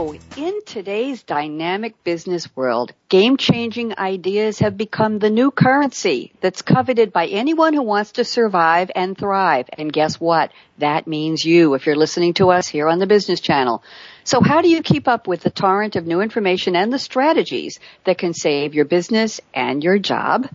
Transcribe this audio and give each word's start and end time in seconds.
Hello. 0.00 0.14
In 0.38 0.64
today's 0.64 1.22
dynamic 1.24 2.02
business 2.04 2.48
world, 2.56 2.94
game 3.10 3.36
changing 3.36 3.98
ideas 3.98 4.60
have 4.60 4.78
become 4.78 5.18
the 5.18 5.28
new 5.28 5.50
currency 5.50 6.32
that's 6.40 6.62
coveted 6.62 7.12
by 7.12 7.26
anyone 7.26 7.74
who 7.74 7.82
wants 7.82 8.12
to 8.12 8.24
survive 8.24 8.90
and 8.96 9.14
thrive. 9.18 9.68
And 9.74 9.92
guess 9.92 10.18
what? 10.18 10.52
That 10.78 11.06
means 11.06 11.44
you 11.44 11.74
if 11.74 11.84
you're 11.84 11.96
listening 11.96 12.32
to 12.34 12.48
us 12.48 12.66
here 12.66 12.88
on 12.88 12.98
the 12.98 13.06
Business 13.06 13.40
Channel. 13.40 13.82
So 14.24 14.40
how 14.40 14.60
do 14.60 14.68
you 14.68 14.82
keep 14.82 15.08
up 15.08 15.26
with 15.26 15.42
the 15.42 15.50
torrent 15.50 15.96
of 15.96 16.06
new 16.06 16.20
information 16.20 16.76
and 16.76 16.92
the 16.92 16.98
strategies 16.98 17.78
that 18.04 18.18
can 18.18 18.34
save 18.34 18.74
your 18.74 18.84
business 18.84 19.40
and 19.54 19.82
your 19.82 19.98
job? 19.98 20.48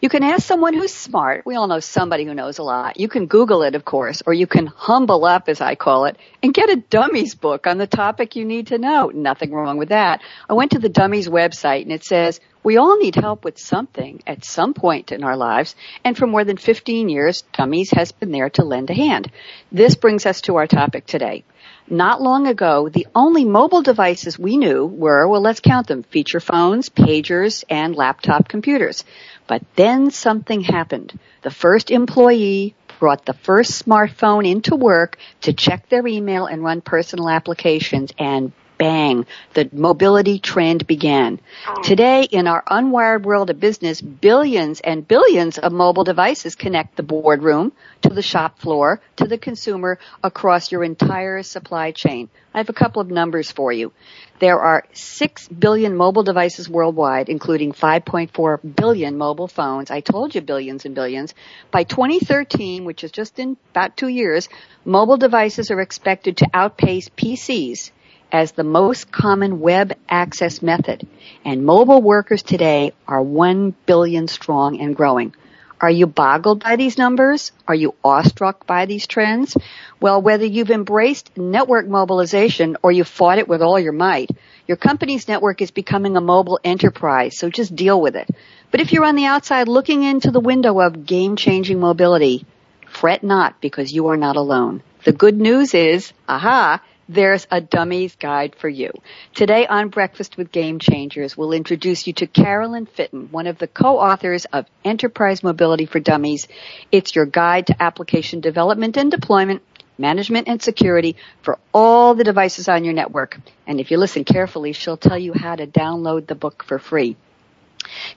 You 0.00 0.08
can 0.08 0.22
ask 0.22 0.46
someone 0.46 0.74
who's 0.74 0.94
smart. 0.94 1.44
We 1.44 1.56
all 1.56 1.66
know 1.66 1.80
somebody 1.80 2.24
who 2.24 2.34
knows 2.34 2.58
a 2.58 2.62
lot. 2.62 2.98
You 2.98 3.08
can 3.08 3.26
Google 3.26 3.62
it, 3.62 3.74
of 3.74 3.84
course, 3.84 4.22
or 4.26 4.32
you 4.32 4.46
can 4.46 4.66
humble 4.66 5.24
up, 5.24 5.48
as 5.48 5.60
I 5.60 5.74
call 5.74 6.06
it, 6.06 6.16
and 6.42 6.54
get 6.54 6.70
a 6.70 6.76
dummies 6.76 7.34
book 7.34 7.66
on 7.66 7.78
the 7.78 7.86
topic 7.86 8.36
you 8.36 8.44
need 8.44 8.68
to 8.68 8.78
know. 8.78 9.08
Nothing 9.08 9.52
wrong 9.52 9.76
with 9.76 9.90
that. 9.90 10.22
I 10.48 10.54
went 10.54 10.72
to 10.72 10.78
the 10.78 10.88
dummies 10.88 11.28
website 11.28 11.82
and 11.82 11.92
it 11.92 12.04
says, 12.04 12.40
we 12.62 12.76
all 12.76 12.98
need 12.98 13.14
help 13.14 13.44
with 13.44 13.58
something 13.58 14.22
at 14.26 14.44
some 14.44 14.74
point 14.74 15.12
in 15.12 15.24
our 15.24 15.36
lives, 15.36 15.74
and 16.04 16.16
for 16.16 16.26
more 16.26 16.44
than 16.44 16.58
15 16.58 17.08
years, 17.08 17.42
Dummies 17.54 17.90
has 17.92 18.12
been 18.12 18.32
there 18.32 18.50
to 18.50 18.64
lend 18.64 18.90
a 18.90 18.94
hand. 18.94 19.30
This 19.72 19.94
brings 19.94 20.26
us 20.26 20.42
to 20.42 20.56
our 20.56 20.66
topic 20.66 21.06
today. 21.06 21.44
Not 21.92 22.22
long 22.22 22.46
ago, 22.46 22.88
the 22.88 23.08
only 23.16 23.44
mobile 23.44 23.82
devices 23.82 24.38
we 24.38 24.56
knew 24.56 24.86
were, 24.86 25.26
well, 25.26 25.40
let's 25.40 25.58
count 25.58 25.88
them, 25.88 26.04
feature 26.04 26.38
phones, 26.38 26.88
pagers, 26.88 27.64
and 27.68 27.96
laptop 27.96 28.48
computers. 28.48 29.02
But 29.48 29.62
then 29.74 30.12
something 30.12 30.60
happened. 30.60 31.18
The 31.42 31.50
first 31.50 31.90
employee 31.90 32.76
brought 33.00 33.26
the 33.26 33.34
first 33.34 33.84
smartphone 33.84 34.48
into 34.48 34.76
work 34.76 35.18
to 35.40 35.52
check 35.52 35.88
their 35.88 36.06
email 36.06 36.46
and 36.46 36.62
run 36.62 36.80
personal 36.80 37.28
applications 37.28 38.12
and 38.16 38.52
bang, 38.80 39.26
the 39.52 39.68
mobility 39.72 40.38
trend 40.38 40.86
began. 40.86 41.38
Oh. 41.68 41.82
Today, 41.82 42.22
in 42.22 42.46
our 42.46 42.64
unwired 42.66 43.24
world 43.24 43.50
of 43.50 43.60
business, 43.60 44.00
billions 44.00 44.80
and 44.80 45.06
billions 45.06 45.58
of 45.58 45.70
mobile 45.70 46.02
devices 46.02 46.54
connect 46.54 46.96
the 46.96 47.02
boardroom 47.02 47.72
to 48.00 48.08
the 48.08 48.22
shop 48.22 48.58
floor 48.58 49.02
to 49.16 49.26
the 49.26 49.36
consumer 49.36 49.98
across 50.24 50.72
your 50.72 50.82
entire 50.82 51.42
supply 51.42 51.92
chain. 51.92 52.30
I 52.54 52.58
have 52.58 52.70
a 52.70 52.72
couple 52.72 53.02
of 53.02 53.10
numbers 53.10 53.50
for 53.52 53.70
you. 53.70 53.92
There 54.38 54.58
are 54.58 54.84
6 54.94 55.48
billion 55.48 55.94
mobile 55.94 56.22
devices 56.22 56.66
worldwide, 56.66 57.28
including 57.28 57.72
5.4 57.72 58.76
billion 58.76 59.18
mobile 59.18 59.48
phones. 59.48 59.90
I 59.90 60.00
told 60.00 60.34
you 60.34 60.40
billions 60.40 60.86
and 60.86 60.94
billions. 60.94 61.34
By 61.70 61.84
2013, 61.84 62.86
which 62.86 63.04
is 63.04 63.12
just 63.12 63.38
in 63.38 63.58
about 63.72 63.98
two 63.98 64.08
years, 64.08 64.48
mobile 64.86 65.18
devices 65.18 65.70
are 65.70 65.82
expected 65.82 66.38
to 66.38 66.48
outpace 66.54 67.10
PCs 67.10 67.90
as 68.32 68.52
the 68.52 68.64
most 68.64 69.10
common 69.10 69.60
web 69.60 69.92
access 70.08 70.62
method, 70.62 71.06
and 71.44 71.64
mobile 71.64 72.02
workers 72.02 72.42
today 72.42 72.92
are 73.06 73.22
1 73.22 73.74
billion 73.86 74.28
strong 74.28 74.80
and 74.80 74.94
growing. 74.96 75.34
Are 75.80 75.90
you 75.90 76.06
boggled 76.06 76.62
by 76.62 76.76
these 76.76 76.98
numbers? 76.98 77.52
Are 77.66 77.74
you 77.74 77.94
awestruck 78.04 78.66
by 78.66 78.84
these 78.84 79.06
trends? 79.06 79.56
Well, 79.98 80.20
whether 80.20 80.44
you've 80.44 80.70
embraced 80.70 81.36
network 81.38 81.86
mobilization 81.86 82.76
or 82.82 82.92
you 82.92 83.02
fought 83.04 83.38
it 83.38 83.48
with 83.48 83.62
all 83.62 83.80
your 83.80 83.94
might, 83.94 84.28
your 84.68 84.76
company's 84.76 85.26
network 85.26 85.62
is 85.62 85.70
becoming 85.70 86.18
a 86.18 86.20
mobile 86.20 86.60
enterprise, 86.62 87.38
so 87.38 87.48
just 87.48 87.74
deal 87.74 87.98
with 87.98 88.14
it. 88.14 88.28
But 88.70 88.80
if 88.80 88.92
you're 88.92 89.06
on 89.06 89.16
the 89.16 89.24
outside 89.24 89.68
looking 89.68 90.02
into 90.02 90.30
the 90.30 90.38
window 90.38 90.80
of 90.80 91.06
game-changing 91.06 91.80
mobility, 91.80 92.44
fret 92.86 93.24
not 93.24 93.60
because 93.62 93.90
you 93.90 94.08
are 94.08 94.18
not 94.18 94.36
alone. 94.36 94.82
The 95.04 95.12
good 95.12 95.40
news 95.40 95.72
is, 95.72 96.12
aha, 96.28 96.82
there's 97.10 97.46
a 97.50 97.60
dummy's 97.60 98.14
guide 98.14 98.54
for 98.54 98.68
you. 98.68 98.92
Today 99.34 99.66
on 99.66 99.88
Breakfast 99.88 100.36
with 100.36 100.52
Game 100.52 100.78
Changers, 100.78 101.36
we'll 101.36 101.52
introduce 101.52 102.06
you 102.06 102.12
to 102.14 102.26
Carolyn 102.28 102.86
Fitton, 102.86 103.32
one 103.32 103.48
of 103.48 103.58
the 103.58 103.66
co-authors 103.66 104.44
of 104.44 104.66
Enterprise 104.84 105.42
Mobility 105.42 105.86
for 105.86 105.98
Dummies. 105.98 106.46
It's 106.92 107.16
your 107.16 107.26
guide 107.26 107.66
to 107.66 107.82
application 107.82 108.40
development 108.40 108.96
and 108.96 109.10
deployment 109.10 109.62
management 109.98 110.46
and 110.46 110.62
security 110.62 111.16
for 111.42 111.58
all 111.74 112.14
the 112.14 112.24
devices 112.24 112.68
on 112.68 112.84
your 112.84 112.94
network. 112.94 113.38
And 113.66 113.80
if 113.80 113.90
you 113.90 113.98
listen 113.98 114.24
carefully, 114.24 114.72
she'll 114.72 114.96
tell 114.96 115.18
you 115.18 115.32
how 115.34 115.56
to 115.56 115.66
download 115.66 116.28
the 116.28 116.36
book 116.36 116.64
for 116.64 116.78
free. 116.78 117.16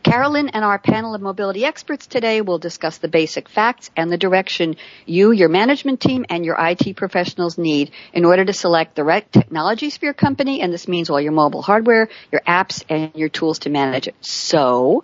Carolyn 0.03 0.49
and 0.49 0.63
our 0.63 0.79
panel 0.79 1.15
of 1.15 1.21
mobility 1.21 1.65
experts 1.65 2.07
today 2.07 2.41
will 2.41 2.57
discuss 2.57 2.97
the 2.97 3.07
basic 3.07 3.49
facts 3.49 3.89
and 3.95 4.11
the 4.11 4.17
direction 4.17 4.75
you, 5.05 5.31
your 5.31 5.49
management 5.49 6.01
team, 6.01 6.25
and 6.29 6.45
your 6.45 6.55
IT 6.59 6.95
professionals 6.95 7.57
need 7.57 7.91
in 8.13 8.25
order 8.25 8.45
to 8.45 8.53
select 8.53 8.95
the 8.95 9.03
right 9.03 9.29
technologies 9.31 9.97
for 9.97 10.05
your 10.05 10.13
company, 10.13 10.61
and 10.61 10.73
this 10.73 10.87
means 10.87 11.09
all 11.09 11.21
your 11.21 11.31
mobile 11.31 11.61
hardware, 11.61 12.09
your 12.31 12.41
apps, 12.47 12.83
and 12.89 13.11
your 13.15 13.29
tools 13.29 13.59
to 13.59 13.69
manage 13.69 14.07
it. 14.07 14.15
So, 14.21 15.03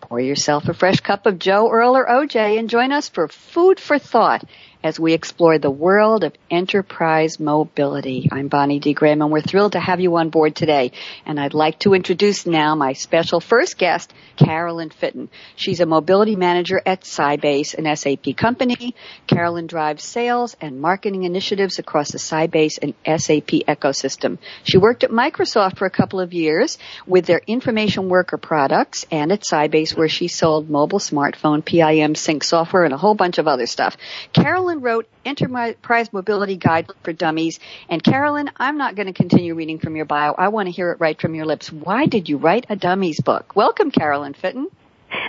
pour 0.00 0.20
yourself 0.20 0.68
a 0.68 0.74
fresh 0.74 1.00
cup 1.00 1.26
of 1.26 1.38
Joe, 1.38 1.70
Earl, 1.70 1.96
or 1.96 2.06
OJ 2.06 2.58
and 2.58 2.68
join 2.68 2.92
us 2.92 3.08
for 3.08 3.28
food 3.28 3.78
for 3.78 3.98
thought 3.98 4.44
as 4.82 4.98
we 4.98 5.12
explore 5.12 5.58
the 5.58 5.70
world 5.70 6.24
of 6.24 6.32
enterprise 6.50 7.38
mobility. 7.38 8.28
I'm 8.32 8.48
Bonnie 8.48 8.78
D. 8.78 8.94
Graham 8.94 9.20
and 9.20 9.30
we're 9.30 9.42
thrilled 9.42 9.72
to 9.72 9.80
have 9.80 10.00
you 10.00 10.16
on 10.16 10.30
board 10.30 10.56
today. 10.56 10.92
And 11.26 11.38
I'd 11.38 11.54
like 11.54 11.78
to 11.80 11.94
introduce 11.94 12.46
now 12.46 12.74
my 12.74 12.94
special 12.94 13.40
first 13.40 13.76
guest, 13.76 14.12
Carolyn 14.36 14.90
Fitton. 14.90 15.28
She's 15.56 15.80
a 15.80 15.86
mobility 15.86 16.34
manager 16.34 16.80
at 16.84 17.02
Sybase, 17.02 17.74
an 17.74 17.94
SAP 17.94 18.36
company. 18.36 18.94
Carolyn 19.26 19.66
drives 19.66 20.02
sales 20.02 20.56
and 20.60 20.80
marketing 20.80 21.24
initiatives 21.24 21.78
across 21.78 22.12
the 22.12 22.18
Sybase 22.18 22.78
and 22.80 22.94
SAP 23.04 23.66
ecosystem. 23.68 24.38
She 24.64 24.78
worked 24.78 25.04
at 25.04 25.10
Microsoft 25.10 25.76
for 25.76 25.86
a 25.86 25.90
couple 25.90 26.20
of 26.20 26.32
years 26.32 26.78
with 27.06 27.26
their 27.26 27.42
information 27.46 28.08
worker 28.08 28.38
products 28.38 29.04
and 29.10 29.30
at 29.30 29.42
Sybase 29.42 29.96
where 29.96 30.08
she 30.08 30.28
sold 30.28 30.70
mobile 30.70 30.98
smartphone 30.98 31.64
PIM 31.64 32.14
sync 32.14 32.44
software 32.44 32.84
and 32.84 32.94
a 32.94 32.98
whole 32.98 33.14
bunch 33.14 33.38
of 33.38 33.46
other 33.46 33.66
stuff. 33.66 33.96
Carolyn 34.32 34.69
Carolyn 34.70 34.84
wrote 34.84 35.08
Enterprise 35.24 36.12
Mobility 36.12 36.56
Guide 36.56 36.86
for 37.02 37.12
Dummies. 37.12 37.58
And 37.88 38.00
Carolyn, 38.00 38.52
I'm 38.56 38.78
not 38.78 38.94
going 38.94 39.08
to 39.08 39.12
continue 39.12 39.56
reading 39.56 39.80
from 39.80 39.96
your 39.96 40.04
bio. 40.04 40.32
I 40.38 40.46
want 40.46 40.66
to 40.66 40.70
hear 40.70 40.92
it 40.92 41.00
right 41.00 41.20
from 41.20 41.34
your 41.34 41.44
lips. 41.44 41.72
Why 41.72 42.06
did 42.06 42.28
you 42.28 42.36
write 42.36 42.66
a 42.68 42.76
Dummies 42.76 43.20
book? 43.20 43.56
Welcome, 43.56 43.90
Carolyn 43.90 44.32
Fitton. 44.32 44.68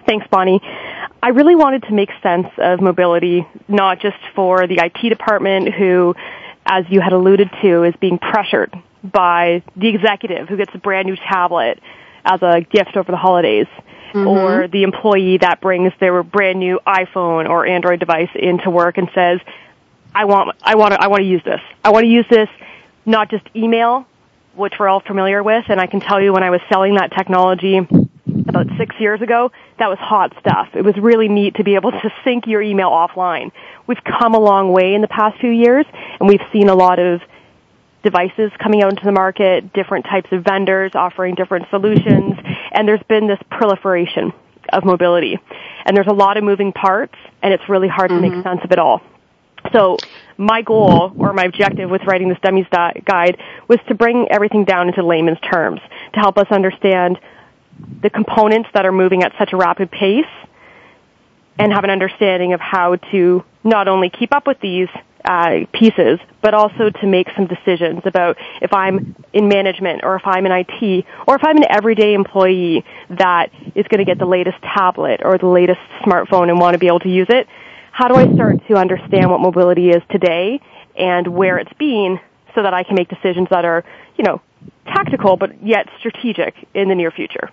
Thanks, 0.05 0.27
Bonnie. 0.29 0.61
I 1.23 1.29
really 1.29 1.55
wanted 1.55 1.81
to 1.83 1.91
make 1.91 2.09
sense 2.21 2.49
of 2.59 2.81
mobility, 2.81 3.47
not 3.67 3.99
just 3.99 4.17
for 4.35 4.67
the 4.67 4.75
IT 4.75 5.09
department 5.09 5.73
who, 5.73 6.13
as 6.63 6.85
you 6.91 7.01
had 7.01 7.13
alluded 7.13 7.49
to, 7.63 7.83
is 7.83 7.95
being 7.99 8.19
pressured 8.19 8.71
by 9.03 9.63
the 9.75 9.87
executive 9.87 10.49
who 10.49 10.57
gets 10.57 10.71
a 10.75 10.77
brand 10.77 11.07
new 11.07 11.15
tablet 11.15 11.79
as 12.25 12.43
a 12.43 12.61
gift 12.61 12.95
over 12.95 13.11
the 13.11 13.17
holidays 13.17 13.65
mm-hmm. 14.13 14.27
or 14.27 14.67
the 14.67 14.83
employee 14.83 15.37
that 15.37 15.61
brings 15.61 15.93
their 15.99 16.23
brand 16.23 16.59
new 16.59 16.79
iPhone 16.85 17.49
or 17.49 17.65
Android 17.65 17.99
device 17.99 18.29
into 18.35 18.69
work 18.69 18.97
and 18.97 19.09
says, 19.13 19.39
I 20.13 20.25
want, 20.25 20.57
I 20.61 20.75
want 20.75 20.93
to, 20.93 21.01
I 21.01 21.07
want 21.07 21.21
to 21.21 21.27
use 21.27 21.43
this. 21.43 21.61
I 21.83 21.89
want 21.91 22.03
to 22.03 22.09
use 22.09 22.25
this, 22.29 22.49
not 23.05 23.29
just 23.29 23.45
email, 23.55 24.05
which 24.55 24.73
we're 24.79 24.87
all 24.87 24.99
familiar 24.99 25.41
with. 25.41 25.65
And 25.69 25.79
I 25.79 25.87
can 25.87 25.99
tell 25.99 26.21
you 26.21 26.33
when 26.33 26.43
I 26.43 26.49
was 26.49 26.61
selling 26.69 26.95
that 26.95 27.11
technology 27.11 27.77
about 27.77 28.67
six 28.77 28.95
years 28.99 29.21
ago, 29.21 29.51
that 29.79 29.87
was 29.87 29.97
hot 29.99 30.33
stuff. 30.39 30.69
It 30.73 30.83
was 30.83 30.95
really 30.97 31.27
neat 31.27 31.55
to 31.55 31.63
be 31.63 31.75
able 31.75 31.91
to 32.03 32.13
sync 32.23 32.47
your 32.47 32.61
email 32.61 32.89
offline. 32.89 33.51
We've 33.87 34.03
come 34.03 34.35
a 34.35 34.39
long 34.39 34.71
way 34.71 34.93
in 34.93 35.01
the 35.01 35.07
past 35.07 35.39
few 35.39 35.51
years 35.51 35.85
and 36.19 36.27
we've 36.27 36.43
seen 36.51 36.69
a 36.69 36.75
lot 36.75 36.99
of 36.99 37.21
devices 38.03 38.51
coming 38.57 38.81
out 38.81 38.89
into 38.89 39.05
the 39.05 39.11
market, 39.11 39.73
different 39.73 40.05
types 40.05 40.31
of 40.31 40.43
vendors 40.43 40.91
offering 40.95 41.35
different 41.35 41.69
solutions, 41.69 42.35
and 42.71 42.87
there's 42.87 43.03
been 43.07 43.27
this 43.27 43.39
proliferation 43.49 44.33
of 44.71 44.85
mobility. 44.85 45.37
And 45.85 45.95
there's 45.95 46.07
a 46.07 46.13
lot 46.13 46.37
of 46.37 46.43
moving 46.43 46.71
parts, 46.71 47.15
and 47.41 47.53
it's 47.53 47.67
really 47.67 47.87
hard 47.87 48.11
mm-hmm. 48.11 48.21
to 48.21 48.29
make 48.29 48.31
mm-hmm. 48.31 48.47
sense 48.47 48.61
of 48.63 48.71
it 48.71 48.79
all. 48.79 49.01
So 49.73 49.97
my 50.37 50.61
goal 50.63 51.13
or 51.17 51.33
my 51.33 51.43
objective 51.43 51.89
with 51.89 52.01
writing 52.05 52.29
this 52.29 52.39
dummies 52.41 52.65
guide 52.71 53.37
was 53.67 53.79
to 53.87 53.95
bring 53.95 54.27
everything 54.31 54.65
down 54.65 54.87
into 54.87 55.05
layman's 55.05 55.39
terms 55.39 55.79
to 56.13 56.19
help 56.19 56.37
us 56.37 56.47
understand 56.49 57.19
the 58.01 58.09
components 58.09 58.69
that 58.73 58.85
are 58.85 58.91
moving 58.91 59.23
at 59.23 59.33
such 59.37 59.53
a 59.53 59.57
rapid 59.57 59.91
pace 59.91 60.25
and 61.59 61.71
have 61.71 61.83
an 61.83 61.89
understanding 61.89 62.53
of 62.53 62.59
how 62.59 62.95
to 63.11 63.43
not 63.63 63.87
only 63.87 64.09
keep 64.09 64.33
up 64.33 64.47
with 64.47 64.59
these 64.61 64.87
uh, 65.25 65.65
pieces, 65.73 66.19
but 66.41 66.53
also 66.53 66.89
to 66.89 67.07
make 67.07 67.27
some 67.35 67.47
decisions 67.47 68.01
about 68.05 68.37
if 68.61 68.73
I'm 68.73 69.15
in 69.33 69.47
management 69.47 70.01
or 70.03 70.15
if 70.15 70.23
I'm 70.25 70.45
in 70.45 70.51
IT 70.51 71.05
or 71.27 71.35
if 71.35 71.43
I'm 71.43 71.57
an 71.57 71.65
everyday 71.69 72.13
employee 72.13 72.83
that 73.09 73.51
is 73.75 73.87
going 73.87 73.99
to 73.99 74.05
get 74.05 74.19
the 74.19 74.25
latest 74.25 74.57
tablet 74.61 75.21
or 75.23 75.37
the 75.37 75.47
latest 75.47 75.79
smartphone 76.03 76.49
and 76.49 76.59
want 76.59 76.73
to 76.73 76.79
be 76.79 76.87
able 76.87 76.99
to 77.01 77.09
use 77.09 77.27
it. 77.29 77.47
How 77.91 78.07
do 78.07 78.15
I 78.15 78.33
start 78.33 78.65
to 78.67 78.75
understand 78.75 79.29
what 79.29 79.41
mobility 79.41 79.89
is 79.89 80.01
today 80.09 80.61
and 80.97 81.27
where 81.27 81.57
it's 81.57 81.73
been 81.73 82.19
so 82.55 82.63
that 82.63 82.73
I 82.73 82.83
can 82.83 82.95
make 82.95 83.09
decisions 83.09 83.47
that 83.51 83.65
are, 83.65 83.83
you 84.17 84.23
know, 84.23 84.41
tactical 84.85 85.37
but 85.37 85.63
yet 85.63 85.87
strategic 85.99 86.55
in 86.73 86.89
the 86.89 86.95
near 86.95 87.11
future? 87.11 87.49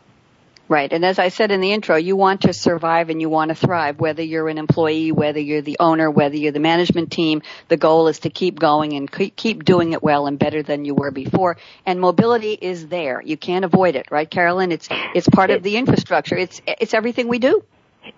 Right. 0.69 0.93
And 0.93 1.03
as 1.03 1.19
I 1.19 1.31
said 1.31 1.51
in 1.51 1.63
the 1.63 1.73
intro, 1.73 1.97
you 1.97 2.15
want 2.15 2.43
to 2.43 2.53
survive 2.53 3.09
and 3.09 3.23
you 3.23 3.31
want 3.31 3.49
to 3.49 3.55
thrive, 3.55 3.99
whether 4.01 4.23
you're 4.23 4.51
an 4.51 4.59
employee, 4.59 5.13
whether 5.13 5.41
you're 5.41 5.63
the 5.63 5.79
owner, 5.81 6.11
whether 6.11 6.37
you're 6.37 6.53
the 6.53 6.61
management 6.61 7.11
team. 7.11 7.41
The 7.69 7.79
goal 7.79 8.09
is 8.09 8.19
to 8.21 8.31
keep 8.31 8.59
going 8.59 8.93
and 8.93 9.11
keep 9.11 9.65
doing 9.65 9.95
it 9.95 10.03
well 10.03 10.27
and 10.27 10.39
better 10.39 10.63
than 10.63 10.85
you 10.85 10.95
were 10.95 11.11
before. 11.11 11.57
And 11.87 11.99
mobility 11.99 12.53
is 12.53 12.87
there. 12.89 13.23
You 13.23 13.39
can't 13.39 13.65
avoid 13.65 13.97
it, 13.97 14.11
right, 14.11 14.29
Carolyn? 14.29 14.71
It's, 14.71 14.89
it's 15.15 15.29
part 15.29 15.49
of 15.49 15.63
the 15.63 15.79
infrastructure. 15.79 16.37
It's, 16.37 16.61
it's 16.67 16.93
everything 16.93 17.29
we 17.29 17.39
do. 17.39 17.65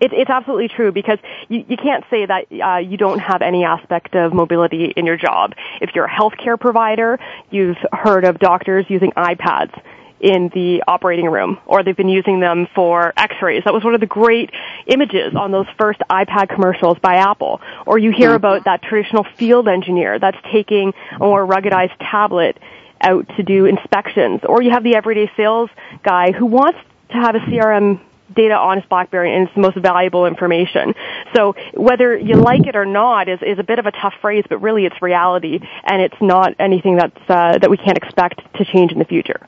It, 0.01 0.11
it's 0.13 0.29
absolutely 0.29 0.67
true 0.67 0.91
because 0.91 1.19
you, 1.47 1.63
you 1.67 1.77
can't 1.77 2.03
say 2.09 2.25
that 2.25 2.45
uh, 2.51 2.77
you 2.79 2.97
don't 2.97 3.19
have 3.19 3.41
any 3.41 3.63
aspect 3.63 4.13
of 4.15 4.33
mobility 4.33 4.91
in 4.95 5.05
your 5.05 5.17
job. 5.17 5.53
If 5.79 5.91
you're 5.95 6.05
a 6.05 6.09
healthcare 6.09 6.59
provider, 6.59 7.17
you've 7.49 7.77
heard 7.93 8.25
of 8.25 8.39
doctors 8.39 8.85
using 8.89 9.11
iPads 9.11 9.81
in 10.21 10.49
the 10.53 10.83
operating 10.87 11.25
room, 11.25 11.59
or 11.65 11.83
they've 11.83 11.97
been 11.97 12.09
using 12.09 12.39
them 12.39 12.67
for 12.75 13.11
x-rays. 13.17 13.63
That 13.65 13.73
was 13.73 13.83
one 13.83 13.95
of 13.95 13.99
the 13.99 14.07
great 14.07 14.51
images 14.85 15.35
on 15.35 15.51
those 15.51 15.65
first 15.79 15.99
iPad 16.09 16.49
commercials 16.49 16.99
by 16.99 17.15
Apple. 17.15 17.59
Or 17.85 17.97
you 17.97 18.11
hear 18.11 18.29
mm-hmm. 18.29 18.35
about 18.35 18.65
that 18.65 18.83
traditional 18.83 19.25
field 19.37 19.67
engineer 19.67 20.19
that's 20.19 20.37
taking 20.51 20.93
a 21.15 21.19
more 21.19 21.45
ruggedized 21.45 21.97
tablet 21.99 22.57
out 23.01 23.27
to 23.35 23.43
do 23.43 23.65
inspections. 23.65 24.41
Or 24.47 24.61
you 24.61 24.71
have 24.71 24.83
the 24.83 24.95
everyday 24.95 25.31
sales 25.35 25.69
guy 26.03 26.31
who 26.31 26.45
wants 26.45 26.79
to 27.09 27.15
have 27.15 27.35
a 27.35 27.39
CRM 27.39 27.99
data 28.33 28.53
on 28.53 28.77
his 28.77 28.85
BlackBerry 28.87 29.35
and 29.35 29.47
it's 29.47 29.55
the 29.55 29.61
most 29.61 29.77
valuable 29.77 30.25
information. 30.25 30.93
So 31.35 31.55
whether 31.73 32.15
you 32.15 32.35
like 32.35 32.65
it 32.67 32.75
or 32.75 32.85
not 32.85 33.27
is, 33.27 33.39
is 33.41 33.59
a 33.59 33.63
bit 33.63 33.79
of 33.79 33.85
a 33.85 33.91
tough 33.91 34.13
phrase, 34.21 34.45
but 34.47 34.61
really 34.61 34.85
it's 34.85 35.01
reality 35.01 35.59
and 35.83 36.01
it's 36.01 36.15
not 36.21 36.55
anything 36.59 36.95
that's, 36.95 37.19
uh, 37.27 37.57
that 37.57 37.69
we 37.69 37.77
can't 37.77 37.97
expect 37.97 38.39
to 38.55 38.65
change 38.65 38.91
in 38.91 38.99
the 38.99 39.05
future. 39.05 39.47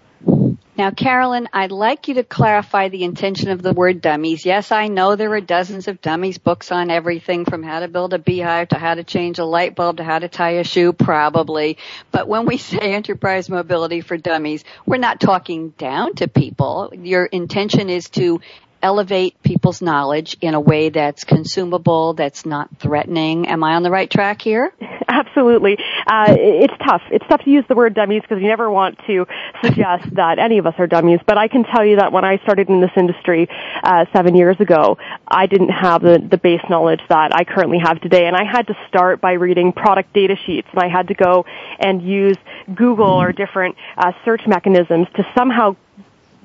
Now, 0.75 0.90
Carolyn, 0.90 1.50
I'd 1.54 1.72
like 1.72 2.08
you 2.08 2.16
to 2.16 2.24
clarify 2.24 2.90
the 2.90 3.04
intention 3.04 3.52
of 3.52 3.62
the 3.62 3.74
word 3.74 4.02
dummies. 4.02 4.44
Yes, 4.44 4.72
I 4.72 4.88
know 4.88 5.16
there 5.16 5.31
are 5.34 5.42
dozens 5.42 5.88
of 5.88 6.02
dummies 6.02 6.40
books 6.40 6.72
on 6.72 6.90
everything 6.90 7.46
from 7.46 7.62
how 7.62 7.81
to 7.81 7.88
build 7.88 8.16
a 8.16 8.18
beehive 8.18 8.70
to 8.70 8.80
how 8.80 8.96
to 8.96 9.04
change 9.04 9.38
a 9.38 9.46
light 9.46 9.75
bulb 9.75 9.98
to 9.98 10.04
how 10.04 10.18
to 10.18 10.28
tie 10.28 10.54
a 10.54 10.64
shoe, 10.64 10.92
probably. 10.92 11.78
But 12.12 12.28
when 12.28 12.48
we 12.48 12.58
say 12.72 12.94
enterprise 12.94 13.50
mobility 13.50 14.02
for 14.02 14.18
dummies, 14.18 14.64
we're 14.84 14.98
not 14.98 15.22
talking 15.22 15.70
down 15.78 16.16
to 16.16 16.28
people. 16.28 16.92
Your 16.96 17.26
intention 17.26 17.92
is 17.92 18.10
to 18.12 18.42
elevate 18.83 19.41
people's 19.41 19.81
knowledge 19.81 20.38
in 20.41 20.53
a 20.53 20.59
way 20.59 20.89
that's 20.89 21.24
consumable, 21.24 22.13
that's 22.13 22.45
not 22.45 22.69
threatening. 22.77 23.47
Am 23.47 23.63
I 23.63 23.75
on 23.75 23.83
the 23.83 23.89
right 23.89 24.09
track 24.09 24.41
here? 24.41 24.71
Absolutely. 25.07 25.77
Uh, 26.06 26.35
it's 26.38 26.74
tough. 26.85 27.01
It's 27.09 27.25
tough 27.27 27.41
to 27.44 27.50
use 27.50 27.63
the 27.68 27.75
word 27.75 27.94
dummies 27.94 28.21
because 28.21 28.41
you 28.41 28.47
never 28.47 28.69
want 28.69 29.00
to 29.07 29.25
suggest 29.63 30.13
that 30.15 30.38
any 30.38 30.57
of 30.57 30.68
us 30.68 30.75
are 30.77 30.88
dummies. 30.88 31.19
But 31.25 31.38
I 31.38 31.47
can 31.47 31.63
tell 31.63 31.85
you 31.85 31.97
that 31.97 32.12
when 32.12 32.25
I 32.25 32.38
started 32.44 32.69
in 32.69 32.81
this 32.81 32.91
industry 32.97 33.47
uh, 33.83 34.06
seven 34.13 34.35
years 34.35 34.59
ago, 34.59 34.97
I 35.27 35.45
didn't 35.47 35.69
have 35.69 36.01
the, 36.01 36.19
the 36.19 36.38
base 36.38 36.62
knowledge 36.69 37.01
that 37.09 37.33
I 37.33 37.45
currently 37.45 37.80
have 37.83 38.01
today, 38.01 38.27
and 38.27 38.35
I 38.35 38.44
had 38.44 38.68
to 38.68 38.75
start 38.88 39.21
by 39.21 39.33
reading 39.33 39.71
product 39.71 40.13
data 40.13 40.35
sheets, 40.45 40.68
and 40.71 40.81
I 40.81 40.89
had 40.89 41.07
to 41.07 41.13
go 41.13 41.45
and 41.80 42.01
use 42.01 42.38
Google 42.74 43.21
or 43.21 43.31
different 43.31 43.75
uh, 43.97 44.12
search 44.25 44.41
mechanisms 44.45 45.07
to 45.15 45.24
somehow 45.35 45.75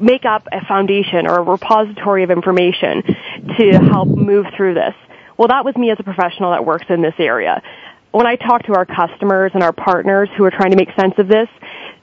make 0.00 0.25
up 0.25 0.47
a 0.53 0.65
foundation 0.67 1.27
or 1.27 1.39
a 1.39 1.43
repository 1.43 2.25
of 2.25 2.31
information 2.31 3.03
to 3.59 3.79
help 3.91 4.09
move 4.09 4.47
through 4.56 4.75
this. 4.75 4.95
Well, 5.37 5.49
that 5.49 5.65
was 5.65 5.77
me 5.77 5.91
as 5.91 5.99
a 6.00 6.03
professional 6.03 6.50
that 6.50 6.65
works 6.65 6.87
in 6.89 7.03
this 7.03 7.15
area. 7.19 7.62
When 8.11 8.27
I 8.27 8.37
talk 8.37 8.65
to 8.65 8.75
our 8.75 8.87
customers 8.87 9.53
and 9.55 9.62
our 9.62 9.73
partners 9.73 10.29
who 10.37 10.45
are 10.45 10.50
trying 10.50 10.71
to 10.71 10.77
make 10.77 10.89
sense 10.99 11.15
of 11.19 11.29
this, 11.29 11.49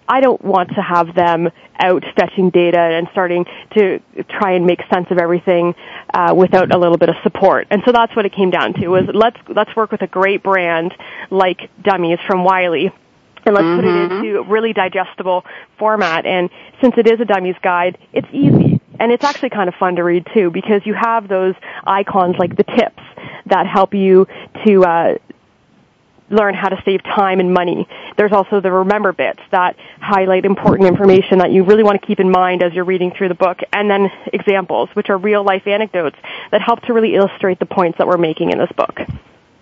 I 0.08 0.22
don't 0.22 0.44
want 0.44 0.70
to 0.70 0.82
have 0.82 1.16
them 1.16 1.50
out 1.80 2.04
fetching 2.16 2.52
data 2.52 2.80
and 2.80 3.08
starting 3.12 3.46
to 3.76 4.00
try 4.30 4.54
and 4.54 4.66
make 4.66 4.80
sense 4.94 5.08
of 5.10 5.18
everything 5.18 5.74
uh, 6.14 6.34
without 6.38 6.74
a 6.74 6.78
little 6.78 6.98
bit 6.98 7.10
of 7.10 7.16
support. 7.24 7.68
And 7.72 7.82
so 7.86 7.92
that's 7.92 8.16
what 8.16 8.26
it 8.26 8.34
came 8.34 8.52
down 8.52 8.74
to 8.76 8.88
was 8.88 9.04
let's 9.14 9.38
let's 9.50 9.76
work 9.76 9.92
with 9.92 10.02
a 10.04 10.08
great 10.08 10.44
brand 10.44 10.94
like 11.32 11.70
Dummies 11.82 12.20
from 12.28 12.44
Wiley 12.44 12.92
and 13.46 13.56
let's 13.56 13.66
mm-hmm. 13.66 13.76
put 13.78 13.86
it 13.86 13.90
mm-hmm. 13.90 14.26
into 14.26 14.40
a 14.40 14.44
really 14.44 14.74
digestible 14.74 15.46
format. 15.78 16.26
And 16.26 16.50
since 16.82 16.96
it 16.98 17.08
is 17.08 17.20
a 17.20 17.26
dummies 17.26 17.56
guide, 17.62 17.98
it's 18.14 18.28
easy. 18.32 18.82
And 19.00 19.12
it's 19.12 19.24
actually 19.24 19.50
kind 19.50 19.68
of 19.68 19.76
fun 19.76 19.98
to 19.98 20.04
read 20.04 20.26
too 20.34 20.52
because 20.52 20.82
you 20.86 20.94
have 20.94 21.28
those 21.28 21.56
icons 21.86 22.36
like 22.38 22.56
the 22.56 22.64
tips 22.64 23.04
that 23.48 23.68
help 23.68 23.94
you 23.94 24.26
to 24.66 24.84
uh, 24.84 25.18
learn 26.30 26.56
how 26.56 26.70
to 26.70 26.82
save 26.86 27.04
time 27.04 27.40
and 27.40 27.54
money. 27.54 27.88
There's 28.18 28.32
also 28.32 28.62
the 28.62 28.72
remember 28.72 29.14
bits 29.14 29.42
that 29.52 29.76
highlight 30.00 30.46
important 30.46 30.88
information 30.88 31.40
that 31.40 31.52
you 31.52 31.64
really 31.64 31.84
want 31.84 32.02
to 32.02 32.08
keep 32.08 32.20
in 32.20 32.32
mind 32.32 32.64
as 32.64 32.74
you're 32.74 32.86
reading 32.86 33.12
through 33.12 33.30
the 33.30 33.36
book. 33.36 33.60
And 33.72 33.90
then 33.90 34.10
examples, 34.34 34.90
which 34.94 35.10
are 35.10 35.18
real 35.18 35.44
life 35.44 35.68
anecdotes 35.68 36.18
that 36.52 36.62
help 36.62 36.82
to 36.84 36.94
really 36.94 37.16
illustrate 37.16 37.60
the 37.60 37.66
points 37.66 37.98
that 37.98 38.08
we're 38.08 38.18
making 38.18 38.52
in 38.52 38.58
this 38.58 38.72
book. 38.72 39.00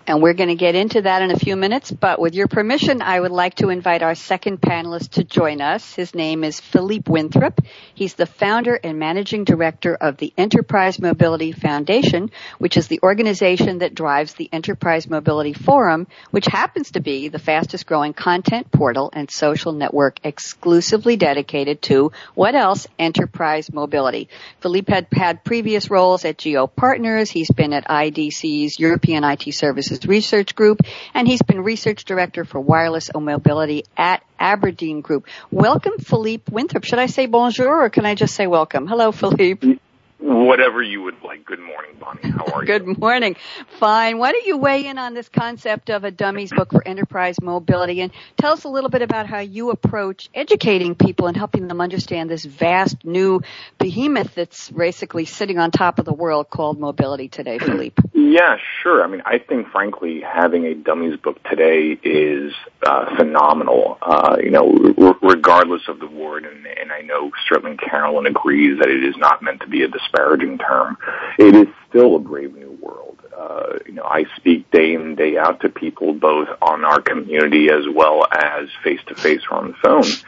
And 0.06 0.20
we're 0.20 0.34
going 0.34 0.50
to 0.50 0.54
get 0.54 0.74
into 0.74 1.00
that 1.00 1.22
in 1.22 1.30
a 1.30 1.38
few 1.38 1.56
minutes, 1.56 1.90
but 1.90 2.20
with 2.20 2.34
your 2.34 2.46
permission, 2.46 3.00
I 3.00 3.18
would 3.18 3.30
like 3.30 3.54
to 3.56 3.70
invite 3.70 4.02
our 4.02 4.14
second 4.14 4.60
panelist 4.60 5.12
to 5.12 5.24
join 5.24 5.62
us. 5.62 5.94
His 5.94 6.14
name 6.14 6.44
is 6.44 6.60
Philippe 6.60 7.10
Winthrop. 7.10 7.62
He's 7.94 8.12
the 8.12 8.26
founder 8.26 8.74
and 8.74 8.98
managing 8.98 9.44
director 9.44 9.94
of 9.94 10.18
the 10.18 10.34
Enterprise 10.36 11.00
Mobility 11.00 11.52
Foundation, 11.52 12.30
which 12.58 12.76
is 12.76 12.88
the 12.88 13.00
organization 13.02 13.78
that 13.78 13.94
drives 13.94 14.34
the 14.34 14.50
Enterprise 14.52 15.08
Mobility 15.08 15.54
Forum, 15.54 16.06
which 16.30 16.46
happens 16.46 16.90
to 16.90 17.00
be 17.00 17.28
the 17.28 17.38
fastest 17.38 17.86
growing 17.86 18.12
content 18.12 18.70
portal 18.70 19.08
and 19.14 19.30
social 19.30 19.72
network 19.72 20.20
exclusively 20.22 21.16
dedicated 21.16 21.80
to 21.80 22.12
what 22.34 22.54
else? 22.54 22.86
Enterprise 22.98 23.72
mobility. 23.72 24.28
Philippe 24.60 24.92
had 24.92 25.06
had 25.14 25.44
previous 25.44 25.88
roles 25.90 26.26
at 26.26 26.36
Geo 26.36 26.66
Partners. 26.66 27.30
He's 27.30 27.50
been 27.50 27.72
at 27.72 27.88
IDC's 27.88 28.78
European 28.78 29.24
IT 29.24 29.54
Services 29.54 29.93
Research 30.04 30.54
Group, 30.54 30.80
and 31.14 31.26
he's 31.26 31.42
been 31.42 31.62
research 31.62 32.04
director 32.04 32.44
for 32.44 32.60
wireless 32.60 33.10
mobility 33.14 33.84
at 33.96 34.22
Aberdeen 34.38 35.00
Group. 35.00 35.26
Welcome, 35.50 35.98
Philippe 35.98 36.50
Winthrop. 36.50 36.84
Should 36.84 36.98
I 36.98 37.06
say 37.06 37.26
bonjour 37.26 37.84
or 37.84 37.90
can 37.90 38.04
I 38.04 38.14
just 38.14 38.34
say 38.34 38.46
welcome? 38.46 38.86
Hello, 38.86 39.12
Philippe. 39.12 39.78
Whatever 40.24 40.82
you 40.82 41.02
would 41.02 41.22
like. 41.22 41.44
Good 41.44 41.60
morning, 41.60 41.96
Bonnie. 42.00 42.30
How 42.30 42.46
are 42.46 42.62
you? 42.62 42.66
Good 42.78 42.98
morning. 42.98 43.36
Fine. 43.78 44.16
Why 44.16 44.32
don't 44.32 44.46
you 44.46 44.56
weigh 44.56 44.86
in 44.86 44.96
on 44.96 45.12
this 45.12 45.28
concept 45.28 45.90
of 45.90 46.04
a 46.04 46.10
dummies 46.10 46.50
book 46.50 46.70
for 46.72 46.86
enterprise 46.88 47.38
mobility 47.42 48.00
and 48.00 48.10
tell 48.38 48.54
us 48.54 48.64
a 48.64 48.70
little 48.70 48.88
bit 48.88 49.02
about 49.02 49.26
how 49.26 49.40
you 49.40 49.68
approach 49.68 50.30
educating 50.32 50.94
people 50.94 51.26
and 51.26 51.36
helping 51.36 51.68
them 51.68 51.82
understand 51.82 52.30
this 52.30 52.46
vast 52.46 53.04
new 53.04 53.42
behemoth 53.78 54.34
that's 54.34 54.70
basically 54.70 55.26
sitting 55.26 55.58
on 55.58 55.70
top 55.70 55.98
of 55.98 56.06
the 56.06 56.14
world 56.14 56.48
called 56.48 56.80
mobility 56.80 57.28
today, 57.28 57.58
Philippe. 57.58 58.02
Yeah, 58.34 58.56
sure. 58.82 59.04
I 59.04 59.06
mean, 59.06 59.22
I 59.24 59.38
think 59.38 59.68
frankly 59.68 60.20
having 60.20 60.64
a 60.64 60.74
dummies 60.74 61.16
book 61.20 61.40
today 61.44 61.96
is 62.02 62.52
uh, 62.84 63.16
phenomenal. 63.16 63.98
Uh, 64.02 64.36
you 64.42 64.50
know, 64.50 64.94
r- 64.98 65.16
regardless 65.22 65.82
of 65.88 65.98
the 66.00 66.06
word, 66.06 66.44
and, 66.44 66.66
and 66.66 66.92
I 66.92 67.00
know 67.00 67.30
certainly 67.48 67.76
Carolyn 67.76 68.26
agrees 68.26 68.78
that 68.78 68.88
it 68.88 69.04
is 69.04 69.16
not 69.16 69.42
meant 69.42 69.60
to 69.60 69.66
be 69.66 69.82
a 69.82 69.88
disparaging 69.88 70.58
term. 70.58 70.96
It 71.38 71.54
is 71.54 71.68
still 71.88 72.16
a 72.16 72.18
brave 72.18 72.54
new 72.54 72.78
world. 72.80 73.18
Uh, 73.36 73.78
you 73.86 73.92
know, 73.92 74.04
I 74.04 74.24
speak 74.36 74.70
day 74.70 74.94
in 74.94 75.16
day 75.16 75.36
out 75.36 75.60
to 75.60 75.68
people 75.68 76.14
both 76.14 76.48
on 76.62 76.84
our 76.84 77.00
community 77.00 77.68
as 77.68 77.84
well 77.92 78.26
as 78.30 78.68
face 78.82 79.00
to 79.08 79.14
face 79.14 79.42
or 79.50 79.58
on 79.58 79.68
the 79.68 79.76
phone. 79.82 80.26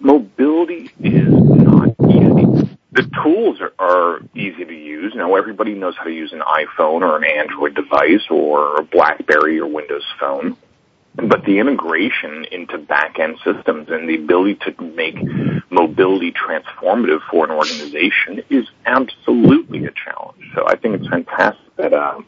Mobility 0.00 0.90
is 1.00 1.28
not 1.28 1.88
easy. 2.08 2.76
The 2.92 3.10
tools 3.24 3.60
are, 3.60 3.72
are 3.78 4.20
easy 4.34 4.64
to 4.64 4.74
use. 4.74 5.14
Now 5.16 5.34
everybody 5.34 5.74
knows 5.74 5.96
how 5.96 6.04
to 6.04 6.12
use 6.12 6.32
an 6.32 6.40
iPhone 6.40 7.00
or 7.00 7.16
an 7.16 7.24
Android 7.24 7.74
device 7.74 8.22
or 8.30 8.76
a 8.76 8.84
BlackBerry 8.84 9.58
or 9.58 9.66
Windows 9.66 10.04
phone 10.20 10.56
but 11.16 11.44
the 11.44 11.58
integration 11.58 12.44
into 12.50 12.78
back-end 12.78 13.38
systems 13.44 13.88
and 13.88 14.08
the 14.08 14.16
ability 14.16 14.56
to 14.56 14.82
make 14.82 15.16
mobility 15.70 16.32
transformative 16.32 17.20
for 17.30 17.44
an 17.44 17.50
organization 17.50 18.42
is 18.50 18.66
absolutely 18.84 19.84
a 19.84 19.92
challenge. 19.92 20.42
So 20.54 20.66
I 20.66 20.76
think 20.76 20.96
it's 20.96 21.08
fantastic 21.08 21.76
that 21.76 21.92
uh, 21.92 22.20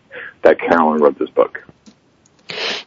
that 0.43 0.59
Carolyn 0.61 1.01
wrote 1.01 1.19
this 1.19 1.31
book. 1.31 1.65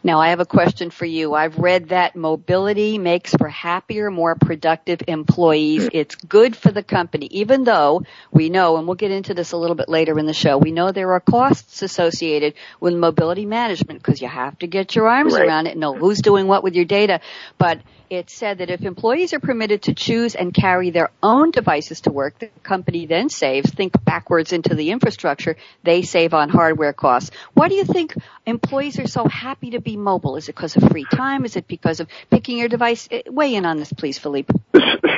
Now 0.02 0.20
I 0.20 0.30
have 0.30 0.40
a 0.40 0.46
question 0.46 0.90
for 0.90 1.04
you. 1.04 1.34
I've 1.34 1.58
read 1.58 1.90
that 1.90 2.16
mobility 2.16 2.96
makes 2.96 3.34
for 3.34 3.48
happier, 3.48 4.10
more 4.10 4.34
productive 4.34 5.02
employees. 5.06 5.84
Hmm. 5.84 5.88
It's 5.92 6.14
good 6.14 6.56
for 6.56 6.70
the 6.70 6.82
company, 6.82 7.26
even 7.26 7.64
though 7.64 8.02
we 8.32 8.48
know, 8.48 8.78
and 8.78 8.86
we'll 8.86 8.96
get 8.96 9.10
into 9.10 9.34
this 9.34 9.52
a 9.52 9.56
little 9.56 9.76
bit 9.76 9.88
later 9.88 10.18
in 10.18 10.26
the 10.26 10.32
show, 10.32 10.56
we 10.56 10.72
know 10.72 10.90
there 10.90 11.12
are 11.12 11.20
costs 11.20 11.82
associated 11.82 12.54
with 12.80 12.94
mobility 12.94 13.44
management 13.44 14.02
because 14.02 14.22
you 14.22 14.28
have 14.28 14.58
to 14.60 14.66
get 14.66 14.94
your 14.94 15.08
arms 15.08 15.34
right. 15.34 15.46
around 15.46 15.66
it 15.66 15.72
and 15.72 15.80
know 15.80 15.94
who's 15.94 16.20
doing 16.20 16.46
what 16.46 16.64
with 16.64 16.74
your 16.74 16.86
data. 16.86 17.20
But 17.58 17.80
it 18.10 18.28
said 18.28 18.58
that 18.58 18.70
if 18.70 18.82
employees 18.82 19.32
are 19.32 19.38
permitted 19.38 19.82
to 19.82 19.94
choose 19.94 20.34
and 20.34 20.52
carry 20.52 20.90
their 20.90 21.10
own 21.22 21.52
devices 21.52 22.00
to 22.02 22.10
work, 22.10 22.36
the 22.40 22.48
company 22.64 23.06
then 23.06 23.28
saves, 23.28 23.70
think 23.70 23.92
backwards 24.04 24.52
into 24.52 24.74
the 24.74 24.90
infrastructure, 24.90 25.56
they 25.84 26.02
save 26.02 26.34
on 26.34 26.48
hardware 26.48 26.92
costs. 26.92 27.30
Why 27.54 27.68
do 27.68 27.76
you 27.76 27.84
think 27.84 28.14
employees 28.46 28.98
are 28.98 29.06
so 29.06 29.28
happy 29.28 29.70
to 29.70 29.80
be 29.80 29.96
mobile? 29.96 30.36
Is 30.36 30.48
it 30.48 30.56
because 30.56 30.76
of 30.76 30.90
free 30.90 31.06
time? 31.14 31.44
Is 31.44 31.54
it 31.54 31.68
because 31.68 32.00
of 32.00 32.08
picking 32.30 32.58
your 32.58 32.68
device? 32.68 33.08
Eh, 33.12 33.22
weigh 33.30 33.54
in 33.54 33.64
on 33.64 33.78
this, 33.78 33.92
please, 33.92 34.18
Philippe. 34.18 34.52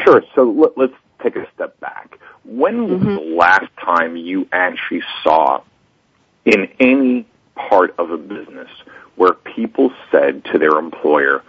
Sure. 0.05 0.23
So 0.35 0.73
let's 0.77 0.93
take 1.23 1.37
a 1.37 1.47
step 1.55 1.81
back. 1.81 2.19
When 2.45 2.91
was 2.91 3.01
mm-hmm. 3.01 3.15
the 3.15 3.37
last 3.37 3.71
time 3.83 4.17
you 4.17 4.47
actually 4.53 5.03
saw 5.23 5.63
in 6.45 6.69
any 6.79 7.27
part 7.55 7.95
of 7.99 8.11
a 8.11 8.19
business 8.19 8.69
where 9.17 9.33
people 9.33 9.93
said 10.11 10.45
to 10.47 10.59
their 10.59 10.79
employer, 10.79 11.43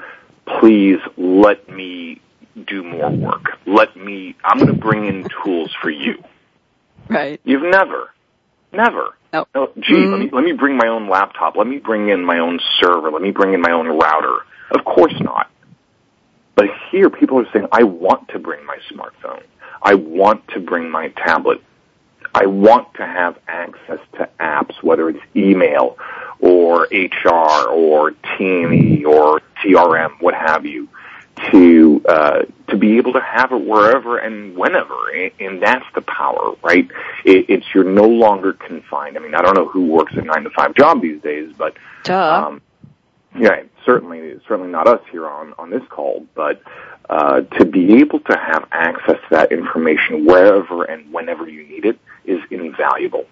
please 0.45 0.99
let 1.17 1.69
me 1.69 2.21
do 2.67 2.83
more 2.83 3.09
work. 3.09 3.57
Let 3.65 3.95
me, 3.95 4.35
I'm 4.43 4.57
going 4.57 4.73
to 4.73 4.79
bring 4.79 5.05
in 5.05 5.27
tools 5.43 5.71
for 5.81 5.89
you. 5.89 6.23
Right. 7.09 7.41
You've 7.43 7.63
never, 7.63 8.11
never. 8.71 9.17
No. 9.31 9.47
no 9.55 9.71
gee, 9.79 9.95
mm-hmm. 9.95 10.11
let 10.11 10.19
me, 10.19 10.29
let 10.31 10.43
me 10.43 10.51
bring 10.51 10.77
my 10.77 10.87
own 10.87 11.09
laptop. 11.09 11.55
Let 11.55 11.67
me 11.67 11.79
bring 11.79 12.09
in 12.09 12.23
my 12.23 12.39
own 12.39 12.59
server. 12.79 13.11
Let 13.11 13.21
me 13.21 13.31
bring 13.31 13.53
in 13.53 13.61
my 13.61 13.71
own 13.71 13.87
router. 13.87 14.37
Of 14.71 14.85
course 14.85 15.15
not. 15.19 15.49
But 16.55 16.67
here 16.91 17.09
people 17.09 17.39
are 17.39 17.47
saying, 17.51 17.67
I 17.71 17.83
want 17.83 18.29
to 18.29 18.39
bring 18.39 18.63
my 18.65 18.77
smartphone. 18.91 19.41
I 19.81 19.95
want 19.95 20.47
to 20.49 20.59
bring 20.59 20.89
my 20.89 21.09
tablet. 21.09 21.61
I 22.35 22.47
want 22.47 22.93
to 22.95 23.05
have 23.05 23.37
access 23.47 23.99
to 24.13 24.29
apps, 24.39 24.81
whether 24.81 25.09
it's 25.09 25.19
email 25.35 25.97
or 26.39 26.87
HR 26.91 27.69
or 27.69 28.11
T&E 28.11 29.05
or 29.05 29.41
CRM, 29.63 30.19
what 30.19 30.33
have 30.33 30.65
you, 30.65 30.89
to 31.51 32.03
uh, 32.07 32.41
to 32.69 32.77
be 32.77 32.97
able 32.97 33.13
to 33.13 33.21
have 33.21 33.51
it 33.51 33.65
wherever 33.65 34.17
and 34.17 34.55
whenever, 34.55 35.09
and, 35.09 35.31
and 35.39 35.63
that's 35.63 35.85
the 35.95 36.01
power, 36.01 36.55
right? 36.63 36.87
It, 37.25 37.45
it's 37.49 37.65
you're 37.73 37.83
no 37.83 38.07
longer 38.07 38.53
confined. 38.53 39.17
I 39.17 39.19
mean, 39.19 39.35
I 39.35 39.41
don't 39.41 39.55
know 39.55 39.67
who 39.67 39.85
works 39.85 40.13
a 40.15 40.21
nine 40.21 40.43
to 40.43 40.49
five 40.51 40.75
job 40.75 41.01
these 41.01 41.21
days, 41.21 41.53
but 41.57 41.75
um, 42.45 42.61
yeah, 43.37 43.63
certainly 43.85 44.39
certainly 44.47 44.71
not 44.71 44.87
us 44.87 45.01
here 45.11 45.27
on 45.27 45.53
on 45.57 45.69
this 45.69 45.83
call, 45.89 46.25
but 46.35 46.61
uh, 47.09 47.41
to 47.41 47.65
be 47.65 47.95
able 47.95 48.19
to 48.19 48.37
have 48.37 48.67
access 48.71 49.17
to 49.17 49.27
that 49.31 49.51
information 49.51 50.25
wherever 50.25 50.83
and 50.83 51.11
whenever 51.11 51.49
you 51.49 51.67
need 51.67 51.85
it 51.85 51.99
is 52.25 52.39
invaluable. 52.49 53.25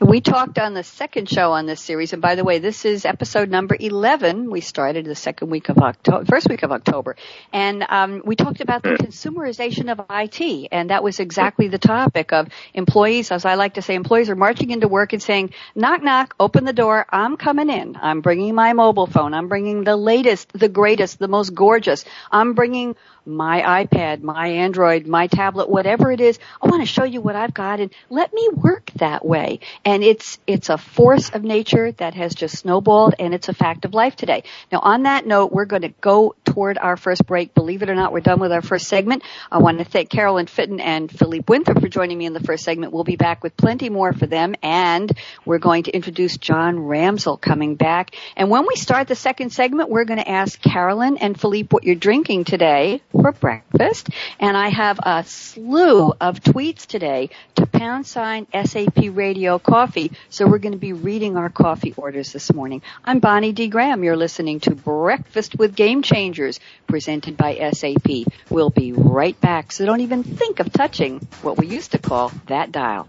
We 0.00 0.20
talked 0.20 0.58
on 0.58 0.74
the 0.74 0.82
second 0.82 1.28
show 1.28 1.52
on 1.52 1.66
this 1.66 1.80
series, 1.80 2.12
and 2.12 2.20
by 2.20 2.34
the 2.34 2.44
way, 2.44 2.58
this 2.58 2.84
is 2.84 3.04
episode 3.04 3.48
number 3.48 3.76
11. 3.78 4.50
We 4.50 4.60
started 4.60 5.04
the 5.04 5.14
second 5.14 5.50
week 5.50 5.68
of 5.68 5.78
October, 5.78 6.24
first 6.24 6.48
week 6.48 6.64
of 6.64 6.72
October, 6.72 7.14
and 7.52 7.84
um, 7.88 8.22
we 8.24 8.34
talked 8.34 8.60
about 8.60 8.82
the 8.82 8.90
consumerization 8.90 9.90
of 9.90 10.04
IT, 10.10 10.68
and 10.72 10.90
that 10.90 11.04
was 11.04 11.20
exactly 11.20 11.68
the 11.68 11.78
topic 11.78 12.32
of 12.32 12.48
employees, 12.74 13.30
as 13.30 13.44
I 13.44 13.54
like 13.54 13.74
to 13.74 13.82
say, 13.82 13.94
employees 13.94 14.28
are 14.30 14.36
marching 14.36 14.72
into 14.72 14.88
work 14.88 15.12
and 15.12 15.22
saying, 15.22 15.54
knock 15.76 16.02
knock, 16.02 16.34
open 16.40 16.64
the 16.64 16.72
door, 16.72 17.06
I'm 17.08 17.36
coming 17.36 17.70
in, 17.70 17.96
I'm 17.96 18.20
bringing 18.20 18.54
my 18.54 18.72
mobile 18.72 19.06
phone, 19.06 19.32
I'm 19.32 19.48
bringing 19.48 19.84
the 19.84 19.96
latest, 19.96 20.52
the 20.52 20.68
greatest, 20.68 21.20
the 21.20 21.28
most 21.28 21.54
gorgeous, 21.54 22.04
I'm 22.32 22.54
bringing 22.54 22.96
my 23.26 23.84
iPad, 23.84 24.22
my 24.22 24.48
Android, 24.48 25.06
my 25.06 25.26
tablet, 25.26 25.68
whatever 25.68 26.12
it 26.12 26.20
is. 26.20 26.38
I 26.60 26.68
want 26.68 26.82
to 26.82 26.86
show 26.86 27.04
you 27.04 27.20
what 27.20 27.36
I've 27.36 27.54
got 27.54 27.80
and 27.80 27.92
let 28.10 28.32
me 28.32 28.48
work 28.52 28.90
that 28.96 29.24
way. 29.24 29.60
And 29.84 30.02
it's, 30.04 30.38
it's 30.46 30.68
a 30.68 30.78
force 30.78 31.30
of 31.30 31.42
nature 31.42 31.92
that 31.92 32.14
has 32.14 32.34
just 32.34 32.58
snowballed 32.58 33.14
and 33.18 33.34
it's 33.34 33.48
a 33.48 33.54
fact 33.54 33.84
of 33.84 33.94
life 33.94 34.16
today. 34.16 34.44
Now 34.70 34.80
on 34.80 35.04
that 35.04 35.26
note, 35.26 35.52
we're 35.52 35.64
going 35.64 35.82
to 35.82 35.94
go 36.00 36.34
toward 36.44 36.78
our 36.78 36.96
first 36.96 37.26
break. 37.26 37.54
Believe 37.54 37.82
it 37.82 37.90
or 37.90 37.94
not, 37.94 38.12
we're 38.12 38.20
done 38.20 38.40
with 38.40 38.52
our 38.52 38.62
first 38.62 38.86
segment. 38.86 39.22
I 39.50 39.58
want 39.58 39.78
to 39.78 39.84
thank 39.84 40.10
Carolyn 40.10 40.46
Fitton 40.46 40.80
and 40.80 41.10
Philippe 41.10 41.44
Winthrop 41.48 41.80
for 41.80 41.88
joining 41.88 42.18
me 42.18 42.26
in 42.26 42.32
the 42.32 42.40
first 42.40 42.64
segment. 42.64 42.92
We'll 42.92 43.04
be 43.04 43.16
back 43.16 43.42
with 43.42 43.56
plenty 43.56 43.88
more 43.88 44.12
for 44.12 44.26
them 44.26 44.54
and 44.62 45.10
we're 45.44 45.58
going 45.58 45.84
to 45.84 45.90
introduce 45.90 46.36
John 46.36 46.76
Ramsell 46.76 47.40
coming 47.40 47.74
back. 47.76 48.14
And 48.36 48.50
when 48.50 48.66
we 48.66 48.76
start 48.76 49.08
the 49.08 49.14
second 49.14 49.50
segment, 49.50 49.88
we're 49.88 50.04
going 50.04 50.20
to 50.20 50.28
ask 50.28 50.60
Carolyn 50.60 51.16
and 51.18 51.38
Philippe 51.40 51.68
what 51.70 51.84
you're 51.84 51.94
drinking 51.94 52.44
today 52.44 53.00
for 53.20 53.32
breakfast. 53.32 54.08
And 54.38 54.56
I 54.56 54.68
have 54.68 54.98
a 55.02 55.24
slew 55.24 56.12
of 56.20 56.40
tweets 56.40 56.86
today 56.86 57.30
to 57.56 57.66
pound 57.66 58.06
sign 58.06 58.46
SAP 58.52 58.98
Radio 59.12 59.58
Coffee. 59.58 60.12
So 60.28 60.46
we're 60.46 60.58
going 60.58 60.72
to 60.72 60.78
be 60.78 60.92
reading 60.92 61.36
our 61.36 61.48
coffee 61.48 61.94
orders 61.96 62.32
this 62.32 62.52
morning. 62.52 62.82
I'm 63.04 63.20
Bonnie 63.20 63.52
D. 63.52 63.68
Graham. 63.68 64.04
You're 64.04 64.16
listening 64.16 64.60
to 64.60 64.74
Breakfast 64.74 65.56
with 65.56 65.74
Game 65.74 66.02
Changers 66.02 66.60
presented 66.86 67.36
by 67.36 67.70
SAP. 67.72 68.26
We'll 68.50 68.70
be 68.70 68.92
right 68.92 69.40
back. 69.40 69.72
So 69.72 69.86
don't 69.86 70.00
even 70.00 70.22
think 70.22 70.60
of 70.60 70.72
touching 70.72 71.26
what 71.42 71.58
we 71.58 71.66
used 71.66 71.92
to 71.92 71.98
call 71.98 72.32
that 72.46 72.72
dial. 72.72 73.08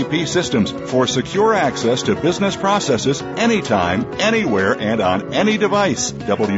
SAP 0.00 0.26
systems 0.26 0.70
for 0.90 1.06
secure 1.06 1.54
access 1.54 2.02
to 2.04 2.14
business 2.14 2.56
processes 2.56 3.22
anytime, 3.22 4.04
anywhere, 4.20 4.72
and 4.78 5.00
on 5.00 5.34
any 5.34 5.58
device. 5.58 6.12
www.sap.com. 6.12 6.56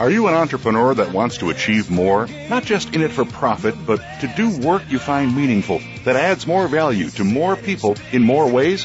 Are 0.00 0.10
you 0.10 0.26
an 0.26 0.34
entrepreneur 0.34 0.92
that 0.94 1.12
wants 1.12 1.38
to 1.38 1.50
achieve 1.50 1.88
more? 1.88 2.26
Not 2.48 2.64
just 2.64 2.96
in 2.96 3.02
it 3.02 3.12
for 3.12 3.24
profit, 3.24 3.76
but 3.86 3.98
to 4.22 4.26
do 4.36 4.58
work 4.58 4.82
you 4.88 4.98
find 4.98 5.36
meaningful, 5.36 5.80
that 6.04 6.16
adds 6.16 6.48
more 6.48 6.66
value 6.66 7.10
to 7.10 7.22
more 7.22 7.54
people 7.54 7.96
in 8.10 8.22
more 8.24 8.50
ways? 8.50 8.84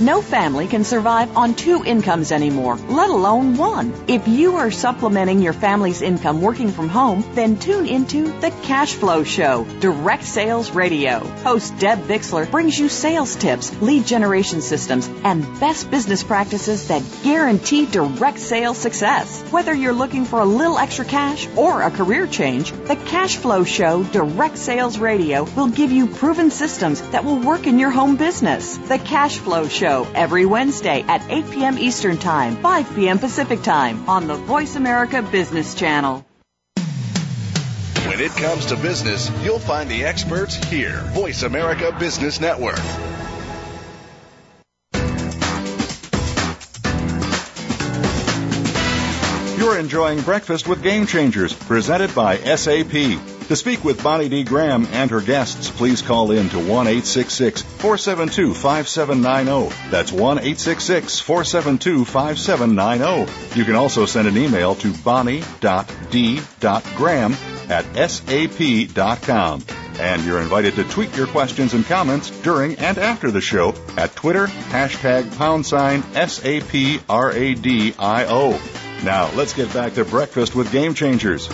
No 0.00 0.20
family 0.20 0.66
can 0.66 0.82
survive 0.82 1.36
on 1.36 1.54
two 1.54 1.84
incomes 1.84 2.32
anymore, 2.32 2.76
let 2.88 3.10
alone 3.10 3.56
one. 3.56 3.94
If 4.08 4.26
you 4.26 4.56
are 4.56 4.72
supplementing 4.72 5.40
your 5.40 5.52
family's 5.52 6.02
income 6.02 6.42
working 6.42 6.72
from 6.72 6.88
home, 6.88 7.24
then 7.34 7.56
tune 7.56 7.86
into 7.86 8.24
The 8.40 8.50
Cash 8.64 8.94
Flow 8.94 9.22
Show, 9.22 9.64
Direct 9.78 10.24
Sales 10.24 10.72
Radio. 10.72 11.20
Host 11.20 11.78
Deb 11.78 12.08
Bixler 12.08 12.50
brings 12.50 12.76
you 12.76 12.88
sales 12.88 13.36
tips, 13.36 13.80
lead 13.80 14.04
generation 14.04 14.62
systems, 14.62 15.08
and 15.22 15.44
best 15.60 15.88
business 15.92 16.24
practices 16.24 16.88
that 16.88 17.04
guarantee 17.22 17.86
direct 17.86 18.40
sales 18.40 18.78
success. 18.78 19.42
Whether 19.52 19.74
you're 19.74 19.92
looking 19.92 20.24
for 20.24 20.40
a 20.40 20.44
little 20.44 20.76
extra 20.76 21.04
cash 21.04 21.46
or 21.54 21.82
a 21.82 21.92
career 21.92 22.26
change, 22.26 22.72
The 22.72 22.96
Cash 22.96 23.36
Flow 23.36 23.62
Show, 23.62 24.02
Direct 24.02 24.58
Sales 24.58 24.98
Radio 24.98 25.44
will 25.54 25.68
give 25.68 25.92
you 25.92 26.08
proven 26.08 26.50
systems 26.50 27.00
that 27.10 27.24
will 27.24 27.38
work 27.38 27.68
in 27.68 27.78
your 27.78 27.90
home 27.90 28.16
business. 28.16 28.76
The 28.76 28.98
Cash 28.98 29.38
Flow 29.38 29.68
Show 29.68 29.83
Show 29.84 30.08
every 30.14 30.46
Wednesday 30.46 31.02
at 31.02 31.30
8 31.30 31.50
p.m. 31.50 31.78
Eastern 31.78 32.16
Time, 32.16 32.56
5 32.56 32.96
p.m. 32.96 33.18
Pacific 33.18 33.60
Time 33.60 34.08
on 34.08 34.26
the 34.26 34.34
Voice 34.34 34.76
America 34.76 35.20
Business 35.20 35.74
Channel. 35.74 36.24
When 38.06 38.18
it 38.18 38.32
comes 38.32 38.64
to 38.66 38.76
business, 38.76 39.30
you'll 39.42 39.58
find 39.58 39.90
the 39.90 40.04
experts 40.04 40.54
here. 40.54 41.00
Voice 41.12 41.42
America 41.42 41.94
Business 42.00 42.40
Network. 42.40 42.78
You're 49.58 49.78
enjoying 49.78 50.22
Breakfast 50.22 50.66
with 50.66 50.82
Game 50.82 51.04
Changers, 51.04 51.52
presented 51.52 52.14
by 52.14 52.38
SAP. 52.38 53.33
To 53.48 53.56
speak 53.56 53.84
with 53.84 54.02
Bonnie 54.02 54.30
D. 54.30 54.42
Graham 54.42 54.86
and 54.92 55.10
her 55.10 55.20
guests, 55.20 55.70
please 55.70 56.00
call 56.00 56.30
in 56.30 56.48
to 56.48 56.56
1 56.58 56.86
472 56.86 58.54
5790. 58.54 59.90
That's 59.90 60.10
1 60.10 60.38
472 60.38 62.04
5790. 62.06 63.58
You 63.58 63.64
can 63.66 63.74
also 63.74 64.06
send 64.06 64.28
an 64.28 64.38
email 64.38 64.74
to 64.76 64.94
bonnie.d.graham 64.94 65.46
at 67.68 68.10
sap.com. 68.10 69.64
And 70.00 70.24
you're 70.24 70.40
invited 70.40 70.74
to 70.76 70.84
tweet 70.84 71.14
your 71.14 71.26
questions 71.26 71.74
and 71.74 71.84
comments 71.84 72.30
during 72.40 72.76
and 72.76 72.96
after 72.96 73.30
the 73.30 73.42
show 73.42 73.74
at 73.98 74.16
Twitter, 74.16 74.46
hashtag 74.46 75.36
pound 75.36 75.66
sign 75.66 76.02
S-A-P-R-A-D-I-O. 76.14 76.50
Now, 79.04 79.30
let's 79.34 79.52
get 79.52 79.70
back 79.74 79.92
to 79.94 80.04
breakfast 80.06 80.54
with 80.54 80.72
game 80.72 80.94
changers. 80.94 81.48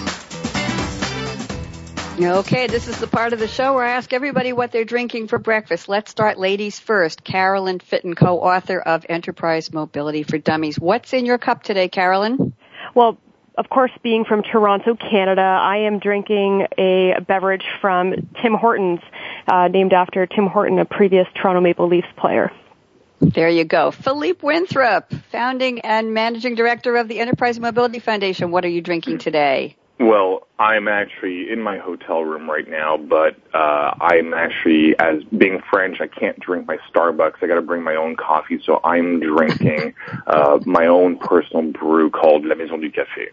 Okay, 2.23 2.67
this 2.67 2.87
is 2.87 3.01
the 3.01 3.07
part 3.07 3.33
of 3.33 3.39
the 3.39 3.49
show 3.49 3.73
where 3.73 3.85
I 3.85 3.93
ask 3.93 4.13
everybody 4.13 4.53
what 4.53 4.73
they're 4.73 4.85
drinking 4.85 5.29
for 5.29 5.39
breakfast. 5.39 5.89
Let's 5.89 6.11
start 6.11 6.39
ladies 6.39 6.79
first. 6.79 7.25
Carolyn 7.25 7.79
Fitton, 7.79 8.15
co-author 8.15 8.79
of 8.79 9.07
Enterprise 9.09 9.73
Mobility 9.73 10.23
for 10.23 10.37
Dummies. 10.37 10.79
What's 10.79 11.15
in 11.15 11.25
your 11.25 11.39
cup 11.39 11.63
today, 11.63 11.89
Carolyn? 11.89 12.53
Well, 12.95 13.17
of 13.57 13.71
course, 13.71 13.91
being 14.03 14.27
from 14.27 14.43
Toronto, 14.43 14.97
Canada, 14.97 15.41
I 15.41 15.87
am 15.87 15.99
drinking 15.99 16.67
a 16.77 17.21
beverage 17.27 17.65
from 17.81 18.29
Tim 18.43 18.53
Hortons, 18.53 19.01
uh, 19.49 19.69
named 19.69 19.95
after 19.95 20.27
Tim 20.27 20.47
Horton, 20.47 20.79
a 20.79 20.85
previous 20.85 21.27
Toronto 21.35 21.63
Maple 21.63 21.89
Leafs 21.89 22.09
player. 22.19 22.53
There 23.21 23.49
you 23.49 23.65
go. 23.65 23.93
Philippe 23.93 24.41
Winthrop, 24.43 25.11
founding 25.33 25.81
and 25.81 26.13
managing 26.13 26.55
director 26.55 26.97
of 26.97 27.09
the 27.09 27.19
Enterprise 27.19 27.59
Mobility 27.59 27.99
Foundation. 27.99 28.51
What 28.51 28.67
are 28.67 28.69
you 28.69 28.83
drinking 28.83 29.19
today? 29.19 29.77
Well, 30.01 30.47
I'm 30.59 30.89
actually 30.89 31.51
in 31.51 31.61
my 31.61 31.77
hotel 31.77 32.25
room 32.25 32.51
right 32.51 32.67
now, 32.67 32.97
but 32.97 33.37
uh, 33.53 33.93
I'm 34.01 34.33
actually, 34.33 34.99
as 34.99 35.23
being 35.25 35.61
French, 35.71 36.01
I 36.01 36.07
can't 36.07 36.41
drink 36.41 36.67
my 36.67 36.79
Starbucks. 36.91 37.35
I 37.43 37.47
got 37.47 37.57
to 37.57 37.63
bring 37.63 37.83
my 37.83 37.97
own 37.97 38.17
coffee, 38.17 38.59
so 38.65 38.81
I'm 38.83 39.21
drinking 39.21 39.93
uh, 40.27 40.59
my 40.65 40.87
own 40.87 41.19
personal 41.19 41.71
brew 41.71 42.09
called 42.11 42.47
La 42.47 42.55
Maison 42.55 42.79
du 42.81 42.91
Café. 42.91 43.29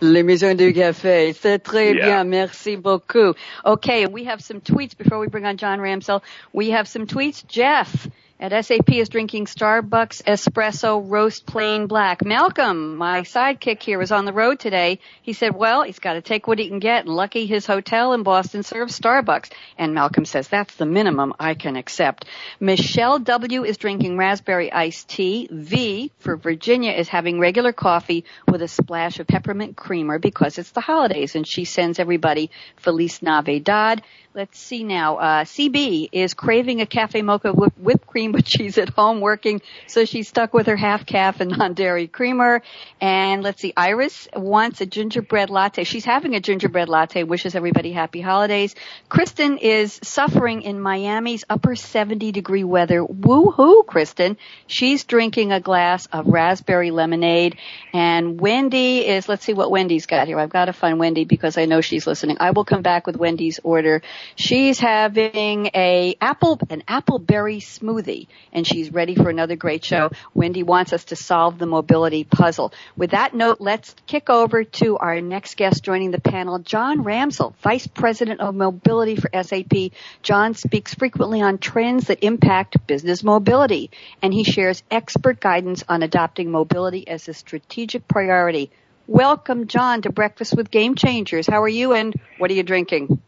Les 0.00 0.22
Maisons 0.24 0.56
du 0.56 0.72
Café. 0.72 1.32
C'est 1.34 1.58
très 1.62 1.94
Yeah. 1.94 2.06
bien. 2.06 2.24
Merci 2.24 2.76
beaucoup. 2.76 3.36
Okay, 3.64 4.06
we 4.06 4.24
have 4.24 4.40
some 4.42 4.60
tweets 4.60 4.96
before 4.96 5.18
we 5.20 5.28
bring 5.28 5.44
on 5.46 5.56
John 5.56 5.78
Ramsell. 5.78 6.22
We 6.52 6.70
have 6.70 6.88
some 6.88 7.06
tweets. 7.06 7.46
Jeff 7.46 8.08
at 8.40 8.64
SAP 8.64 8.90
is 8.92 9.10
drinking 9.10 9.44
Starbucks 9.44 10.22
espresso 10.22 11.04
roast 11.06 11.44
plain 11.44 11.86
black. 11.86 12.24
Malcolm, 12.24 12.96
my 12.96 13.20
sidekick 13.20 13.82
here, 13.82 13.98
was 13.98 14.10
on 14.10 14.24
the 14.24 14.32
road 14.32 14.58
today. 14.58 14.98
He 15.20 15.34
said, 15.34 15.54
well, 15.54 15.82
he's 15.82 15.98
got 15.98 16.14
to 16.14 16.22
take 16.22 16.48
what 16.48 16.58
he 16.58 16.66
can 16.68 16.78
get. 16.78 17.04
And 17.04 17.14
lucky 17.14 17.44
his 17.44 17.66
hotel 17.66 18.14
in 18.14 18.22
Boston 18.22 18.62
serves 18.62 18.98
Starbucks. 18.98 19.50
And 19.76 19.92
Malcolm 19.92 20.24
says, 20.24 20.48
that's 20.48 20.74
the 20.76 20.86
minimum 20.86 21.34
I 21.38 21.52
can 21.52 21.76
accept. 21.76 22.24
Michelle 22.58 23.18
W. 23.18 23.62
is 23.64 23.76
drinking 23.76 24.16
raspberry 24.16 24.72
iced 24.72 25.08
tea. 25.08 25.46
V 25.50 26.10
for 26.18 26.38
Virginia 26.38 26.92
is 26.92 27.08
having 27.08 27.40
regular 27.40 27.74
coffee 27.74 28.24
with 28.48 28.62
a 28.62 28.68
splash 28.68 29.20
of 29.20 29.26
peppermint 29.26 29.76
creamer 29.76 30.18
because 30.18 30.56
it's 30.56 30.70
the 30.70 30.80
holidays 30.80 31.36
and 31.36 31.46
she 31.46 31.66
sends 31.66 31.98
everybody 31.98 32.50
Feliz 32.76 33.20
Navidad. 33.20 34.02
Let's 34.32 34.60
see 34.60 34.84
now. 34.84 35.16
Uh, 35.16 35.44
CB 35.44 36.10
is 36.12 36.34
craving 36.34 36.80
a 36.80 36.86
cafe 36.86 37.20
mocha 37.20 37.52
with 37.52 37.76
whipped 37.76 38.06
cream, 38.06 38.30
but 38.30 38.48
she's 38.48 38.78
at 38.78 38.90
home 38.90 39.20
working, 39.20 39.60
so 39.88 40.04
she's 40.04 40.28
stuck 40.28 40.54
with 40.54 40.68
her 40.68 40.76
half 40.76 41.04
caf 41.04 41.40
and 41.40 41.50
non-dairy 41.58 42.06
creamer. 42.06 42.62
And 43.00 43.42
let's 43.42 43.60
see, 43.60 43.72
Iris 43.76 44.28
wants 44.36 44.80
a 44.82 44.86
gingerbread 44.86 45.50
latte. 45.50 45.82
She's 45.82 46.04
having 46.04 46.36
a 46.36 46.40
gingerbread 46.40 46.88
latte. 46.88 47.24
Wishes 47.24 47.56
everybody 47.56 47.90
happy 47.90 48.20
holidays. 48.20 48.76
Kristen 49.08 49.58
is 49.58 49.98
suffering 50.04 50.62
in 50.62 50.80
Miami's 50.80 51.42
upper 51.50 51.74
70 51.74 52.30
degree 52.30 52.62
weather. 52.62 53.04
Woo-hoo, 53.04 53.82
Kristen. 53.82 54.36
She's 54.68 55.02
drinking 55.02 55.50
a 55.50 55.58
glass 55.58 56.06
of 56.06 56.28
raspberry 56.28 56.92
lemonade. 56.92 57.56
And 57.92 58.40
Wendy 58.40 59.08
is, 59.08 59.28
let's 59.28 59.44
see 59.44 59.54
what 59.54 59.72
Wendy's 59.72 60.06
got 60.06 60.28
here. 60.28 60.38
I've 60.38 60.50
got 60.50 60.66
to 60.66 60.72
find 60.72 61.00
Wendy 61.00 61.24
because 61.24 61.58
I 61.58 61.64
know 61.64 61.80
she's 61.80 62.06
listening. 62.06 62.36
I 62.38 62.52
will 62.52 62.64
come 62.64 62.82
back 62.82 63.08
with 63.08 63.16
Wendy's 63.16 63.58
order. 63.64 64.02
She's 64.36 64.78
having 64.78 65.70
a 65.74 66.16
apple, 66.20 66.58
an 66.70 66.82
apple 66.88 67.18
berry 67.18 67.60
smoothie 67.60 68.26
and 68.52 68.66
she's 68.66 68.92
ready 68.92 69.14
for 69.14 69.30
another 69.30 69.56
great 69.56 69.84
show. 69.84 70.10
Wendy 70.34 70.62
wants 70.62 70.92
us 70.92 71.04
to 71.06 71.16
solve 71.16 71.58
the 71.58 71.66
mobility 71.66 72.24
puzzle. 72.24 72.72
With 72.96 73.10
that 73.10 73.34
note, 73.34 73.60
let's 73.60 73.94
kick 74.06 74.30
over 74.30 74.64
to 74.64 74.96
our 74.98 75.20
next 75.20 75.56
guest 75.56 75.82
joining 75.84 76.10
the 76.10 76.20
panel, 76.20 76.58
John 76.58 77.04
Ramsell, 77.04 77.54
Vice 77.62 77.86
President 77.86 78.40
of 78.40 78.54
Mobility 78.54 79.16
for 79.16 79.30
SAP. 79.32 79.92
John 80.22 80.54
speaks 80.54 80.94
frequently 80.94 81.42
on 81.42 81.58
trends 81.58 82.06
that 82.06 82.24
impact 82.24 82.86
business 82.86 83.22
mobility 83.22 83.90
and 84.22 84.32
he 84.32 84.44
shares 84.44 84.82
expert 84.90 85.40
guidance 85.40 85.84
on 85.88 86.02
adopting 86.02 86.50
mobility 86.50 87.06
as 87.06 87.28
a 87.28 87.34
strategic 87.34 88.06
priority. 88.08 88.70
Welcome, 89.06 89.66
John, 89.66 90.02
to 90.02 90.12
Breakfast 90.12 90.56
with 90.56 90.70
Game 90.70 90.94
Changers. 90.94 91.46
How 91.46 91.62
are 91.62 91.68
you 91.68 91.94
and 91.94 92.14
what 92.38 92.50
are 92.50 92.54
you 92.54 92.62
drinking? 92.62 93.20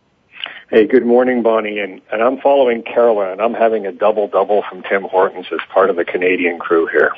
Hey, 0.72 0.86
good 0.86 1.04
morning, 1.04 1.42
Bonnie. 1.42 1.80
And, 1.80 2.00
and 2.10 2.22
I'm 2.22 2.40
following 2.40 2.82
Carolyn. 2.82 3.40
I'm 3.40 3.52
having 3.52 3.84
a 3.84 3.92
double 3.92 4.26
double 4.26 4.62
from 4.70 4.82
Tim 4.82 5.02
Hortons 5.02 5.44
as 5.52 5.60
part 5.68 5.90
of 5.90 5.96
the 5.96 6.04
Canadian 6.06 6.58
crew 6.58 6.86
here. 6.86 7.12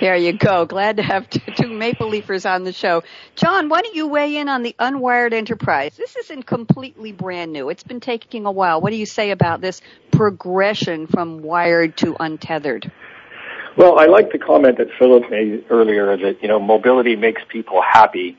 There 0.00 0.16
you 0.16 0.32
go. 0.32 0.66
Glad 0.66 0.96
to 0.96 1.04
have 1.04 1.30
two 1.30 1.68
Maple 1.68 2.08
Leafers 2.08 2.44
on 2.44 2.64
the 2.64 2.72
show. 2.72 3.04
John, 3.36 3.68
why 3.68 3.80
don't 3.82 3.94
you 3.94 4.08
weigh 4.08 4.38
in 4.38 4.48
on 4.48 4.64
the 4.64 4.74
Unwired 4.80 5.32
Enterprise? 5.32 5.96
This 5.96 6.16
isn't 6.16 6.46
completely 6.46 7.12
brand 7.12 7.52
new. 7.52 7.68
It's 7.68 7.84
been 7.84 8.00
taking 8.00 8.44
a 8.44 8.50
while. 8.50 8.80
What 8.80 8.90
do 8.90 8.96
you 8.96 9.06
say 9.06 9.30
about 9.30 9.60
this 9.60 9.80
progression 10.10 11.06
from 11.06 11.42
wired 11.42 11.96
to 11.98 12.16
untethered? 12.18 12.90
Well, 13.76 14.00
I 14.00 14.06
like 14.06 14.32
the 14.32 14.38
comment 14.38 14.78
that 14.78 14.88
Philip 14.98 15.30
made 15.30 15.64
earlier 15.70 16.16
that, 16.16 16.42
you 16.42 16.48
know, 16.48 16.58
mobility 16.58 17.14
makes 17.14 17.42
people 17.48 17.80
happy. 17.82 18.36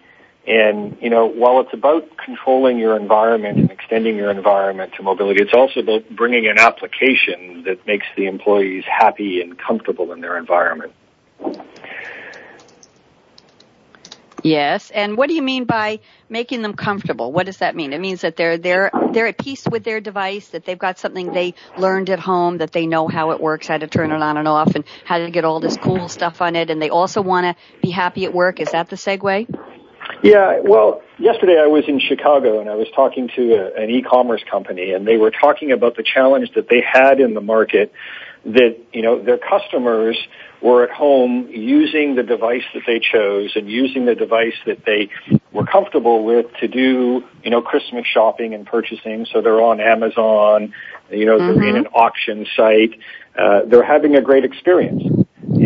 And, 0.47 0.97
you 1.01 1.09
know, 1.09 1.25
while 1.25 1.59
it's 1.61 1.73
about 1.73 2.17
controlling 2.17 2.77
your 2.77 2.95
environment 2.95 3.57
and 3.57 3.71
extending 3.71 4.15
your 4.15 4.29
environment 4.29 4.93
to 4.97 5.03
mobility, 5.03 5.41
it's 5.41 5.55
also 5.55 5.79
about 5.79 6.07
bringing 6.15 6.45
an 6.47 6.59
application 6.59 7.63
that 7.63 7.85
makes 7.87 8.05
the 8.15 8.27
employees 8.27 8.83
happy 8.85 9.41
and 9.41 9.57
comfortable 9.57 10.11
in 10.13 10.21
their 10.21 10.37
environment. 10.37 10.93
Yes. 14.43 14.91
And 14.91 15.17
what 15.17 15.27
do 15.27 15.33
you 15.33 15.41
mean 15.41 15.65
by 15.65 16.01
making 16.29 16.61
them 16.61 16.75
comfortable? 16.75 17.31
What 17.31 17.47
does 17.47 17.57
that 17.57 17.75
mean? 17.75 17.93
It 17.93 17.99
means 17.99 18.21
that 18.21 18.35
they're 18.35 18.59
they're 18.59 18.91
they're 19.11 19.25
at 19.25 19.39
peace 19.39 19.65
with 19.65 19.83
their 19.83 19.99
device, 19.99 20.49
that 20.49 20.65
they've 20.65 20.77
got 20.77 20.99
something 20.99 21.33
they 21.33 21.55
learned 21.79 22.11
at 22.11 22.19
home, 22.19 22.59
that 22.59 22.71
they 22.71 22.85
know 22.85 23.07
how 23.07 23.31
it 23.31 23.41
works, 23.41 23.65
how 23.65 23.79
to 23.79 23.87
turn 23.87 24.11
it 24.11 24.21
on 24.21 24.37
and 24.37 24.47
off, 24.47 24.75
and 24.75 24.83
how 25.03 25.17
to 25.17 25.31
get 25.31 25.45
all 25.45 25.59
this 25.59 25.77
cool 25.77 26.07
stuff 26.09 26.43
on 26.43 26.55
it, 26.55 26.69
and 26.69 26.79
they 26.79 26.91
also 26.91 27.23
want 27.23 27.45
to 27.45 27.55
be 27.81 27.89
happy 27.89 28.25
at 28.25 28.35
work. 28.35 28.59
Is 28.59 28.69
that 28.73 28.87
the 28.87 28.97
segue? 28.97 29.47
Yeah, 30.23 30.59
well, 30.63 31.01
yesterday 31.17 31.59
I 31.59 31.67
was 31.67 31.83
in 31.87 31.99
Chicago 31.99 32.59
and 32.59 32.69
I 32.69 32.75
was 32.75 32.87
talking 32.95 33.29
to 33.35 33.53
a, 33.53 33.83
an 33.83 33.89
e-commerce 33.89 34.43
company 34.49 34.91
and 34.91 35.07
they 35.07 35.17
were 35.17 35.31
talking 35.31 35.71
about 35.71 35.95
the 35.95 36.03
challenge 36.03 36.51
that 36.55 36.69
they 36.69 36.81
had 36.81 37.19
in 37.19 37.33
the 37.33 37.41
market 37.41 37.91
that, 38.45 38.77
you 38.93 39.01
know, 39.01 39.21
their 39.21 39.39
customers 39.39 40.17
were 40.61 40.83
at 40.83 40.91
home 40.91 41.47
using 41.49 42.15
the 42.15 42.23
device 42.23 42.63
that 42.73 42.83
they 42.85 42.99
chose 42.99 43.53
and 43.55 43.69
using 43.69 44.05
the 44.05 44.15
device 44.15 44.53
that 44.65 44.85
they 44.85 45.09
were 45.51 45.65
comfortable 45.65 46.23
with 46.23 46.45
to 46.59 46.67
do, 46.67 47.23
you 47.43 47.49
know, 47.49 47.61
Christmas 47.61 48.05
shopping 48.05 48.53
and 48.53 48.65
purchasing. 48.65 49.25
So 49.31 49.41
they're 49.41 49.61
on 49.61 49.79
Amazon, 49.79 50.73
you 51.09 51.25
know, 51.25 51.37
they're 51.37 51.67
in 51.67 51.75
an 51.75 51.87
auction 51.87 52.45
site. 52.55 52.99
Uh, 53.37 53.61
they're 53.65 53.83
having 53.83 54.15
a 54.15 54.21
great 54.21 54.45
experience 54.45 55.24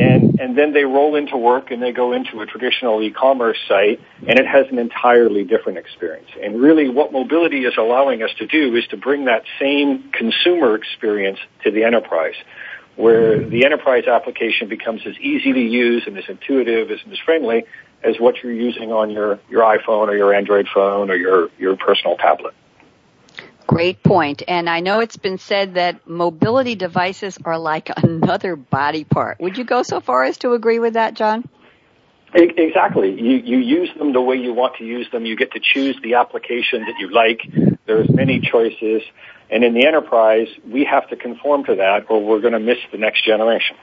and 0.09 0.33
and 0.39 0.57
then 0.57 0.73
they 0.73 0.83
roll 0.83 1.15
into 1.15 1.37
work 1.37 1.71
and 1.71 1.81
they 1.81 1.91
go 1.91 2.13
into 2.13 2.41
a 2.41 2.45
traditional 2.45 3.01
e-commerce 3.01 3.57
site 3.67 3.99
and 4.27 4.39
it 4.39 4.47
has 4.47 4.65
an 4.71 4.79
entirely 4.79 5.43
different 5.43 5.77
experience 5.77 6.29
and 6.41 6.59
really 6.59 6.89
what 6.89 7.11
mobility 7.11 7.65
is 7.65 7.73
allowing 7.77 8.23
us 8.23 8.31
to 8.37 8.47
do 8.47 8.75
is 8.75 8.85
to 8.87 8.97
bring 8.97 9.25
that 9.25 9.43
same 9.59 10.11
consumer 10.11 10.75
experience 10.75 11.39
to 11.63 11.71
the 11.71 11.83
enterprise 11.83 12.35
where 12.95 13.47
the 13.47 13.63
enterprise 13.63 14.05
application 14.07 14.67
becomes 14.67 15.01
as 15.05 15.17
easy 15.19 15.53
to 15.53 15.61
use 15.61 16.03
and 16.05 16.17
as 16.17 16.25
intuitive 16.27 16.89
and 16.89 17.13
as 17.13 17.19
friendly 17.19 17.63
as 18.03 18.15
what 18.19 18.35
you're 18.43 18.53
using 18.53 18.91
on 18.91 19.09
your, 19.09 19.39
your 19.49 19.61
iPhone 19.61 20.07
or 20.07 20.15
your 20.15 20.33
Android 20.33 20.67
phone 20.73 21.09
or 21.09 21.15
your, 21.15 21.49
your 21.57 21.77
personal 21.77 22.17
tablet. 22.17 22.53
Great 23.69 24.01
point. 24.01 24.41
And 24.47 24.67
I 24.67 24.79
know 24.79 24.99
it's 24.99 25.17
been 25.17 25.37
said 25.37 25.75
that 25.75 26.09
mobility 26.09 26.73
devices 26.73 27.37
are 27.45 27.59
like 27.59 27.91
another 28.03 28.55
body 28.55 29.03
part. 29.03 29.39
Would 29.39 29.59
you 29.59 29.63
go 29.63 29.83
so 29.83 30.01
far 30.01 30.23
as 30.23 30.39
to 30.39 30.53
agree 30.53 30.79
with 30.79 30.93
that, 30.93 31.13
John? 31.13 31.47
Exactly. 32.33 33.11
You, 33.11 33.37
you 33.37 33.59
use 33.59 33.89
them 33.95 34.11
the 34.11 34.21
way 34.21 34.37
you 34.37 34.53
want 34.53 34.77
to 34.77 34.85
use 34.85 35.07
them. 35.11 35.27
You 35.27 35.35
get 35.35 35.51
to 35.51 35.59
choose 35.59 35.95
the 36.01 36.15
application 36.15 36.81
that 36.81 36.95
you 36.97 37.11
like. 37.11 37.41
There's 37.85 38.09
many 38.09 38.39
choices. 38.39 39.03
And 39.51 39.63
in 39.63 39.75
the 39.75 39.85
enterprise, 39.85 40.47
we 40.67 40.85
have 40.85 41.07
to 41.09 41.15
conform 41.15 41.65
to 41.65 41.75
that 41.75 42.09
or 42.09 42.25
we're 42.25 42.41
going 42.41 42.53
to 42.53 42.59
miss 42.59 42.79
the 42.91 42.97
next 42.97 43.23
generation. 43.23 43.77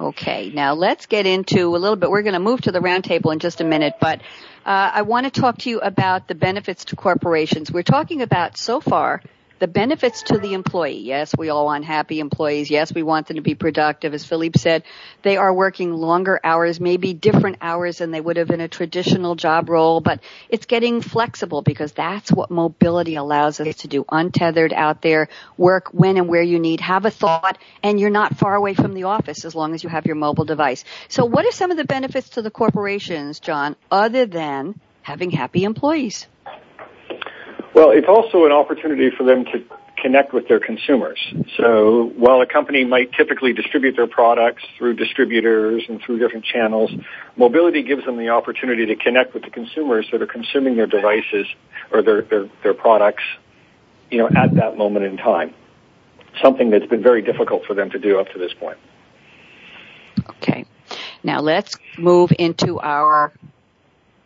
Okay, 0.00 0.50
now 0.54 0.72
let's 0.72 1.04
get 1.04 1.26
into 1.26 1.76
a 1.76 1.78
little 1.78 1.96
bit. 1.96 2.10
We're 2.10 2.22
going 2.22 2.32
to 2.32 2.40
move 2.40 2.62
to 2.62 2.72
the 2.72 2.80
roundtable 2.80 3.30
in 3.30 3.40
just 3.40 3.60
a 3.60 3.64
minute, 3.64 3.94
but 4.00 4.22
Uh, 4.64 4.90
I 4.94 5.02
want 5.02 5.24
to 5.26 5.40
talk 5.40 5.58
to 5.58 5.70
you 5.70 5.80
about 5.80 6.26
the 6.26 6.34
benefits 6.34 6.86
to 6.86 6.96
corporations. 6.96 7.70
We're 7.70 7.82
talking 7.82 8.22
about 8.22 8.56
so 8.56 8.80
far 8.80 9.22
the 9.64 9.68
benefits 9.68 10.24
to 10.24 10.36
the 10.36 10.52
employee. 10.52 11.00
Yes, 11.00 11.34
we 11.38 11.48
all 11.48 11.64
want 11.64 11.86
happy 11.86 12.20
employees. 12.20 12.70
Yes, 12.70 12.92
we 12.92 13.02
want 13.02 13.28
them 13.28 13.36
to 13.36 13.40
be 13.40 13.54
productive. 13.54 14.12
As 14.12 14.22
Philippe 14.22 14.58
said, 14.58 14.82
they 15.22 15.38
are 15.38 15.54
working 15.54 15.94
longer 15.94 16.38
hours, 16.44 16.78
maybe 16.78 17.14
different 17.14 17.56
hours 17.62 17.96
than 17.96 18.10
they 18.10 18.20
would 18.20 18.36
have 18.36 18.50
in 18.50 18.60
a 18.60 18.68
traditional 18.68 19.36
job 19.36 19.70
role, 19.70 20.02
but 20.02 20.20
it's 20.50 20.66
getting 20.66 21.00
flexible 21.00 21.62
because 21.62 21.92
that's 21.92 22.30
what 22.30 22.50
mobility 22.50 23.14
allows 23.14 23.58
us 23.58 23.76
to 23.76 23.88
do. 23.88 24.04
Untethered 24.12 24.74
out 24.74 25.00
there, 25.00 25.30
work 25.56 25.88
when 25.92 26.18
and 26.18 26.28
where 26.28 26.42
you 26.42 26.58
need, 26.58 26.80
have 26.82 27.06
a 27.06 27.10
thought, 27.10 27.56
and 27.82 27.98
you're 27.98 28.10
not 28.10 28.36
far 28.36 28.54
away 28.54 28.74
from 28.74 28.92
the 28.92 29.04
office 29.04 29.46
as 29.46 29.54
long 29.54 29.72
as 29.72 29.82
you 29.82 29.88
have 29.88 30.04
your 30.04 30.16
mobile 30.16 30.44
device. 30.44 30.84
So 31.08 31.24
what 31.24 31.46
are 31.46 31.52
some 31.52 31.70
of 31.70 31.78
the 31.78 31.86
benefits 31.86 32.28
to 32.30 32.42
the 32.42 32.50
corporations, 32.50 33.40
John, 33.40 33.76
other 33.90 34.26
than 34.26 34.78
having 35.00 35.30
happy 35.30 35.64
employees? 35.64 36.26
Well, 37.74 37.90
it's 37.90 38.06
also 38.08 38.44
an 38.46 38.52
opportunity 38.52 39.10
for 39.10 39.24
them 39.24 39.44
to 39.46 39.64
connect 40.00 40.32
with 40.32 40.48
their 40.48 40.60
consumers. 40.60 41.18
So 41.56 42.12
while 42.16 42.40
a 42.40 42.46
company 42.46 42.84
might 42.84 43.12
typically 43.12 43.52
distribute 43.52 43.96
their 43.96 44.06
products 44.06 44.62
through 44.76 44.94
distributors 44.94 45.82
and 45.88 46.00
through 46.00 46.18
different 46.18 46.44
channels, 46.44 46.90
mobility 47.36 47.82
gives 47.82 48.04
them 48.04 48.16
the 48.16 48.28
opportunity 48.28 48.86
to 48.86 48.96
connect 48.96 49.34
with 49.34 49.44
the 49.44 49.50
consumers 49.50 50.06
that 50.12 50.22
are 50.22 50.26
consuming 50.26 50.76
their 50.76 50.86
devices 50.86 51.46
or 51.90 52.02
their, 52.02 52.22
their, 52.22 52.48
their 52.62 52.74
products, 52.74 53.22
you 54.10 54.18
know, 54.18 54.28
at 54.28 54.54
that 54.54 54.76
moment 54.76 55.04
in 55.04 55.16
time. 55.16 55.54
Something 56.42 56.70
that's 56.70 56.86
been 56.86 57.02
very 57.02 57.22
difficult 57.22 57.64
for 57.64 57.74
them 57.74 57.90
to 57.90 57.98
do 57.98 58.18
up 58.18 58.28
to 58.32 58.38
this 58.38 58.52
point. 58.52 58.78
Okay. 60.28 60.64
Now 61.22 61.40
let's 61.40 61.76
move 61.98 62.30
into 62.38 62.78
our 62.80 63.32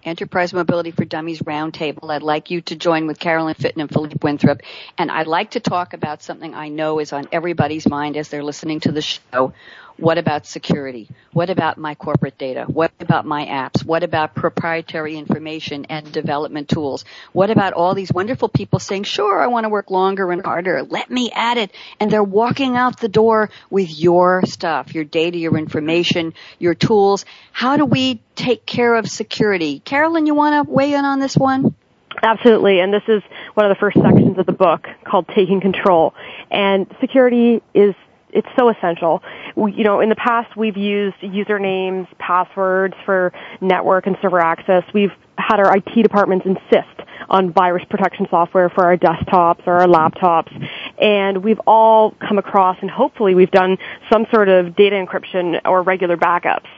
Enterprise 0.04 0.52
Mobility 0.52 0.90
for 0.90 1.04
Dummies 1.04 1.40
Roundtable. 1.42 2.10
I'd 2.10 2.22
like 2.22 2.50
you 2.50 2.60
to 2.62 2.76
join 2.76 3.06
with 3.06 3.18
Carolyn 3.18 3.54
Fitton 3.54 3.80
and 3.80 3.90
Philippe 3.90 4.16
Winthrop. 4.22 4.62
And 4.96 5.10
I'd 5.10 5.26
like 5.26 5.52
to 5.52 5.60
talk 5.60 5.92
about 5.92 6.22
something 6.22 6.54
I 6.54 6.68
know 6.68 6.98
is 6.98 7.12
on 7.12 7.28
everybody's 7.32 7.88
mind 7.88 8.16
as 8.16 8.28
they're 8.28 8.44
listening 8.44 8.80
to 8.80 8.92
the 8.92 9.02
show. 9.02 9.52
What 9.98 10.16
about 10.16 10.46
security? 10.46 11.08
What 11.32 11.50
about 11.50 11.76
my 11.76 11.96
corporate 11.96 12.38
data? 12.38 12.66
What 12.68 12.92
about 13.00 13.26
my 13.26 13.44
apps? 13.46 13.84
What 13.84 14.04
about 14.04 14.32
proprietary 14.32 15.16
information 15.16 15.86
and 15.86 16.12
development 16.12 16.68
tools? 16.68 17.04
What 17.32 17.50
about 17.50 17.72
all 17.72 17.94
these 17.94 18.12
wonderful 18.12 18.48
people 18.48 18.78
saying, 18.78 19.02
sure, 19.02 19.42
I 19.42 19.48
want 19.48 19.64
to 19.64 19.68
work 19.68 19.90
longer 19.90 20.30
and 20.30 20.44
harder. 20.44 20.84
Let 20.84 21.10
me 21.10 21.32
add 21.34 21.58
it. 21.58 21.72
And 21.98 22.12
they're 22.12 22.22
walking 22.22 22.76
out 22.76 23.00
the 23.00 23.08
door 23.08 23.50
with 23.70 23.90
your 23.98 24.42
stuff, 24.46 24.94
your 24.94 25.02
data, 25.02 25.36
your 25.36 25.58
information, 25.58 26.32
your 26.60 26.74
tools. 26.74 27.24
How 27.50 27.76
do 27.76 27.84
we 27.84 28.22
take 28.36 28.64
care 28.64 28.94
of 28.94 29.08
security? 29.08 29.80
Carolyn, 29.80 30.26
you 30.26 30.34
want 30.36 30.64
to 30.64 30.72
weigh 30.72 30.94
in 30.94 31.04
on 31.04 31.18
this 31.18 31.36
one? 31.36 31.74
Absolutely, 32.22 32.80
and 32.80 32.92
this 32.92 33.02
is 33.08 33.22
one 33.54 33.66
of 33.66 33.76
the 33.76 33.80
first 33.80 33.96
sections 33.96 34.38
of 34.38 34.46
the 34.46 34.52
book 34.52 34.86
called 35.04 35.26
Taking 35.34 35.60
Control. 35.60 36.14
And 36.50 36.86
security 37.00 37.62
is 37.74 37.94
it's 38.30 38.48
so 38.58 38.68
essential. 38.70 39.22
We, 39.56 39.72
you 39.72 39.84
know, 39.84 40.00
in 40.00 40.08
the 40.08 40.16
past 40.16 40.56
we've 40.56 40.76
used 40.76 41.16
usernames, 41.18 42.06
passwords 42.18 42.94
for 43.04 43.32
network 43.60 44.06
and 44.06 44.16
server 44.20 44.40
access. 44.40 44.84
We've 44.92 45.12
had 45.36 45.60
our 45.60 45.76
IT 45.76 46.02
departments 46.02 46.46
insist 46.46 47.08
on 47.28 47.52
virus 47.52 47.84
protection 47.88 48.26
software 48.30 48.68
for 48.68 48.84
our 48.84 48.96
desktops 48.96 49.66
or 49.66 49.80
our 49.80 49.86
laptops. 49.86 50.52
And 51.00 51.42
we've 51.44 51.60
all 51.66 52.12
come 52.12 52.38
across 52.38 52.78
and 52.80 52.90
hopefully 52.90 53.34
we've 53.34 53.50
done 53.50 53.78
some 54.10 54.26
sort 54.32 54.48
of 54.48 54.76
data 54.76 54.96
encryption 54.96 55.60
or 55.64 55.82
regular 55.82 56.16
backups 56.16 56.68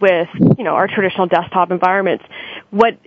with, 0.00 0.28
you 0.56 0.64
know, 0.64 0.74
our 0.74 0.86
traditional 0.88 1.26
desktop 1.26 1.70
environments. 1.70 2.24
What 2.70 2.98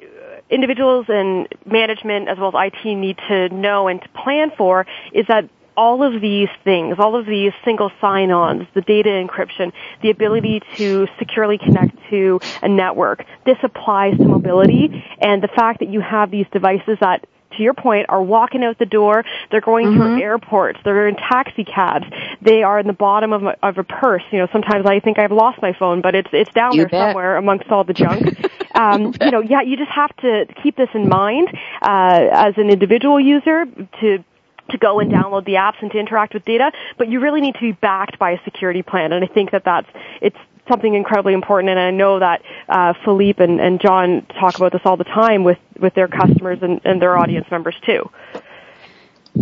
individuals 0.50 1.06
and 1.08 1.48
management 1.66 2.28
as 2.28 2.38
well 2.38 2.56
as 2.56 2.72
IT 2.74 2.96
need 2.96 3.18
to 3.30 3.50
know 3.50 3.88
and 3.88 4.02
to 4.02 4.10
plan 4.10 4.52
for 4.58 4.86
is 5.14 5.26
that 5.28 5.50
all 5.82 6.04
of 6.04 6.22
these 6.22 6.50
things, 6.64 6.98
all 7.00 7.16
of 7.16 7.26
these 7.26 7.52
single 7.66 7.92
sign-ons, 8.00 8.68
the 8.76 8.82
data 8.82 9.10
encryption, 9.10 9.74
the 10.04 10.12
ability 10.12 10.62
to 10.76 11.08
securely 11.18 11.58
connect 11.58 11.98
to 12.12 12.40
a 12.62 12.70
network, 12.70 13.26
this 13.48 13.58
applies 13.64 14.16
to 14.16 14.24
mobility 14.24 15.04
and 15.20 15.42
the 15.42 15.48
fact 15.48 15.80
that 15.80 15.90
you 15.90 16.00
have 16.00 16.30
these 16.30 16.46
devices 16.54 17.00
that 17.02 17.26
to 17.58 17.64
your 17.64 17.74
point, 17.74 18.06
are 18.08 18.24
walking 18.24 18.64
out 18.64 18.80
the 18.80 18.86
door. 18.86 19.26
They're 19.50 19.60
going 19.60 19.88
mm-hmm. 19.88 19.98
through 19.98 20.22
airports. 20.22 20.80
They're 20.86 21.10
in 21.10 21.18
taxi 21.18 21.66
cabs. 21.66 22.06
They 22.42 22.64
are 22.64 22.80
in 22.80 22.88
the 22.88 22.94
bottom 22.94 23.34
of, 23.34 23.44
a, 23.44 23.58
of 23.62 23.78
a 23.78 23.84
purse. 23.84 24.24
You 24.32 24.40
know, 24.40 24.48
sometimes 24.54 24.86
I 24.86 25.02
think 25.02 25.20
I've 25.20 25.34
lost 25.34 25.62
my 25.62 25.74
phone, 25.78 26.00
but 26.00 26.16
it's 26.16 26.30
it's 26.32 26.54
down 26.54 26.72
you 26.72 26.84
there 26.84 26.88
bet. 26.88 27.10
somewhere 27.10 27.36
amongst 27.36 27.70
all 27.70 27.84
the 27.84 27.92
junk. 27.94 28.24
um, 28.76 29.14
you 29.20 29.32
know, 29.32 29.42
yeah, 29.42 29.64
you 29.64 29.76
just 29.76 29.92
have 29.92 30.16
to 30.18 30.46
keep 30.64 30.78
this 30.78 30.88
in 30.94 31.10
mind 31.10 31.50
uh, 31.82 32.20
as 32.32 32.54
an 32.56 32.70
individual 32.70 33.20
user 33.20 33.66
to 34.00 34.24
to 34.72 34.78
go 34.78 35.00
and 35.00 35.12
download 35.12 35.46
the 35.46 35.54
apps 35.54 35.82
and 35.82 35.92
to 35.92 36.00
interact 36.00 36.34
with 36.34 36.46
data, 36.46 36.72
but 36.98 37.08
you 37.10 37.20
really 37.20 37.42
need 37.42 37.56
to 37.56 37.62
be 37.62 37.72
backed 37.72 38.20
by 38.20 38.32
a 38.32 38.44
security 38.44 38.82
plan. 38.82 39.14
And 39.14 39.24
I 39.24 39.28
think 39.28 39.52
that 39.52 39.64
that's, 39.64 39.88
it's 40.22 40.38
something 40.70 40.94
incredibly 40.94 41.34
important. 41.34 41.70
And 41.72 41.80
I 41.80 41.92
know 41.92 42.20
that, 42.20 42.42
uh, 42.70 42.94
Philippe 43.04 43.44
and, 43.44 43.60
and 43.60 43.80
John 43.80 44.26
talk 44.40 44.56
about 44.56 44.72
this 44.72 44.82
all 44.86 44.98
the 44.98 45.04
time 45.04 45.44
with, 45.44 45.60
with 45.80 45.94
their 45.94 46.08
customers 46.08 46.60
and, 46.62 46.82
and 46.86 47.02
their 47.02 47.18
audience 47.18 47.48
members 47.52 47.76
too. 47.86 48.10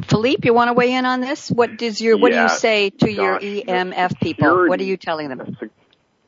Philippe, 0.08 0.46
you 0.46 0.54
want 0.54 0.70
to 0.70 0.74
weigh 0.74 0.94
in 0.94 1.06
on 1.06 1.20
this? 1.20 1.50
What 1.50 1.78
does 1.78 2.00
your, 2.00 2.18
what 2.18 2.32
yeah, 2.32 2.48
do 2.48 2.54
you 2.54 2.60
say 2.60 2.90
to 2.92 3.06
gosh, 3.08 3.16
your 3.16 3.40
EMF 3.40 4.20
people? 4.20 4.68
What 4.68 4.80
are 4.80 4.84
you 4.84 4.98
telling 4.98 5.30
them? 5.30 5.58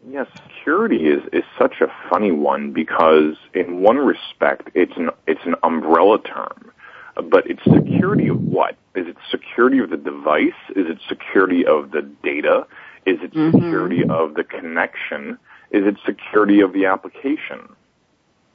Yes, 0.10 0.26
security 0.58 1.08
is, 1.08 1.22
is 1.32 1.44
such 1.60 1.76
a 1.80 1.88
funny 2.10 2.32
one 2.32 2.74
because 2.74 3.36
in 3.54 3.82
one 3.82 3.98
respect, 3.98 4.72
it's 4.74 4.94
an, 4.98 5.12
it's 5.28 5.42
an 5.46 5.56
umbrella 5.62 6.20
term 6.24 6.72
but 7.16 7.50
it's 7.50 7.64
security 7.64 8.28
of 8.28 8.42
what? 8.42 8.76
Is 8.96 9.08
it 9.08 9.18
security 9.30 9.80
of 9.80 9.90
the 9.90 9.98
device? 9.98 10.54
Is 10.76 10.88
it 10.88 11.00
security 11.08 11.66
of 11.66 11.92
the 11.92 12.02
data? 12.02 12.66
Is 13.06 13.20
it 13.22 13.34
mm-hmm. 13.34 13.58
security 13.58 14.04
of 14.08 14.36
the 14.36 14.44
connection? 14.44 15.38
Is 15.72 15.86
it 15.86 15.98
security 16.06 16.62
of 16.62 16.74
the 16.74 16.86
application? 16.86 17.76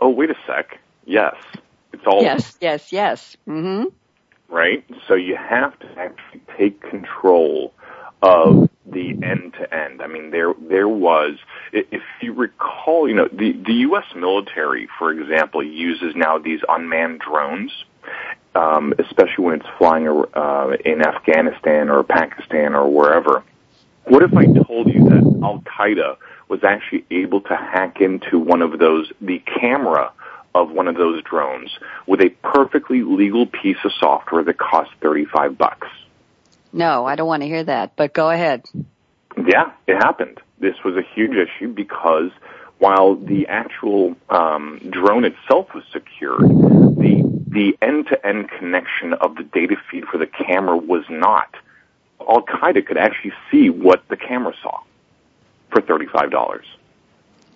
Oh, 0.01 0.11
wait 0.11 0.31
a 0.31 0.37
sec. 0.47 0.79
Yes. 1.05 1.35
It's 1.93 2.07
all. 2.07 2.23
Yes, 2.23 2.57
yes, 2.61 2.93
yes. 2.93 3.37
Mm-hmm. 3.49 3.87
Right? 4.49 4.85
So 5.09 5.15
you 5.15 5.37
have 5.37 5.79
to 5.81 5.87
actually 5.99 6.43
take 6.57 6.81
control 6.83 7.73
of 8.23 8.69
the 8.87 9.11
end 9.23 9.55
to 9.55 9.75
end. 9.75 10.01
I 10.03 10.07
mean, 10.07 10.31
there 10.31 10.55
there 10.61 10.89
was, 10.89 11.39
if 11.73 12.03
you 12.21 12.33
recall, 12.33 13.09
you 13.09 13.15
know, 13.15 13.29
the 13.33 13.53
the 13.53 13.73
U.S. 13.89 14.05
military, 14.15 14.89
for 14.99 15.11
example, 15.11 15.63
uses 15.63 16.15
now 16.15 16.39
these 16.39 16.61
unmanned 16.69 17.21
drones, 17.21 17.73
um, 18.57 18.95
especially 18.99 19.45
when 19.45 19.61
it's 19.61 19.69
flying 19.79 20.09
uh, 20.09 20.77
in 20.85 21.03
Afghanistan 21.03 21.91
or 21.91 22.03
Pakistan 22.03 22.75
or 22.75 22.89
wherever. 22.91 23.45
What 24.05 24.23
if 24.23 24.35
I 24.35 24.47
told 24.47 24.89
you 24.93 25.05
that 25.09 25.41
Al 25.43 25.63
Qaeda 25.63 26.17
was 26.49 26.65
actually 26.65 27.05
able 27.11 27.41
to 27.43 27.57
hack 27.57 28.01
into 28.01 28.39
one 28.39 28.63
of 28.63 28.79
those, 28.79 29.11
the 29.21 29.41
camera 29.61 30.13
of 30.55 30.71
one 30.71 30.89
of 30.89 30.95
those 30.95 31.23
drones 31.25 31.71
with 32.07 32.21
a 32.21 32.31
perfectly 32.43 33.03
legal 33.03 33.47
piece 33.47 33.77
of 33.85 33.93
software 34.01 34.43
that 34.45 34.57
cost 34.59 34.91
35 35.03 35.59
bucks? 35.59 35.89
No, 36.73 37.05
I 37.05 37.17
don't 37.17 37.27
want 37.27 37.43
to 37.43 37.49
hear 37.49 37.65
that, 37.65 37.95
but 37.97 38.13
go 38.15 38.31
ahead. 38.31 38.65
Yeah, 39.37 39.73
it 39.87 39.97
happened. 39.97 40.41
This 40.59 40.77
was 40.85 40.97
a 40.97 41.03
huge 41.15 41.33
issue 41.33 41.73
because 41.73 42.31
while 42.79 43.17
the 43.17 43.49
actual 43.49 44.15
um, 44.31 44.81
drone 44.91 45.25
itself 45.25 45.69
was 45.75 45.85
secured, 45.93 46.41
the 47.67 47.77
end-to-end 47.85 48.49
connection 48.49 49.13
of 49.15 49.35
the 49.35 49.43
data 49.43 49.77
feed 49.91 50.05
for 50.05 50.19
the 50.19 50.27
camera 50.27 50.77
was 50.77 51.05
not. 51.11 51.53
Al 52.21 52.43
Qaeda 52.43 52.87
could 52.87 52.97
actually 52.97 53.33
see 53.51 53.71
what 53.71 54.07
the 54.09 54.17
camera 54.17 54.55
saw 54.63 54.81
for 55.71 55.81
thirty-five 55.81 56.31
dollars. 56.31 56.67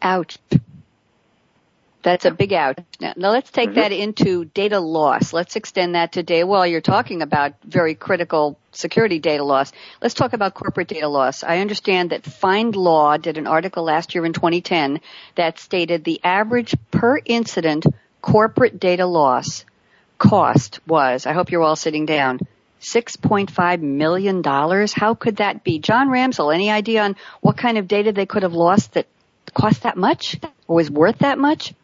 Ouch. 0.02 0.38
That's 2.02 2.24
a 2.24 2.30
big 2.30 2.54
out. 2.54 2.78
Now, 2.98 3.12
now 3.16 3.30
let's 3.30 3.50
take 3.50 3.70
mm-hmm. 3.70 3.80
that 3.80 3.92
into 3.92 4.46
data 4.46 4.80
loss. 4.80 5.34
Let's 5.34 5.54
extend 5.56 5.94
that 5.94 6.12
to 6.12 6.22
data. 6.22 6.46
Well, 6.46 6.66
you're 6.66 6.80
talking 6.80 7.20
about 7.20 7.52
very 7.62 7.94
critical 7.94 8.58
security 8.72 9.18
data 9.18 9.44
loss. 9.44 9.70
Let's 10.00 10.14
talk 10.14 10.32
about 10.32 10.54
corporate 10.54 10.88
data 10.88 11.08
loss. 11.08 11.44
I 11.44 11.58
understand 11.58 12.10
that 12.10 12.22
FindLaw 12.22 13.20
did 13.20 13.36
an 13.36 13.46
article 13.46 13.84
last 13.84 14.14
year 14.14 14.24
in 14.24 14.32
2010 14.32 15.00
that 15.34 15.58
stated 15.58 16.02
the 16.04 16.20
average 16.24 16.74
per 16.90 17.20
incident 17.22 17.84
corporate 18.22 18.80
data 18.80 19.04
loss 19.04 19.66
cost 20.20 20.78
was, 20.87 21.26
I 21.26 21.33
hope 21.33 21.50
you're 21.50 21.62
all 21.62 21.74
sitting 21.74 22.06
down, 22.06 22.38
$6.5 22.80 23.80
million. 23.80 24.44
How 24.44 25.14
could 25.14 25.37
that 25.37 25.64
be? 25.64 25.80
John 25.80 26.09
Ramsell, 26.09 26.54
any 26.54 26.70
idea 26.70 27.02
on 27.02 27.16
what 27.40 27.56
kind 27.56 27.78
of 27.78 27.88
data 27.88 28.12
they 28.12 28.26
could 28.26 28.44
have 28.44 28.52
lost 28.52 28.92
that 28.92 29.09
cost 29.54 29.83
that 29.83 29.96
much 29.96 30.38
or 30.68 30.76
was 30.76 30.90
worth 30.90 31.18
that 31.20 31.38
much? 31.38 31.74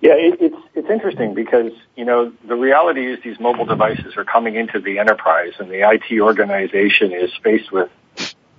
Yeah, 0.00 0.14
it, 0.14 0.38
it's 0.40 0.56
it's 0.74 0.90
interesting 0.90 1.34
because 1.34 1.72
you 1.96 2.04
know 2.04 2.32
the 2.46 2.54
reality 2.54 3.12
is 3.12 3.18
these 3.24 3.40
mobile 3.40 3.64
devices 3.66 4.16
are 4.16 4.24
coming 4.24 4.54
into 4.54 4.80
the 4.80 5.00
enterprise, 5.00 5.54
and 5.58 5.68
the 5.68 5.88
IT 5.90 6.20
organization 6.20 7.12
is 7.12 7.30
faced 7.42 7.72
with 7.72 7.90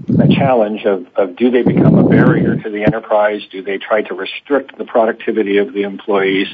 a 0.08 0.28
challenge 0.28 0.86
of, 0.86 1.08
of 1.16 1.36
do 1.36 1.52
they 1.52 1.62
become 1.62 1.96
a 1.96 2.08
barrier 2.08 2.56
to 2.56 2.70
the 2.70 2.84
enterprise? 2.84 3.42
Do 3.52 3.62
they 3.62 3.78
try 3.78 4.02
to 4.04 4.14
restrict 4.14 4.78
the 4.78 4.86
productivity 4.86 5.58
of 5.58 5.74
the 5.74 5.84
employees, 5.84 6.48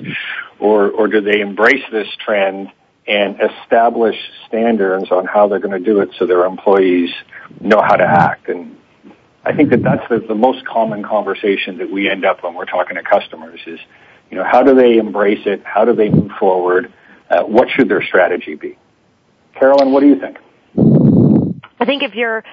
or 0.60 0.90
or 0.90 1.08
do 1.08 1.22
they 1.22 1.42
embrace 1.42 1.84
this 1.92 2.08
trend 2.26 2.72
and 3.08 3.38
establish 3.40 4.16
standards 4.48 5.12
on 5.12 5.26
how 5.26 5.48
they're 5.48 5.60
going 5.60 5.80
to 5.80 5.86
do 5.86 6.00
it 6.00 6.10
so 6.18 6.26
their 6.26 6.46
employees 6.46 7.12
know 7.62 7.82
how 7.82 7.96
to 7.96 8.04
act? 8.04 8.50
And 8.50 8.78
I 9.44 9.56
think 9.56 9.70
that 9.70 9.84
that's 9.84 10.08
the, 10.10 10.20
the 10.28 10.36
most 10.36 10.66
common 10.66 11.04
conversation 11.04 11.78
that 11.78 11.92
we 11.92 12.10
end 12.10 12.26
up 12.26 12.44
when 12.44 12.56
we're 12.56 12.66
talking 12.66 12.96
to 12.96 13.04
customers 13.04 13.60
is 13.68 13.80
you 14.30 14.38
know, 14.38 14.44
how 14.44 14.64
do 14.64 14.76
they 14.76 14.98
embrace 14.98 15.46
it? 15.46 15.62
How 15.64 15.86
do 15.86 15.94
they 15.94 16.10
move 16.10 16.32
forward? 16.40 16.92
Uh, 17.30 17.44
what 17.44 17.70
should 17.70 17.90
their 17.90 18.04
strategy 18.04 18.56
be? 18.56 18.78
Carolyn, 19.58 19.92
what 19.92 20.02
do 20.02 20.08
you 20.08 20.20
think? 20.20 20.38
I 21.80 21.86
think 21.86 22.04
if 22.04 22.16
you're 22.16 22.44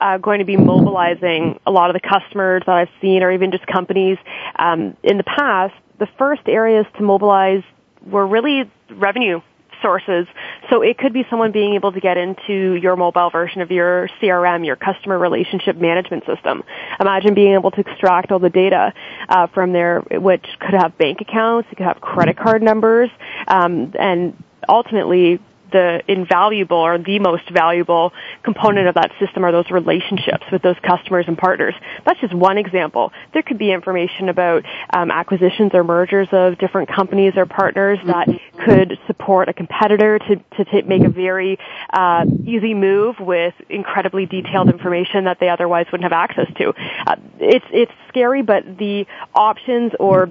uh, 0.00 0.18
going 0.18 0.38
to 0.38 0.44
be 0.44 0.56
mobilizing 0.56 1.58
a 1.66 1.70
lot 1.70 1.90
of 1.90 1.94
the 1.94 2.08
customers 2.08 2.62
that 2.66 2.74
I've 2.74 2.90
seen, 3.00 3.22
or 3.22 3.32
even 3.32 3.50
just 3.50 3.66
companies 3.66 4.18
um, 4.56 4.96
in 5.02 5.16
the 5.16 5.24
past, 5.24 5.74
the 5.98 6.08
first 6.18 6.42
areas 6.46 6.86
to 6.96 7.02
mobilize 7.02 7.62
were 8.06 8.26
really 8.26 8.70
revenue 8.90 9.40
sources. 9.82 10.26
So 10.70 10.82
it 10.82 10.98
could 10.98 11.12
be 11.12 11.24
someone 11.30 11.52
being 11.52 11.74
able 11.74 11.92
to 11.92 12.00
get 12.00 12.16
into 12.16 12.74
your 12.74 12.96
mobile 12.96 13.30
version 13.30 13.60
of 13.60 13.70
your 13.70 14.08
CRM, 14.20 14.66
your 14.66 14.76
customer 14.76 15.18
relationship 15.18 15.76
management 15.76 16.24
system. 16.26 16.64
Imagine 17.00 17.34
being 17.34 17.54
able 17.54 17.70
to 17.72 17.80
extract 17.80 18.32
all 18.32 18.38
the 18.38 18.50
data 18.50 18.92
uh, 19.28 19.46
from 19.48 19.72
there, 19.72 20.00
which 20.00 20.44
could 20.58 20.74
have 20.74 20.98
bank 20.98 21.20
accounts, 21.20 21.68
it 21.70 21.76
could 21.76 21.86
have 21.86 22.00
credit 22.00 22.36
card 22.36 22.62
numbers, 22.62 23.10
um, 23.46 23.92
and 23.98 24.42
ultimately 24.68 25.40
the 25.72 26.02
invaluable 26.08 26.76
or 26.78 26.98
the 26.98 27.18
most 27.18 27.48
valuable 27.50 28.12
component 28.42 28.88
of 28.88 28.94
that 28.94 29.10
system 29.18 29.44
are 29.44 29.52
those 29.52 29.70
relationships 29.70 30.44
with 30.50 30.62
those 30.62 30.76
customers 30.82 31.24
and 31.28 31.36
partners. 31.36 31.74
That's 32.04 32.20
just 32.20 32.34
one 32.34 32.58
example. 32.58 33.12
There 33.32 33.42
could 33.42 33.58
be 33.58 33.72
information 33.72 34.28
about 34.28 34.64
um, 34.90 35.10
acquisitions 35.10 35.72
or 35.74 35.84
mergers 35.84 36.28
of 36.32 36.58
different 36.58 36.88
companies 36.88 37.34
or 37.36 37.46
partners 37.46 37.98
that 38.06 38.28
could 38.64 38.98
support 39.06 39.48
a 39.48 39.52
competitor 39.52 40.18
to, 40.18 40.36
to 40.36 40.64
t- 40.64 40.82
make 40.82 41.02
a 41.02 41.10
very 41.10 41.58
uh, 41.92 42.24
easy 42.44 42.74
move 42.74 43.16
with 43.20 43.54
incredibly 43.68 44.26
detailed 44.26 44.68
information 44.68 45.24
that 45.24 45.38
they 45.40 45.48
otherwise 45.48 45.86
wouldn't 45.92 46.10
have 46.10 46.12
access 46.12 46.46
to. 46.56 46.72
Uh, 47.06 47.16
it's 47.38 47.64
it's 47.70 47.92
scary, 48.08 48.42
but 48.42 48.64
the 48.78 49.06
options 49.34 49.92
or 49.98 50.30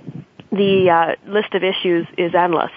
the 0.52 0.89
uh, 0.89 1.32
list 1.32 1.54
of 1.54 1.63
issues 1.63 2.08
is 2.17 2.34
endless. 2.34 2.71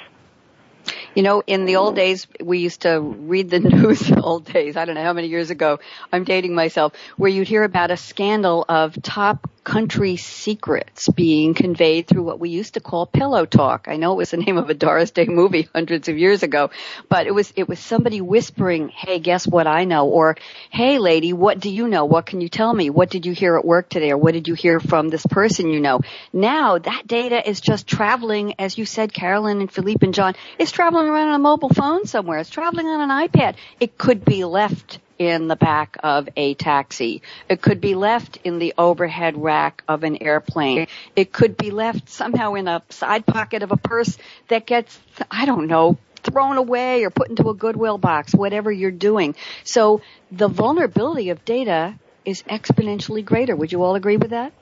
You 1.14 1.24
know, 1.24 1.42
in 1.44 1.64
the 1.64 1.76
old 1.76 1.96
days, 1.96 2.28
we 2.40 2.58
used 2.58 2.82
to 2.82 3.00
read 3.00 3.50
the 3.50 3.58
news, 3.60 4.12
old 4.12 4.44
days, 4.44 4.76
I 4.76 4.84
don't 4.84 4.94
know 4.94 5.02
how 5.02 5.12
many 5.12 5.26
years 5.26 5.50
ago, 5.50 5.80
I'm 6.12 6.24
dating 6.24 6.54
myself, 6.54 6.92
where 7.16 7.30
you'd 7.30 7.48
hear 7.48 7.64
about 7.64 7.90
a 7.90 7.96
scandal 7.96 8.64
of 8.68 9.00
top 9.02 9.50
country 9.64 10.16
secrets 10.16 11.08
being 11.08 11.54
conveyed 11.54 12.06
through 12.06 12.22
what 12.22 12.40
we 12.40 12.48
used 12.48 12.74
to 12.74 12.80
call 12.80 13.06
pillow 13.06 13.44
talk. 13.44 13.86
I 13.88 13.96
know 13.96 14.12
it 14.12 14.16
was 14.16 14.30
the 14.30 14.38
name 14.38 14.56
of 14.56 14.70
a 14.70 14.74
Doris 14.74 15.10
Day 15.10 15.26
movie 15.26 15.68
hundreds 15.74 16.08
of 16.08 16.16
years 16.16 16.42
ago, 16.42 16.70
but 17.08 17.26
it 17.26 17.34
was, 17.34 17.52
it 17.56 17.68
was 17.68 17.78
somebody 17.78 18.20
whispering, 18.20 18.88
hey, 18.88 19.18
guess 19.18 19.46
what 19.46 19.66
I 19.66 19.84
know? 19.84 20.08
Or, 20.08 20.36
hey 20.70 20.98
lady, 20.98 21.32
what 21.32 21.60
do 21.60 21.70
you 21.70 21.88
know? 21.88 22.04
What 22.04 22.26
can 22.26 22.40
you 22.40 22.48
tell 22.48 22.72
me? 22.72 22.88
What 22.88 23.10
did 23.10 23.26
you 23.26 23.32
hear 23.32 23.56
at 23.56 23.64
work 23.64 23.88
today? 23.88 24.12
Or 24.12 24.16
what 24.16 24.32
did 24.32 24.48
you 24.48 24.54
hear 24.54 24.80
from 24.80 25.08
this 25.08 25.26
person 25.26 25.70
you 25.70 25.80
know? 25.80 26.00
Now 26.32 26.78
that 26.78 27.06
data 27.06 27.46
is 27.48 27.60
just 27.60 27.86
traveling, 27.86 28.54
as 28.58 28.78
you 28.78 28.86
said, 28.86 29.12
Carolyn 29.12 29.60
and 29.60 29.70
Philippe 29.70 30.04
and 30.04 30.14
John, 30.14 30.34
it's 30.58 30.72
traveling 30.72 30.99
around 31.06 31.28
on 31.28 31.34
a 31.34 31.38
mobile 31.38 31.68
phone 31.68 32.06
somewhere. 32.06 32.38
It's 32.38 32.50
traveling 32.50 32.86
on 32.86 33.10
an 33.10 33.28
iPad. 33.28 33.56
It 33.78 33.98
could 33.98 34.24
be 34.24 34.44
left 34.44 34.98
in 35.18 35.48
the 35.48 35.56
back 35.56 35.98
of 36.02 36.28
a 36.36 36.54
taxi. 36.54 37.20
It 37.48 37.60
could 37.60 37.80
be 37.80 37.94
left 37.94 38.38
in 38.42 38.58
the 38.58 38.72
overhead 38.78 39.36
rack 39.36 39.84
of 39.86 40.02
an 40.02 40.22
airplane. 40.22 40.86
It 41.14 41.30
could 41.30 41.56
be 41.58 41.70
left 41.70 42.08
somehow 42.08 42.54
in 42.54 42.66
a 42.66 42.82
side 42.88 43.26
pocket 43.26 43.62
of 43.62 43.70
a 43.70 43.76
purse 43.76 44.16
that 44.48 44.66
gets, 44.66 44.98
I 45.30 45.44
don't 45.44 45.66
know, 45.66 45.98
thrown 46.22 46.56
away 46.56 47.04
or 47.04 47.10
put 47.10 47.28
into 47.28 47.50
a 47.50 47.54
goodwill 47.54 47.98
box, 47.98 48.34
whatever 48.34 48.72
you're 48.72 48.90
doing. 48.90 49.34
So 49.62 50.00
the 50.32 50.48
vulnerability 50.48 51.30
of 51.30 51.44
data 51.44 51.94
is 52.24 52.42
exponentially 52.44 53.24
greater. 53.24 53.54
Would 53.54 53.72
you 53.72 53.82
all 53.82 53.94
agree 53.94 54.16
with 54.16 54.30
that? 54.30 54.52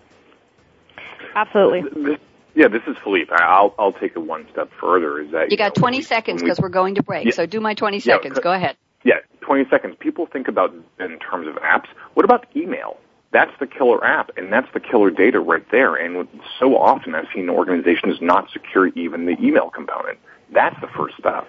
Absolutely. 1.35 2.19
Yeah, 2.59 2.67
this 2.67 2.83
is 2.89 2.97
Philippe. 3.05 3.33
I'll 3.33 3.73
I'll 3.79 3.93
take 3.93 4.17
it 4.17 4.19
one 4.19 4.45
step 4.51 4.69
further. 4.81 5.21
Is 5.21 5.31
that 5.31 5.43
you, 5.43 5.49
you 5.53 5.57
got 5.57 5.77
know, 5.77 5.81
20 5.81 6.03
seconds 6.03 6.43
because 6.43 6.59
we, 6.59 6.67
are 6.67 6.69
going 6.69 6.97
to 6.97 7.05
break. 7.05 7.27
Yeah, 7.27 7.31
so 7.31 7.47
do 7.47 7.61
my 7.61 7.75
20 7.75 8.01
seconds. 8.01 8.35
Yeah, 8.37 8.43
Go 8.43 8.53
ahead. 8.53 8.77
Yeah, 9.05 9.21
20 9.43 9.71
seconds. 9.71 9.95
People 10.01 10.27
think 10.27 10.49
about 10.49 10.75
in 10.99 11.21
terms 11.21 11.47
of 11.47 11.55
apps. 11.63 11.87
What 12.15 12.25
about 12.25 12.47
email? 12.57 12.97
That's 13.31 13.53
the 13.61 13.69
killer 13.69 14.05
app, 14.05 14.33
and 14.37 14.53
that's 14.53 14.67
the 14.75 14.81
killer 14.81 15.11
data 15.11 15.39
right 15.39 15.65
there. 15.71 15.95
And 15.95 16.27
so 16.59 16.77
often 16.77 17.15
I've 17.15 17.29
seen 17.33 17.49
organizations 17.49 18.21
not 18.21 18.51
secure 18.51 18.89
even 18.89 19.27
the 19.27 19.37
email 19.41 19.71
component. 19.71 20.19
That's 20.53 20.81
the 20.81 20.89
first 20.89 21.17
step. 21.17 21.49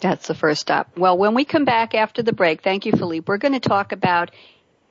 That's 0.00 0.26
the 0.26 0.34
first 0.34 0.60
step. 0.60 0.88
Well, 0.96 1.16
when 1.16 1.34
we 1.34 1.44
come 1.44 1.64
back 1.64 1.94
after 1.94 2.24
the 2.24 2.32
break, 2.32 2.62
thank 2.62 2.84
you, 2.84 2.90
Philippe, 2.90 3.26
we're 3.28 3.38
going 3.38 3.54
to 3.54 3.60
talk 3.60 3.92
about 3.92 4.32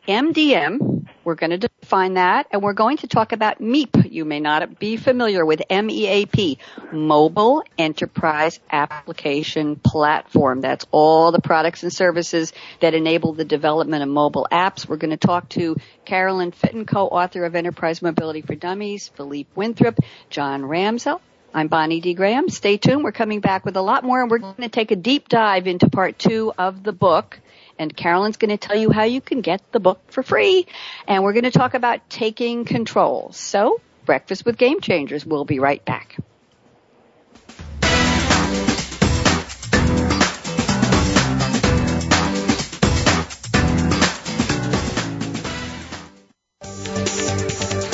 MDM. 0.08 0.95
We're 1.26 1.34
going 1.36 1.60
to 1.60 1.68
define 1.82 2.14
that 2.14 2.46
and 2.52 2.62
we're 2.62 2.74
going 2.74 2.98
to 2.98 3.08
talk 3.08 3.32
about 3.32 3.60
MEAP. 3.60 4.12
You 4.12 4.26
may 4.26 4.40
not 4.40 4.78
be 4.78 4.96
familiar 4.96 5.44
with 5.44 5.64
MEAP, 5.72 6.60
Mobile 6.92 7.64
Enterprise 7.80 8.60
Application 8.72 9.76
Platform. 9.76 10.62
That's 10.62 10.86
all 10.92 11.32
the 11.32 11.42
products 11.42 11.82
and 11.82 11.92
services 11.92 12.54
that 12.80 12.94
enable 12.94 13.34
the 13.34 13.44
development 13.44 14.04
of 14.04 14.10
mobile 14.10 14.48
apps. 14.52 14.88
We're 14.88 14.98
going 14.98 15.18
to 15.18 15.18
talk 15.18 15.50
to 15.50 15.78
Carolyn 16.06 16.52
Fitton, 16.52 16.86
co-author 16.86 17.44
of 17.44 17.56
Enterprise 17.56 18.04
Mobility 18.04 18.42
for 18.42 18.54
Dummies, 18.54 19.08
Philippe 19.08 19.50
Winthrop, 19.56 19.98
John 20.30 20.62
Ramsell, 20.62 21.22
I'm 21.56 21.70
Bonnie 21.70 22.02
D. 22.02 22.14
Graham. 22.16 22.50
Stay 22.50 22.76
tuned. 22.76 23.02
We're 23.02 23.14
coming 23.14 23.40
back 23.40 23.64
with 23.64 23.78
a 23.78 23.82
lot 23.82 24.04
more 24.04 24.22
and 24.22 24.30
we're 24.30 24.40
going 24.40 24.56
to 24.58 24.68
take 24.68 24.92
a 24.92 24.96
deep 24.98 25.30
dive 25.30 25.68
into 25.68 25.90
part 25.90 26.20
two 26.20 26.52
of 26.58 26.84
the 26.84 26.92
book 26.92 27.40
and 27.78 27.96
Carolyn's 27.96 28.38
going 28.38 28.50
to 28.50 28.58
tell 28.58 28.78
you 28.78 28.92
how 28.92 29.04
you 29.04 29.22
can 29.22 29.42
get 29.42 29.62
the 29.72 29.80
book 29.80 30.00
for 30.12 30.24
free. 30.24 30.68
And 31.08 31.24
we're 31.24 31.34
going 31.34 31.44
to 31.44 31.52
talk 31.52 31.74
about 31.74 32.10
taking 32.10 32.66
control. 32.66 33.32
So, 33.34 33.82
Breakfast 34.06 34.46
with 34.46 34.58
Game 34.58 34.82
Changers. 34.82 35.26
We'll 35.26 35.46
be 35.46 35.60
right 35.60 35.84
back. 35.84 36.18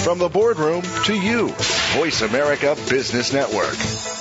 From 0.03 0.19
the 0.19 0.29
boardroom 0.29 0.81
to 1.05 1.13
you, 1.15 1.47
Voice 1.95 2.21
America 2.21 2.75
Business 2.89 3.31
Network. 3.31 4.20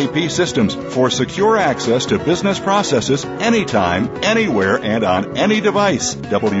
SAP 0.00 0.30
systems 0.30 0.74
for 0.94 1.10
secure 1.10 1.56
access 1.56 2.06
to 2.06 2.18
business 2.18 2.58
processes 2.58 3.24
anytime, 3.24 4.08
anywhere, 4.22 4.78
and 4.82 5.04
on 5.04 5.36
any 5.36 5.60
device. 5.60 6.14
www.sap.com. 6.14 6.60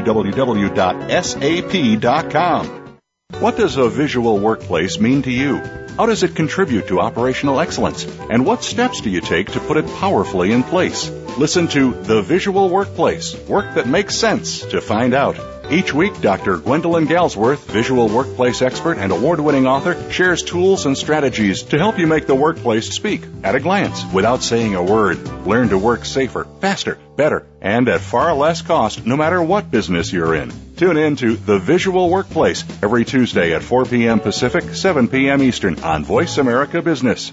What 3.38 3.56
does 3.56 3.76
a 3.76 3.88
visual 3.88 4.38
workplace 4.38 5.00
mean 5.00 5.22
to 5.22 5.30
you? 5.30 5.56
How 5.96 6.06
does 6.06 6.22
it 6.22 6.34
contribute 6.34 6.88
to 6.88 7.00
operational 7.00 7.60
excellence? 7.60 8.04
And 8.04 8.44
what 8.44 8.64
steps 8.64 9.00
do 9.00 9.08
you 9.10 9.20
take 9.20 9.52
to 9.52 9.60
put 9.60 9.76
it 9.76 9.86
powerfully 9.98 10.52
in 10.52 10.62
place? 10.62 11.08
Listen 11.38 11.68
to 11.68 11.92
The 11.92 12.22
Visual 12.22 12.68
Workplace, 12.68 13.36
work 13.48 13.74
that 13.74 13.86
makes 13.86 14.16
sense 14.16 14.60
to 14.66 14.80
find 14.80 15.14
out. 15.14 15.59
Each 15.70 15.94
week, 15.94 16.20
Dr. 16.20 16.56
Gwendolyn 16.56 17.06
Galsworth, 17.06 17.64
visual 17.66 18.08
workplace 18.08 18.60
expert 18.60 18.98
and 18.98 19.12
award 19.12 19.38
winning 19.38 19.68
author, 19.68 20.10
shares 20.10 20.42
tools 20.42 20.84
and 20.84 20.98
strategies 20.98 21.62
to 21.62 21.78
help 21.78 21.96
you 21.96 22.08
make 22.08 22.26
the 22.26 22.34
workplace 22.34 22.90
speak 22.90 23.22
at 23.44 23.54
a 23.54 23.60
glance 23.60 24.04
without 24.12 24.42
saying 24.42 24.74
a 24.74 24.82
word. 24.82 25.22
Learn 25.46 25.68
to 25.68 25.78
work 25.78 26.04
safer, 26.04 26.48
faster, 26.60 26.98
better, 27.14 27.46
and 27.60 27.88
at 27.88 28.00
far 28.00 28.34
less 28.34 28.62
cost 28.62 29.06
no 29.06 29.16
matter 29.16 29.40
what 29.40 29.70
business 29.70 30.12
you're 30.12 30.34
in. 30.34 30.52
Tune 30.76 30.96
in 30.96 31.14
to 31.16 31.36
The 31.36 31.60
Visual 31.60 32.10
Workplace 32.10 32.64
every 32.82 33.04
Tuesday 33.04 33.54
at 33.54 33.62
4 33.62 33.84
p.m. 33.84 34.18
Pacific, 34.18 34.74
7 34.74 35.06
p.m. 35.06 35.40
Eastern 35.40 35.78
on 35.84 36.02
Voice 36.04 36.38
America 36.38 36.82
Business. 36.82 37.32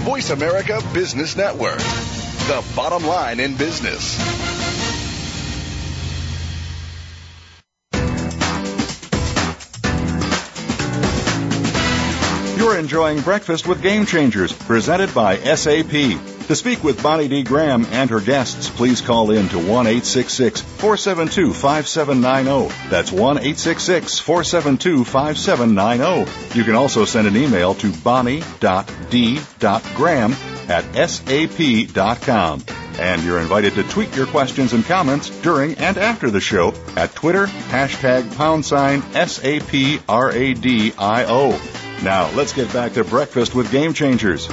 Voice 0.00 0.30
America 0.30 0.82
Business 0.92 1.36
Network, 1.36 1.78
the 1.78 2.64
bottom 2.74 3.06
line 3.06 3.38
in 3.38 3.56
business. 3.56 4.65
You're 12.66 12.78
enjoying 12.78 13.20
Breakfast 13.20 13.68
with 13.68 13.80
Game 13.80 14.06
Changers, 14.06 14.52
presented 14.52 15.14
by 15.14 15.36
SAP. 15.36 16.18
To 16.48 16.56
speak 16.56 16.82
with 16.82 17.00
Bonnie 17.00 17.28
D. 17.28 17.44
Graham 17.44 17.86
and 17.92 18.10
her 18.10 18.18
guests, 18.18 18.68
please 18.68 19.00
call 19.00 19.30
in 19.30 19.48
to 19.50 19.58
1 19.58 19.68
866 19.86 20.62
472 20.62 21.52
5790. 21.52 22.74
That's 22.90 23.12
1 23.12 23.20
866 23.38 24.18
472 24.18 25.04
5790. 25.04 26.58
You 26.58 26.64
can 26.64 26.74
also 26.74 27.04
send 27.04 27.28
an 27.28 27.36
email 27.36 27.74
to 27.74 27.92
bonnie.d.graham 27.98 28.42
at 30.68 31.08
sap.com. 31.08 32.64
And 32.98 33.22
you're 33.22 33.38
invited 33.38 33.74
to 33.74 33.84
tweet 33.84 34.16
your 34.16 34.26
questions 34.26 34.72
and 34.72 34.84
comments 34.84 35.30
during 35.40 35.76
and 35.78 35.96
after 35.96 36.30
the 36.30 36.40
show 36.40 36.74
at 36.96 37.14
Twitter, 37.14 37.46
hashtag 37.46 38.36
pound 38.36 38.66
sign 38.66 39.02
SAPRADIO. 39.02 40.06
Now, 42.02 42.30
let's 42.34 42.52
get 42.52 42.72
back 42.72 42.92
to 42.94 43.04
breakfast 43.04 43.54
with 43.54 43.70
Game 43.72 43.92
Changers. 43.92 44.48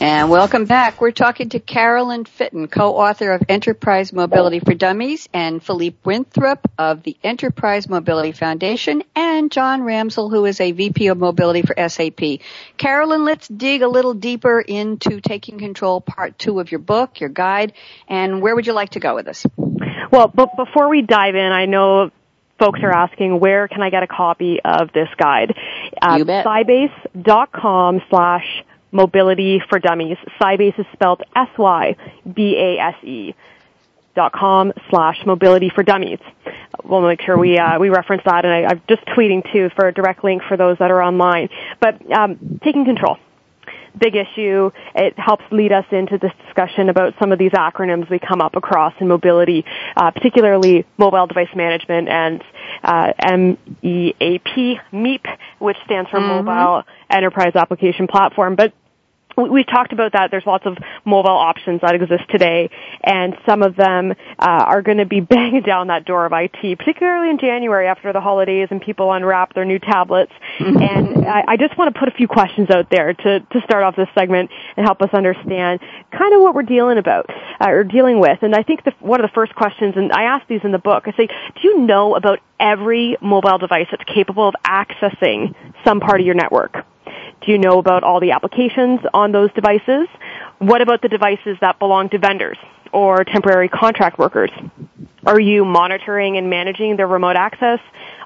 And 0.00 0.30
welcome 0.30 0.64
back. 0.64 1.00
We're 1.00 1.12
talking 1.12 1.50
to 1.50 1.60
Carolyn 1.60 2.24
Fitton, 2.24 2.66
co-author 2.66 3.32
of 3.32 3.42
Enterprise 3.48 4.12
Mobility 4.12 4.58
for 4.58 4.74
Dummies, 4.74 5.28
and 5.32 5.62
Philippe 5.62 5.96
Winthrop 6.04 6.68
of 6.76 7.04
the 7.04 7.16
Enterprise 7.22 7.88
Mobility 7.88 8.32
Foundation, 8.32 9.04
and 9.14 9.52
John 9.52 9.82
Ramsell, 9.82 10.28
who 10.28 10.44
is 10.44 10.60
a 10.60 10.72
VP 10.72 11.06
of 11.06 11.18
Mobility 11.18 11.62
for 11.62 11.76
SAP. 11.88 12.40
Carolyn, 12.76 13.24
let's 13.24 13.46
dig 13.46 13.82
a 13.82 13.88
little 13.88 14.14
deeper 14.14 14.60
into 14.60 15.20
Taking 15.20 15.60
Control 15.60 16.00
Part 16.00 16.36
2 16.36 16.58
of 16.58 16.72
your 16.72 16.80
book, 16.80 17.20
your 17.20 17.30
guide, 17.30 17.72
and 18.08 18.42
where 18.42 18.56
would 18.56 18.66
you 18.66 18.72
like 18.72 18.90
to 18.90 19.00
go 19.00 19.14
with 19.14 19.26
this? 19.26 19.46
Well, 20.10 20.26
but 20.34 20.56
before 20.56 20.88
we 20.88 21.02
dive 21.02 21.36
in, 21.36 21.52
I 21.52 21.66
know 21.66 22.10
folks 22.58 22.80
are 22.82 22.92
asking 22.92 23.40
where 23.40 23.68
can 23.68 23.82
I 23.82 23.90
get 23.90 24.02
a 24.02 24.06
copy 24.06 24.60
of 24.64 24.92
this 24.92 25.08
guide. 25.16 25.56
Uh, 26.00 26.16
you 26.18 26.24
bet. 26.24 26.46
Sybase.com 26.46 28.02
slash 28.08 28.64
mobility 28.90 29.62
for 29.68 29.78
dummies. 29.78 30.18
Sybase 30.40 30.78
is 30.78 30.86
spelled 30.92 31.22
S-Y-B-A-S-E 31.34 33.34
dot 34.14 34.32
com 34.32 34.72
slash 34.90 35.24
mobility 35.24 35.70
for 35.70 35.82
dummies. 35.82 36.18
We'll 36.84 37.00
make 37.00 37.22
sure 37.22 37.38
we 37.38 37.58
uh, 37.58 37.78
we 37.78 37.88
reference 37.88 38.22
that, 38.24 38.44
and 38.44 38.52
I, 38.52 38.64
I'm 38.64 38.82
just 38.88 39.04
tweeting 39.06 39.50
too 39.52 39.70
for 39.74 39.88
a 39.88 39.92
direct 39.92 40.22
link 40.22 40.42
for 40.46 40.56
those 40.56 40.78
that 40.78 40.90
are 40.90 41.02
online. 41.02 41.48
But 41.80 42.12
um, 42.12 42.60
taking 42.62 42.84
control 42.84 43.18
big 43.98 44.14
issue. 44.16 44.70
It 44.94 45.18
helps 45.18 45.44
lead 45.50 45.72
us 45.72 45.84
into 45.90 46.18
this 46.18 46.32
discussion 46.46 46.88
about 46.88 47.14
some 47.20 47.32
of 47.32 47.38
these 47.38 47.52
acronyms 47.52 48.08
we 48.10 48.18
come 48.18 48.40
up 48.40 48.56
across 48.56 48.94
in 49.00 49.08
mobility, 49.08 49.64
uh, 49.96 50.10
particularly 50.10 50.84
mobile 50.98 51.26
device 51.26 51.54
management 51.54 52.08
and 52.08 52.42
uh, 52.82 53.12
MEAP, 53.22 54.78
MEEP, 54.92 55.26
which 55.58 55.76
stands 55.84 56.10
for 56.10 56.18
mm-hmm. 56.18 56.46
Mobile 56.46 56.82
Enterprise 57.10 57.52
Application 57.54 58.06
Platform. 58.06 58.56
But 58.56 58.72
we've 59.36 59.66
talked 59.66 59.92
about 59.92 60.12
that. 60.12 60.30
There's 60.30 60.46
lots 60.46 60.66
of 60.66 60.76
mobile 61.04 61.30
options 61.30 61.80
that 61.80 61.94
exist 61.94 62.24
today, 62.30 62.70
and 63.02 63.36
some 63.46 63.62
of 63.62 63.76
them 63.76 64.12
uh, 64.12 64.14
are 64.38 64.82
going 64.82 64.98
to 64.98 65.06
be 65.06 65.20
banging 65.32 65.62
down 65.62 65.88
that 65.88 66.04
door 66.04 66.26
of 66.26 66.32
IT, 66.32 66.78
particularly 66.78 67.30
in 67.30 67.38
January 67.38 67.86
after 67.86 68.12
the 68.12 68.20
holidays 68.20 68.68
and 68.70 68.80
people 68.80 69.12
unwrap 69.12 69.54
their 69.54 69.64
new 69.64 69.78
tablets. 69.78 70.32
and 70.58 71.26
I, 71.26 71.44
I, 71.48 71.56
just 71.56 71.76
want 71.78 71.94
to 71.94 71.98
put 71.98 72.08
a 72.08 72.12
few 72.12 72.28
questions 72.28 72.70
out 72.70 72.90
there 72.90 73.12
to, 73.14 73.40
to 73.40 73.60
start 73.64 73.84
off 73.84 73.96
this 73.96 74.08
segment 74.14 74.50
and 74.76 74.86
help 74.86 75.00
us 75.02 75.10
understand 75.12 75.80
kind 76.10 76.34
of 76.34 76.42
what 76.42 76.54
we're 76.54 76.62
dealing 76.62 76.98
about 76.98 77.26
uh, 77.60 77.68
or 77.68 77.84
dealing 77.84 78.20
with. 78.20 78.38
And 78.42 78.54
I 78.54 78.62
think 78.62 78.84
the, 78.84 78.92
one 79.00 79.20
of 79.20 79.28
the 79.28 79.34
first 79.34 79.54
questions, 79.54 79.94
and 79.96 80.12
I 80.12 80.24
ask 80.24 80.46
these 80.46 80.60
in 80.64 80.72
the 80.72 80.78
book, 80.78 81.04
I 81.06 81.12
say, 81.12 81.26
do 81.26 81.60
you 81.68 81.78
know 81.80 82.14
about 82.16 82.40
every 82.58 83.16
mobile 83.20 83.58
device 83.58 83.88
that's 83.90 84.04
capable 84.04 84.48
of 84.48 84.54
accessing 84.64 85.54
some 85.84 86.00
part 86.00 86.20
of 86.20 86.26
your 86.26 86.34
network? 86.34 86.84
Do 87.44 87.50
you 87.52 87.58
know 87.58 87.78
about 87.78 88.04
all 88.04 88.20
the 88.20 88.30
applications 88.30 89.00
on 89.12 89.32
those 89.32 89.52
devices? 89.52 90.08
What 90.58 90.80
about 90.80 91.02
the 91.02 91.08
devices 91.08 91.58
that 91.60 91.78
belong 91.78 92.08
to 92.10 92.18
vendors 92.18 92.58
or 92.92 93.24
temporary 93.24 93.68
contract 93.68 94.18
workers? 94.18 94.50
Are 95.26 95.40
you 95.40 95.64
monitoring 95.64 96.36
and 96.36 96.50
managing 96.50 96.96
their 96.96 97.06
remote 97.06 97.36
access? 97.36 97.80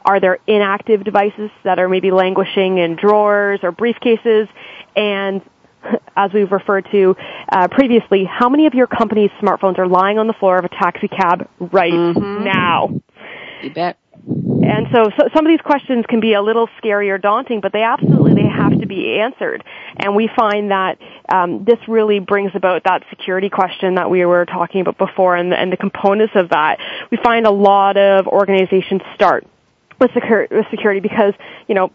Are 0.05 0.21
there 0.21 0.39
inactive 0.47 1.05
devices 1.05 1.51
that 1.65 1.79
are 1.79 1.89
maybe 1.89 2.11
languishing 2.11 2.79
in 2.79 2.97
drawers 2.97 3.61
or 3.63 3.73
briefcases? 3.73 4.49
And 4.95 5.43
as 6.17 6.33
we've 6.33 6.51
referred 6.51 6.87
to 6.93 7.17
uh, 7.51 7.69
previously, 7.69 8.25
how 8.25 8.49
many 8.49 8.67
of 8.67 8.75
your 8.75 8.87
company's 8.87 9.31
smartphones 9.43 9.79
are 9.79 9.89
lying 9.89 10.19
on 10.19 10.27
the 10.27 10.33
floor 10.35 10.59
of 10.59 10.65
a 10.65 10.69
taxi 10.69 11.09
cab 11.09 11.49
right 11.59 11.93
mm-hmm. 11.93 12.45
now? 12.45 13.01
You 13.63 13.71
bet. 13.71 13.99
And 14.27 14.89
so, 14.93 15.11
so, 15.17 15.29
some 15.35 15.47
of 15.47 15.51
these 15.51 15.61
questions 15.61 16.05
can 16.09 16.19
be 16.19 16.35
a 16.35 16.43
little 16.43 16.69
scary 16.79 17.11
or 17.11 17.19
daunting, 17.19 17.61
but 17.61 17.73
they 17.73 17.83
absolutely 17.83 18.35
they 18.35 18.46
have 18.57 18.81
to 18.81 18.87
be 18.87 19.19
answered. 19.19 19.63
And 19.97 20.15
we 20.17 20.29
find 20.35 20.71
that 20.71 20.99
um, 21.29 21.65
this 21.65 21.79
really 21.89 22.19
brings 22.19 22.53
about 22.55 22.85
that 22.85 23.05
security 23.11 23.51
question 23.51 23.97
that 23.97 24.11
we 24.11 24.25
were 24.25 24.45
talking 24.45 24.81
about 24.81 24.99
before, 24.99 25.37
and, 25.37 25.53
and 25.53 25.73
the 25.73 25.77
components 25.77 26.35
of 26.35 26.51
that. 26.51 26.79
We 27.11 27.19
find 27.23 27.47
a 27.47 27.51
lot 27.51 27.97
of 27.97 28.27
organizations 28.27 29.03
start 29.15 29.47
with, 30.01 30.11
secur- 30.13 30.51
with 30.51 30.67
security 30.71 31.01
because 31.01 31.35
you 31.69 31.75
know, 31.75 31.93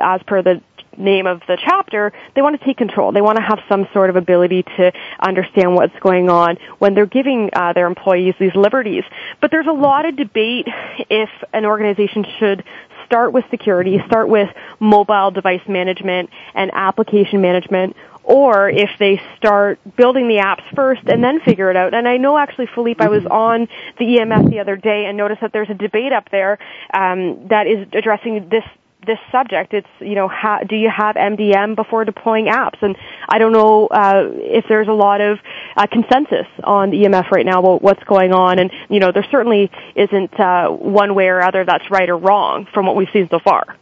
as 0.00 0.20
per 0.26 0.42
the 0.42 0.60
name 0.98 1.26
of 1.26 1.40
the 1.46 1.58
chapter, 1.62 2.12
they 2.34 2.42
want 2.42 2.58
to 2.58 2.64
take 2.64 2.76
control. 2.76 3.12
They 3.12 3.20
want 3.20 3.36
to 3.36 3.42
have 3.42 3.58
some 3.68 3.86
sort 3.92 4.10
of 4.10 4.16
ability 4.16 4.62
to 4.62 4.92
understand 5.20 5.74
what's 5.74 5.98
going 6.00 6.30
on 6.30 6.56
when 6.78 6.94
they're 6.94 7.06
giving 7.06 7.50
uh, 7.52 7.72
their 7.72 7.86
employees 7.86 8.34
these 8.38 8.54
liberties. 8.54 9.04
But 9.40 9.50
there's 9.50 9.66
a 9.66 9.72
lot 9.72 10.06
of 10.06 10.16
debate 10.16 10.66
if 11.10 11.28
an 11.52 11.66
organization 11.66 12.24
should 12.38 12.64
start 13.06 13.32
with 13.32 13.44
security, 13.50 14.02
start 14.06 14.28
with 14.28 14.50
mobile 14.78 15.30
device 15.30 15.66
management 15.66 16.30
and 16.54 16.70
application 16.74 17.40
management, 17.40 17.96
or 18.26 18.68
if 18.68 18.90
they 18.98 19.22
start 19.36 19.78
building 19.96 20.28
the 20.28 20.36
apps 20.36 20.62
first 20.74 21.02
and 21.06 21.22
then 21.22 21.40
figure 21.40 21.70
it 21.70 21.76
out. 21.76 21.94
And 21.94 22.08
I 22.08 22.16
know 22.16 22.36
actually, 22.36 22.66
Philippe, 22.66 23.02
I 23.02 23.08
was 23.08 23.24
on 23.24 23.68
the 23.98 24.04
EMF 24.04 24.50
the 24.50 24.58
other 24.58 24.76
day 24.76 25.06
and 25.06 25.16
noticed 25.16 25.40
that 25.40 25.52
there's 25.52 25.70
a 25.70 25.74
debate 25.74 26.12
up 26.12 26.28
there 26.30 26.58
um, 26.92 27.46
that 27.48 27.66
is 27.68 27.86
addressing 27.92 28.48
this 28.48 28.64
this 29.06 29.18
subject. 29.32 29.72
It's 29.72 29.88
you 30.00 30.14
know, 30.14 30.28
how, 30.28 30.60
do 30.60 30.76
you 30.76 30.90
have 30.94 31.16
MDM 31.16 31.76
before 31.76 32.04
deploying 32.04 32.46
apps? 32.46 32.82
And 32.82 32.96
I 33.28 33.38
don't 33.38 33.52
know 33.52 33.86
uh, 33.86 34.28
if 34.32 34.66
there's 34.68 34.88
a 34.88 34.92
lot 34.92 35.20
of 35.20 35.38
uh, 35.76 35.86
consensus 35.86 36.46
on 36.64 36.90
EMF 36.90 37.30
right 37.30 37.46
now 37.46 37.60
about 37.60 37.82
what's 37.82 38.02
going 38.04 38.32
on. 38.32 38.58
And 38.58 38.70
you 38.88 39.00
know, 39.00 39.12
there 39.12 39.26
certainly 39.30 39.70
isn't 39.94 40.38
uh, 40.38 40.68
one 40.68 41.14
way 41.14 41.28
or 41.28 41.42
other 41.42 41.64
that's 41.64 41.90
right 41.90 42.08
or 42.08 42.16
wrong 42.16 42.66
from 42.72 42.86
what 42.86 42.96
we've 42.96 43.10
seen 43.12 43.28
so 43.30 43.38
far. 43.38 43.76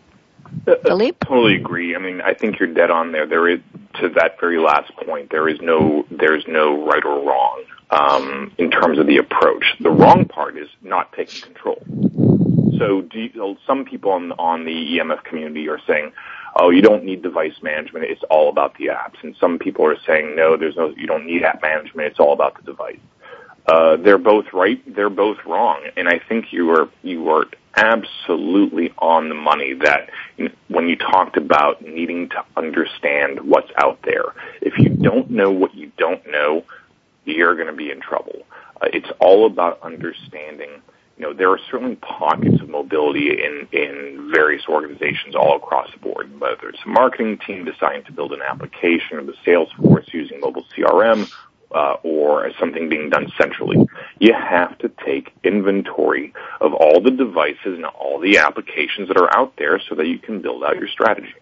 Philippe? 0.64 1.18
Totally 1.26 1.56
agree. 1.56 1.96
I 1.96 1.98
mean, 1.98 2.20
I 2.20 2.34
think 2.34 2.58
you're 2.58 2.72
dead 2.72 2.90
on 2.90 3.12
there. 3.12 3.26
There 3.26 3.48
is 3.48 3.60
to 4.00 4.08
that 4.10 4.38
very 4.40 4.58
last 4.58 4.94
point. 4.96 5.30
There 5.30 5.48
is 5.48 5.60
no 5.60 6.04
there's 6.10 6.44
no 6.46 6.86
right 6.86 7.04
or 7.04 7.24
wrong 7.24 7.64
um, 7.90 8.52
in 8.58 8.70
terms 8.70 8.98
of 8.98 9.06
the 9.06 9.18
approach. 9.18 9.64
The 9.80 9.90
wrong 9.90 10.24
part 10.26 10.56
is 10.56 10.68
not 10.82 11.12
taking 11.12 11.40
control. 11.42 11.82
So, 12.78 13.06
you, 13.12 13.56
some 13.66 13.84
people 13.84 14.12
on 14.12 14.32
on 14.32 14.64
the 14.64 14.98
EMF 14.98 15.24
community 15.24 15.68
are 15.68 15.80
saying, 15.86 16.12
"Oh, 16.56 16.70
you 16.70 16.82
don't 16.82 17.04
need 17.04 17.22
device 17.22 17.54
management. 17.62 18.06
It's 18.06 18.22
all 18.30 18.48
about 18.48 18.76
the 18.76 18.86
apps." 18.86 19.22
And 19.22 19.36
some 19.36 19.58
people 19.58 19.86
are 19.86 19.98
saying, 20.06 20.36
"No, 20.36 20.56
there's 20.56 20.76
no. 20.76 20.94
You 20.96 21.06
don't 21.06 21.26
need 21.26 21.42
app 21.42 21.62
management. 21.62 22.08
It's 22.08 22.20
all 22.20 22.32
about 22.32 22.56
the 22.56 22.62
device." 22.62 22.98
Uh, 23.66 23.96
they're 23.96 24.18
both 24.18 24.52
right. 24.52 24.82
They're 24.94 25.10
both 25.10 25.38
wrong. 25.46 25.82
And 25.96 26.08
I 26.08 26.18
think 26.18 26.52
you 26.52 26.70
are 26.70 26.88
you 27.02 27.28
are 27.30 27.46
absolutely 27.76 28.92
on 28.98 29.28
the 29.28 29.34
money 29.34 29.74
that 29.74 30.10
when 30.68 30.88
you 30.88 30.96
talked 30.96 31.36
about 31.36 31.82
needing 31.82 32.28
to 32.30 32.44
understand 32.56 33.40
what's 33.40 33.70
out 33.78 34.00
there, 34.02 34.34
if 34.60 34.78
you 34.78 34.90
don't 34.90 35.30
know 35.30 35.50
what 35.50 35.74
you 35.74 35.90
don't 35.96 36.24
know, 36.30 36.64
you're 37.24 37.54
going 37.54 37.68
to 37.68 37.72
be 37.72 37.90
in 37.90 38.00
trouble. 38.00 38.42
Uh, 38.80 38.88
it's 38.92 39.10
all 39.18 39.46
about 39.46 39.80
understanding. 39.82 40.70
You 41.16 41.26
know, 41.26 41.32
there 41.32 41.50
are 41.50 41.60
certainly 41.70 41.96
pockets 41.96 42.60
of 42.60 42.68
mobility 42.68 43.30
in, 43.30 43.68
in 43.72 44.32
various 44.34 44.62
organizations 44.68 45.36
all 45.36 45.56
across 45.56 45.88
the 45.92 45.98
board, 45.98 46.40
whether 46.40 46.68
it's 46.68 46.80
a 46.84 46.88
marketing 46.88 47.38
team 47.46 47.64
deciding 47.64 48.04
to 48.04 48.12
build 48.12 48.32
an 48.32 48.42
application 48.42 49.18
or 49.18 49.24
the 49.24 49.34
sales 49.44 49.68
force 49.80 50.06
using 50.12 50.40
mobile 50.40 50.64
CRM 50.76 51.30
uh, 51.72 51.96
or 52.02 52.50
something 52.58 52.88
being 52.88 53.10
done 53.10 53.30
centrally. 53.38 53.86
You 54.18 54.32
have 54.32 54.76
to 54.78 54.90
take 55.04 55.32
inventory 55.44 56.32
of 56.60 56.72
all 56.72 57.00
the 57.00 57.10
devices 57.10 57.58
and 57.64 57.84
all 57.84 58.18
the 58.18 58.38
applications 58.38 59.08
that 59.08 59.16
are 59.16 59.36
out 59.36 59.54
there 59.56 59.80
so 59.88 59.94
that 59.94 60.06
you 60.06 60.18
can 60.18 60.40
build 60.40 60.64
out 60.64 60.76
your 60.78 60.88
strategy. 60.88 61.34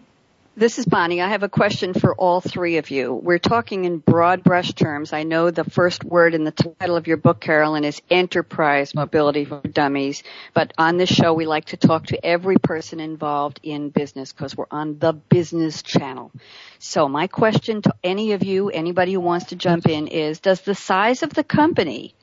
This 0.55 0.77
is 0.77 0.85
Bonnie. 0.85 1.19
I 1.19 1.29
have 1.29 1.41
a 1.41 1.49
question 1.49 1.95
for 1.95 2.13
all 2.13 2.39
three 2.39 2.77
of 2.77 2.91
you. 2.91 3.11
We're 3.11 3.39
talking 3.39 3.85
in 3.85 3.97
broad 3.97 4.43
brush 4.43 4.71
terms. 4.73 5.11
I 5.11 5.23
know 5.23 5.49
the 5.49 5.63
first 5.63 6.03
word 6.03 6.35
in 6.35 6.43
the 6.43 6.51
title 6.51 6.95
of 6.95 7.07
your 7.07 7.17
book, 7.17 7.39
Carolyn, 7.39 7.83
is 7.83 7.99
enterprise 8.07 8.93
mobility 8.93 9.45
for 9.45 9.61
dummies. 9.61 10.21
But 10.53 10.71
on 10.77 10.97
this 10.97 11.09
show, 11.09 11.33
we 11.33 11.47
like 11.47 11.65
to 11.65 11.77
talk 11.77 12.05
to 12.07 12.23
every 12.23 12.57
person 12.57 12.99
involved 12.99 13.61
in 13.63 13.89
business 13.89 14.31
because 14.31 14.55
we're 14.55 14.67
on 14.69 14.99
the 14.99 15.13
business 15.13 15.81
channel. 15.81 16.31
So 16.77 17.09
my 17.09 17.25
question 17.25 17.81
to 17.81 17.95
any 18.03 18.33
of 18.33 18.43
you, 18.43 18.69
anybody 18.69 19.13
who 19.13 19.21
wants 19.21 19.47
to 19.47 19.55
jump 19.55 19.89
in 19.89 20.05
is, 20.05 20.39
does 20.39 20.61
the 20.61 20.75
size 20.75 21.23
of 21.23 21.33
the 21.33 21.43
company 21.43 22.13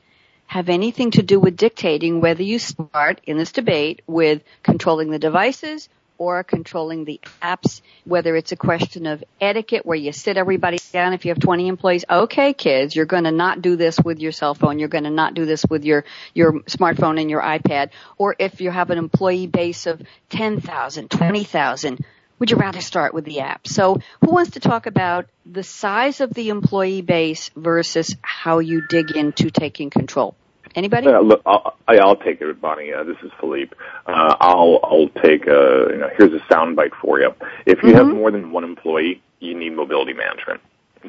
have 0.46 0.68
anything 0.68 1.10
to 1.12 1.24
do 1.24 1.40
with 1.40 1.56
dictating 1.56 2.20
whether 2.20 2.44
you 2.44 2.60
start 2.60 3.20
in 3.24 3.38
this 3.38 3.50
debate 3.50 4.02
with 4.06 4.42
controlling 4.62 5.10
the 5.10 5.18
devices 5.18 5.88
or 6.20 6.44
controlling 6.44 7.06
the 7.06 7.18
apps, 7.40 7.80
whether 8.04 8.36
it's 8.36 8.52
a 8.52 8.56
question 8.56 9.06
of 9.06 9.24
etiquette 9.40 9.86
where 9.86 9.96
you 9.96 10.12
sit 10.12 10.36
everybody 10.36 10.78
down 10.92 11.14
if 11.14 11.24
you 11.24 11.30
have 11.30 11.40
20 11.40 11.66
employees. 11.66 12.04
Okay, 12.10 12.52
kids, 12.52 12.94
you're 12.94 13.06
going 13.06 13.24
to 13.24 13.30
not 13.30 13.62
do 13.62 13.74
this 13.74 13.98
with 13.98 14.20
your 14.20 14.30
cell 14.30 14.54
phone. 14.54 14.78
You're 14.78 14.90
going 14.90 15.04
to 15.04 15.10
not 15.10 15.32
do 15.32 15.46
this 15.46 15.64
with 15.70 15.82
your, 15.82 16.04
your 16.34 16.60
smartphone 16.64 17.18
and 17.18 17.30
your 17.30 17.40
iPad. 17.40 17.88
Or 18.18 18.36
if 18.38 18.60
you 18.60 18.70
have 18.70 18.90
an 18.90 18.98
employee 18.98 19.46
base 19.46 19.86
of 19.86 20.02
10,000, 20.28 21.10
20,000, 21.10 22.04
would 22.38 22.50
you 22.50 22.58
rather 22.58 22.82
start 22.82 23.14
with 23.14 23.24
the 23.24 23.40
app? 23.40 23.66
So 23.66 23.98
who 24.20 24.30
wants 24.30 24.50
to 24.52 24.60
talk 24.60 24.84
about 24.84 25.24
the 25.46 25.62
size 25.62 26.20
of 26.20 26.34
the 26.34 26.50
employee 26.50 27.00
base 27.00 27.50
versus 27.56 28.14
how 28.20 28.58
you 28.58 28.82
dig 28.90 29.10
into 29.12 29.50
taking 29.50 29.88
control? 29.88 30.36
Anybody? 30.74 31.08
Uh, 31.08 31.20
look, 31.20 31.42
I'll, 31.46 31.76
I'll 31.88 32.16
take 32.16 32.40
it, 32.40 32.60
Bonnie. 32.60 32.92
Uh, 32.92 33.04
this 33.04 33.16
is 33.22 33.30
Philippe. 33.40 33.74
Uh, 34.06 34.36
I'll 34.40 34.80
I'll 34.84 35.08
take 35.22 35.46
a 35.46 35.88
you 35.90 35.98
know 35.98 36.10
here's 36.16 36.32
a 36.32 36.44
soundbite 36.52 36.94
for 37.00 37.20
you. 37.20 37.32
If 37.66 37.82
you 37.82 37.90
mm-hmm. 37.90 37.98
have 37.98 38.06
more 38.06 38.30
than 38.30 38.52
one 38.52 38.64
employee, 38.64 39.22
you 39.40 39.58
need 39.58 39.70
mobility 39.70 40.12
management. 40.12 40.60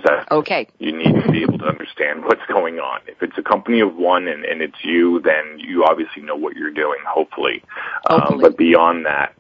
That 0.05 0.31
okay. 0.31 0.67
You 0.79 0.97
need 0.97 1.21
to 1.21 1.31
be 1.31 1.43
able 1.43 1.57
to 1.59 1.65
understand 1.65 2.23
what's 2.23 2.45
going 2.47 2.79
on. 2.79 3.01
If 3.07 3.21
it's 3.21 3.37
a 3.37 3.43
company 3.43 3.81
of 3.81 3.95
one 3.95 4.27
and, 4.27 4.45
and 4.45 4.61
it's 4.61 4.85
you, 4.85 5.19
then 5.19 5.59
you 5.59 5.83
obviously 5.83 6.21
know 6.23 6.35
what 6.35 6.55
you're 6.55 6.71
doing, 6.71 6.99
hopefully. 7.05 7.61
Um, 8.09 8.21
hopefully. 8.21 8.35
Um, 8.35 8.41
but 8.41 8.57
beyond 8.57 9.05
that, 9.05 9.35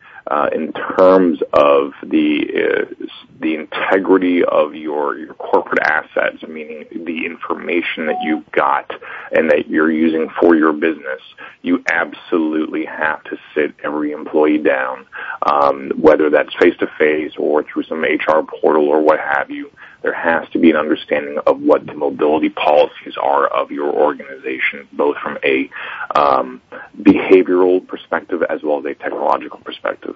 in 0.53 0.73
terms 0.73 1.39
of 1.53 1.91
the 2.03 2.41
uh, 2.53 3.07
the 3.39 3.55
integrity 3.55 4.43
of 4.43 4.75
your 4.75 5.17
your 5.17 5.33
corporate 5.33 5.79
assets, 5.83 6.43
meaning 6.47 6.85
the 6.91 7.25
information 7.25 8.05
that 8.05 8.17
you've 8.23 8.49
got 8.51 8.91
and 9.31 9.49
that 9.49 9.67
you're 9.67 9.91
using 9.91 10.29
for 10.39 10.55
your 10.55 10.73
business, 10.73 11.21
you 11.61 11.83
absolutely 11.89 12.85
have 12.85 13.23
to 13.23 13.37
sit 13.55 13.73
every 13.83 14.11
employee 14.11 14.57
down, 14.57 15.05
um, 15.51 15.91
whether 15.97 16.29
that's 16.29 16.53
face 16.59 16.75
to 16.79 16.87
face 16.97 17.33
or 17.37 17.63
through 17.63 17.83
some 17.83 18.03
HR 18.03 18.43
portal 18.61 18.87
or 18.87 19.01
what 19.01 19.19
have 19.19 19.49
you 19.49 19.71
there 20.01 20.13
has 20.13 20.49
to 20.49 20.59
be 20.59 20.69
an 20.71 20.77
understanding 20.77 21.37
of 21.45 21.61
what 21.61 21.85
the 21.85 21.93
mobility 21.93 22.49
policies 22.49 23.15
are 23.21 23.47
of 23.47 23.71
your 23.71 23.91
organization, 23.93 24.87
both 24.91 25.17
from 25.17 25.37
a 25.43 25.69
um, 26.15 26.61
behavioral 26.99 27.85
perspective 27.85 28.43
as 28.49 28.63
well 28.63 28.79
as 28.79 28.85
a 28.85 28.95
technological 28.95 29.59
perspective. 29.59 30.15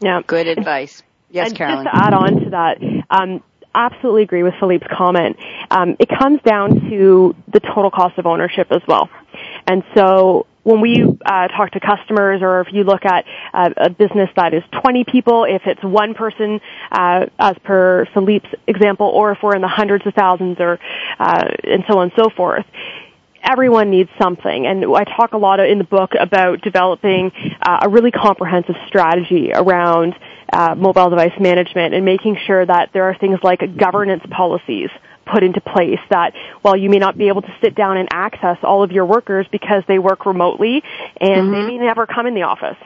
Yeah, 0.00 0.22
good 0.26 0.46
advice. 0.46 1.02
Yes, 1.30 1.48
and 1.48 1.58
Carolyn. 1.58 1.84
Just 1.84 1.96
to 1.96 2.04
add 2.04 2.14
on 2.14 2.44
to 2.44 2.50
that, 2.50 2.78
um, 3.10 3.42
absolutely 3.74 4.22
agree 4.22 4.42
with 4.42 4.54
Philippe's 4.58 4.86
comment. 4.96 5.36
Um, 5.70 5.96
it 5.98 6.08
comes 6.08 6.40
down 6.42 6.90
to 6.90 7.34
the 7.52 7.60
total 7.60 7.90
cost 7.90 8.18
of 8.18 8.26
ownership 8.26 8.68
as 8.70 8.82
well. 8.86 9.08
And 9.66 9.84
so 9.94 10.46
when 10.70 10.80
we 10.80 11.02
uh, 11.02 11.48
talk 11.48 11.72
to 11.72 11.80
customers 11.80 12.40
or 12.42 12.60
if 12.60 12.68
you 12.72 12.84
look 12.84 13.04
at 13.04 13.24
uh, 13.52 13.70
a 13.76 13.90
business 13.90 14.30
that 14.36 14.54
is 14.54 14.62
20 14.82 15.04
people, 15.04 15.44
if 15.44 15.62
it's 15.66 15.82
one 15.82 16.14
person, 16.14 16.60
uh, 16.92 17.26
as 17.38 17.56
per 17.64 18.06
Philippe's 18.14 18.48
example, 18.66 19.06
or 19.06 19.32
if 19.32 19.38
we're 19.42 19.56
in 19.56 19.62
the 19.62 19.68
hundreds 19.68 20.06
of 20.06 20.14
thousands 20.14 20.58
or, 20.60 20.78
uh, 21.18 21.44
and 21.64 21.84
so 21.88 21.98
on 21.98 22.04
and 22.04 22.12
so 22.16 22.30
forth, 22.30 22.64
everyone 23.42 23.90
needs 23.90 24.10
something. 24.20 24.66
And 24.66 24.84
I 24.84 25.04
talk 25.04 25.32
a 25.32 25.38
lot 25.38 25.60
in 25.60 25.78
the 25.78 25.84
book 25.84 26.12
about 26.18 26.60
developing 26.62 27.32
uh, 27.62 27.80
a 27.82 27.88
really 27.88 28.10
comprehensive 28.10 28.76
strategy 28.86 29.52
around 29.52 30.14
uh, 30.52 30.74
mobile 30.74 31.10
device 31.10 31.38
management 31.38 31.94
and 31.94 32.04
making 32.04 32.36
sure 32.46 32.64
that 32.64 32.90
there 32.92 33.04
are 33.04 33.16
things 33.16 33.38
like 33.42 33.60
governance 33.76 34.22
policies 34.30 34.90
put 35.32 35.42
into 35.42 35.60
place 35.60 36.00
that 36.10 36.34
while 36.62 36.76
you 36.76 36.90
may 36.90 36.98
not 36.98 37.16
be 37.16 37.28
able 37.28 37.42
to 37.42 37.54
sit 37.62 37.74
down 37.74 37.96
and 37.96 38.08
access 38.12 38.58
all 38.62 38.82
of 38.82 38.92
your 38.92 39.06
workers 39.06 39.46
because 39.50 39.82
they 39.88 39.98
work 39.98 40.26
remotely 40.26 40.82
and 41.20 41.30
mm-hmm. 41.30 41.52
they 41.52 41.66
may 41.66 41.78
never 41.78 42.06
come 42.06 42.26
in 42.26 42.34
the 42.34 42.42
office 42.42 42.76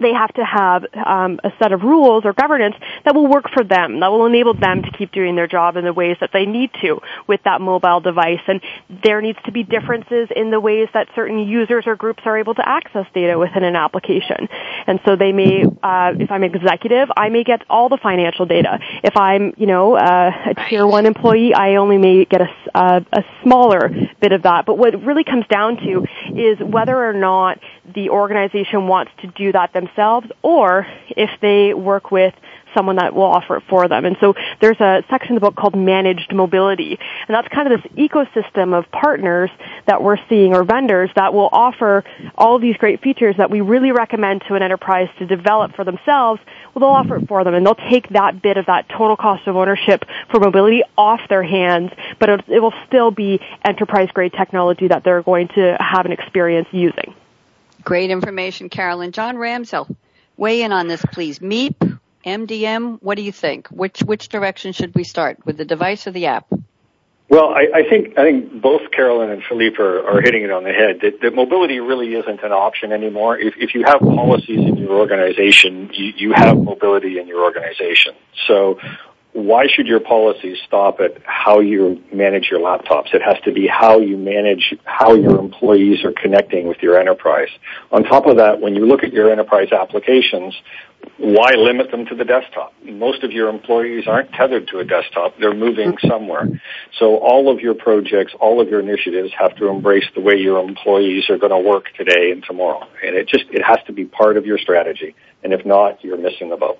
they 0.00 0.12
have 0.12 0.32
to 0.34 0.44
have 0.44 0.84
um, 0.94 1.40
a 1.44 1.52
set 1.58 1.72
of 1.72 1.82
rules 1.82 2.24
or 2.24 2.32
governance 2.32 2.74
that 3.04 3.14
will 3.14 3.26
work 3.26 3.46
for 3.52 3.64
them, 3.64 4.00
that 4.00 4.08
will 4.08 4.26
enable 4.26 4.54
them 4.54 4.82
to 4.82 4.90
keep 4.90 5.12
doing 5.12 5.36
their 5.36 5.46
job 5.46 5.76
in 5.76 5.84
the 5.84 5.92
ways 5.92 6.16
that 6.20 6.30
they 6.32 6.46
need 6.46 6.70
to 6.82 7.00
with 7.26 7.40
that 7.44 7.60
mobile 7.60 8.00
device. 8.00 8.40
And 8.46 8.60
there 9.02 9.20
needs 9.20 9.38
to 9.44 9.52
be 9.52 9.62
differences 9.62 10.28
in 10.34 10.50
the 10.50 10.60
ways 10.60 10.88
that 10.94 11.08
certain 11.14 11.38
users 11.38 11.86
or 11.86 11.96
groups 11.96 12.22
are 12.24 12.38
able 12.38 12.54
to 12.54 12.68
access 12.68 13.06
data 13.14 13.38
within 13.38 13.64
an 13.64 13.76
application. 13.76 14.48
And 14.86 15.00
so 15.04 15.16
they 15.16 15.32
may, 15.32 15.64
uh, 15.82 16.12
if 16.18 16.30
I'm 16.30 16.44
executive, 16.44 17.08
I 17.16 17.28
may 17.28 17.44
get 17.44 17.62
all 17.70 17.88
the 17.88 17.98
financial 17.98 18.46
data. 18.46 18.78
If 19.02 19.16
I'm, 19.16 19.54
you 19.56 19.66
know, 19.66 19.94
uh, 19.94 20.30
a 20.50 20.68
tier 20.68 20.86
one 20.86 21.06
employee, 21.06 21.54
I 21.54 21.76
only 21.76 21.98
may 21.98 22.24
get 22.24 22.40
a, 22.40 22.48
uh, 22.74 23.00
a 23.12 23.22
smaller 23.42 23.90
bit 24.20 24.32
of 24.32 24.42
that. 24.42 24.66
But 24.66 24.78
what 24.78 24.94
it 24.94 25.00
really 25.00 25.24
comes 25.24 25.46
down 25.46 25.76
to 25.76 26.06
is 26.34 26.58
whether 26.60 26.96
or 26.96 27.12
not 27.12 27.58
the 27.94 28.10
organization 28.10 28.88
wants 28.88 29.12
to 29.20 29.26
do 29.28 29.52
that 29.52 29.72
themselves 29.72 30.26
or 30.42 30.86
if 31.10 31.30
they 31.40 31.74
work 31.74 32.10
with 32.10 32.34
someone 32.74 32.96
that 32.96 33.14
will 33.14 33.22
offer 33.22 33.56
it 33.56 33.62
for 33.68 33.88
them. 33.88 34.04
And 34.04 34.16
so 34.20 34.34
there's 34.60 34.80
a 34.80 35.04
section 35.08 35.30
in 35.30 35.34
the 35.36 35.40
book 35.40 35.54
called 35.54 35.76
Managed 35.76 36.34
Mobility. 36.34 36.98
And 37.28 37.34
that's 37.34 37.48
kind 37.48 37.72
of 37.72 37.82
this 37.82 37.92
ecosystem 37.92 38.76
of 38.76 38.90
partners 38.90 39.50
that 39.86 40.02
we're 40.02 40.18
seeing 40.28 40.54
or 40.54 40.64
vendors 40.64 41.10
that 41.14 41.32
will 41.32 41.48
offer 41.52 42.04
all 42.36 42.58
these 42.58 42.76
great 42.76 43.00
features 43.00 43.36
that 43.38 43.50
we 43.50 43.60
really 43.60 43.92
recommend 43.92 44.42
to 44.48 44.54
an 44.54 44.62
enterprise 44.62 45.08
to 45.18 45.26
develop 45.26 45.74
for 45.76 45.84
themselves. 45.84 46.40
Well, 46.74 46.80
they'll 46.80 46.96
offer 46.96 47.16
it 47.22 47.28
for 47.28 47.44
them 47.44 47.54
and 47.54 47.64
they'll 47.64 47.74
take 47.74 48.08
that 48.10 48.42
bit 48.42 48.56
of 48.56 48.66
that 48.66 48.88
total 48.88 49.16
cost 49.16 49.46
of 49.46 49.56
ownership 49.56 50.04
for 50.30 50.40
mobility 50.40 50.82
off 50.98 51.20
their 51.28 51.44
hands, 51.44 51.92
but 52.18 52.28
it 52.48 52.60
will 52.60 52.74
still 52.86 53.10
be 53.10 53.40
enterprise 53.64 54.08
grade 54.12 54.32
technology 54.32 54.88
that 54.88 55.04
they're 55.04 55.22
going 55.22 55.48
to 55.48 55.76
have 55.78 56.06
an 56.06 56.12
experience 56.12 56.68
using. 56.72 57.14
Great 57.84 58.10
information, 58.10 58.68
Carolyn. 58.68 59.12
John 59.12 59.36
Ramsell, 59.36 59.94
weigh 60.36 60.62
in 60.62 60.72
on 60.72 60.88
this, 60.88 61.04
please. 61.12 61.38
MEEP, 61.38 61.98
MDM, 62.24 62.98
what 63.02 63.16
do 63.16 63.22
you 63.22 63.32
think? 63.32 63.68
Which 63.68 64.00
which 64.00 64.28
direction 64.28 64.72
should 64.72 64.94
we 64.94 65.04
start 65.04 65.44
with 65.44 65.58
the 65.58 65.64
device 65.64 66.06
or 66.06 66.10
the 66.10 66.26
app? 66.26 66.46
Well, 67.28 67.48
I, 67.48 67.66
I 67.74 67.88
think 67.88 68.18
I 68.18 68.22
think 68.22 68.60
both 68.60 68.90
Carolyn 68.90 69.30
and 69.30 69.42
Philippe 69.42 69.76
are, 69.78 70.06
are 70.06 70.20
hitting 70.20 70.42
it 70.42 70.50
on 70.50 70.64
the 70.64 70.72
head. 70.72 71.00
That, 71.02 71.20
that 71.20 71.34
mobility 71.34 71.80
really 71.80 72.14
isn't 72.14 72.42
an 72.42 72.52
option 72.52 72.92
anymore. 72.92 73.38
If, 73.38 73.54
if 73.58 73.74
you 73.74 73.84
have 73.84 74.00
policies 74.00 74.60
in 74.60 74.76
your 74.76 74.92
organization, 74.92 75.90
you, 75.92 76.12
you 76.16 76.32
have 76.32 76.56
mobility 76.56 77.18
in 77.18 77.26
your 77.26 77.42
organization. 77.42 78.14
So 78.46 78.78
why 79.34 79.66
should 79.66 79.88
your 79.88 79.98
policies 79.98 80.58
stop 80.64 81.00
at 81.00 81.20
how 81.24 81.58
you 81.58 82.00
manage 82.12 82.46
your 82.52 82.60
laptops? 82.60 83.12
It 83.12 83.20
has 83.20 83.36
to 83.44 83.52
be 83.52 83.66
how 83.66 83.98
you 83.98 84.16
manage 84.16 84.74
how 84.84 85.14
your 85.14 85.40
employees 85.40 86.04
are 86.04 86.12
connecting 86.12 86.68
with 86.68 86.78
your 86.80 87.00
enterprise. 87.00 87.48
On 87.90 88.04
top 88.04 88.26
of 88.26 88.36
that, 88.36 88.60
when 88.60 88.76
you 88.76 88.86
look 88.86 89.02
at 89.02 89.12
your 89.12 89.32
enterprise 89.32 89.72
applications, 89.72 90.54
why 91.18 91.50
limit 91.56 91.90
them 91.90 92.06
to 92.06 92.14
the 92.14 92.24
desktop? 92.24 92.74
Most 92.84 93.24
of 93.24 93.32
your 93.32 93.48
employees 93.48 94.04
aren't 94.06 94.30
tethered 94.32 94.68
to 94.68 94.78
a 94.78 94.84
desktop. 94.84 95.36
They're 95.40 95.52
moving 95.52 95.96
somewhere. 96.08 96.48
So 97.00 97.16
all 97.16 97.52
of 97.52 97.58
your 97.58 97.74
projects, 97.74 98.32
all 98.40 98.60
of 98.60 98.68
your 98.68 98.78
initiatives 98.78 99.32
have 99.36 99.56
to 99.56 99.66
embrace 99.66 100.06
the 100.14 100.20
way 100.20 100.36
your 100.36 100.62
employees 100.62 101.28
are 101.28 101.38
going 101.38 101.50
to 101.50 101.58
work 101.58 101.86
today 101.96 102.30
and 102.30 102.44
tomorrow. 102.44 102.86
And 103.04 103.16
it 103.16 103.26
just, 103.26 103.46
it 103.50 103.64
has 103.64 103.78
to 103.88 103.92
be 103.92 104.04
part 104.04 104.36
of 104.36 104.46
your 104.46 104.58
strategy. 104.58 105.16
And 105.42 105.52
if 105.52 105.66
not, 105.66 106.04
you're 106.04 106.18
missing 106.18 106.50
the 106.50 106.56
boat. 106.56 106.78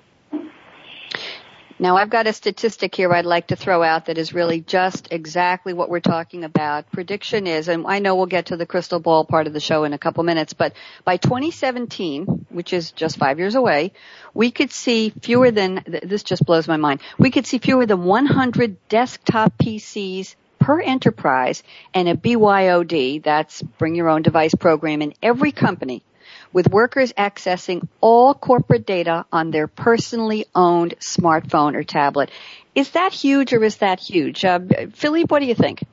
Now 1.77 1.97
I've 1.97 2.09
got 2.09 2.25
a 2.25 2.31
statistic 2.31 2.95
here 2.95 3.11
I'd 3.11 3.25
like 3.25 3.47
to 3.47 3.57
throw 3.57 3.83
out 3.83 4.05
that 4.05 4.17
is 4.17 4.33
really 4.33 4.61
just 4.61 5.09
exactly 5.11 5.73
what 5.73 5.89
we're 5.89 5.99
talking 5.99 6.45
about. 6.45 6.89
Prediction 6.89 7.47
is, 7.47 7.67
and 7.67 7.85
I 7.85 7.99
know 7.99 8.15
we'll 8.15 8.27
get 8.27 8.45
to 8.45 8.55
the 8.55 8.65
crystal 8.65 9.01
ball 9.01 9.25
part 9.25 9.45
of 9.45 9.51
the 9.51 9.59
show 9.59 9.83
in 9.83 9.91
a 9.91 9.97
couple 9.97 10.23
minutes, 10.23 10.53
but 10.53 10.71
by 11.03 11.17
2017, 11.17 12.45
which 12.47 12.71
is 12.71 12.91
just 12.91 13.17
five 13.17 13.39
years 13.39 13.55
away, 13.55 13.91
we 14.33 14.51
could 14.51 14.71
see 14.71 15.09
fewer 15.21 15.51
than, 15.51 15.83
this 15.85 16.23
just 16.23 16.45
blows 16.45 16.65
my 16.65 16.77
mind, 16.77 17.01
we 17.17 17.29
could 17.29 17.45
see 17.45 17.57
fewer 17.57 17.85
than 17.85 18.05
100 18.05 18.77
desktop 18.87 19.57
PCs 19.57 20.35
per 20.59 20.79
enterprise 20.79 21.61
and 21.93 22.07
a 22.07 22.15
BYOD, 22.15 23.21
that's 23.21 23.61
bring 23.61 23.95
your 23.95 24.07
own 24.07 24.21
device 24.21 24.55
program 24.55 25.01
in 25.01 25.13
every 25.21 25.51
company 25.51 26.03
with 26.55 26.71
workers 26.71 27.11
accessing 27.17 27.85
all 27.99 28.33
corporate 28.33 28.85
data 28.85 29.25
on 29.29 29.51
their 29.51 29.67
personally 29.67 30.45
owned 30.55 30.95
smartphone 31.01 31.75
or 31.75 31.83
tablet. 31.83 32.31
Is 32.73 32.91
that 32.91 33.11
huge 33.11 33.51
or 33.51 33.61
is 33.61 33.75
that 33.77 33.99
huge? 33.99 34.45
Uh, 34.45 34.59
Philippe, 34.93 35.27
what 35.27 35.39
do 35.39 35.47
you 35.47 35.55
think? 35.55 35.83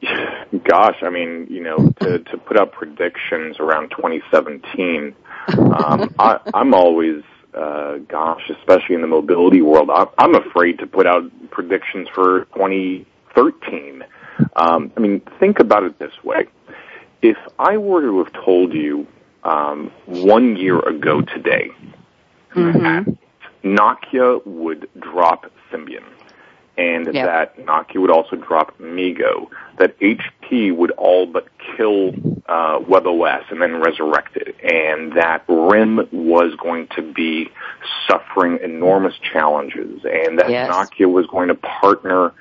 Gosh, 0.64 0.96
I 1.02 1.10
mean, 1.10 1.46
you 1.50 1.62
know, 1.62 1.92
to, 2.00 2.20
to 2.20 2.38
put 2.38 2.56
up 2.56 2.72
predictions 2.72 3.56
around 3.60 3.90
2017, 3.90 5.14
um, 5.58 6.14
I, 6.18 6.38
I'm 6.54 6.72
always, 6.72 7.22
uh, 7.52 7.98
gosh, 8.08 8.50
especially 8.60 8.94
in 8.94 9.02
the 9.02 9.06
mobility 9.06 9.60
world, 9.60 9.90
I'm, 9.92 10.06
I'm 10.16 10.34
afraid 10.34 10.78
to 10.78 10.86
put 10.86 11.06
out 11.06 11.24
predictions 11.50 12.08
for 12.14 12.46
2013. 12.54 14.04
Um, 14.56 14.92
I 14.96 15.00
mean, 15.00 15.20
think 15.38 15.58
about 15.58 15.84
it 15.84 15.98
this 15.98 16.12
way 16.24 16.48
if 17.22 17.36
I 17.58 17.76
were 17.78 18.02
to 18.02 18.24
have 18.24 18.32
told 18.32 18.72
you 18.72 19.06
um, 19.44 19.90
one 20.06 20.56
year 20.56 20.78
ago 20.80 21.22
today 21.22 21.70
mm-hmm. 22.54 22.78
that 22.82 23.16
Nokia 23.62 24.44
would 24.44 24.88
drop 25.00 25.50
Symbian 25.70 26.04
and 26.76 27.12
yep. 27.14 27.26
that 27.26 27.66
Nokia 27.66 28.00
would 28.00 28.10
also 28.10 28.36
drop 28.36 28.76
MeeGo, 28.78 29.48
that 29.78 29.98
HP 30.00 30.74
would 30.74 30.90
all 30.92 31.26
but 31.26 31.46
kill 31.76 32.08
uh, 32.46 32.78
WebOS 32.78 33.50
and 33.50 33.60
then 33.60 33.76
resurrect 33.76 34.36
it, 34.36 34.56
and 34.62 35.12
that 35.12 35.44
RIM 35.48 36.08
was 36.12 36.54
going 36.56 36.88
to 36.96 37.02
be 37.02 37.50
suffering 38.08 38.58
enormous 38.62 39.14
challenges, 39.18 40.00
and 40.04 40.38
that 40.38 40.50
yes. 40.50 40.70
Nokia 40.70 41.12
was 41.12 41.26
going 41.26 41.48
to 41.48 41.54
partner 41.54 42.32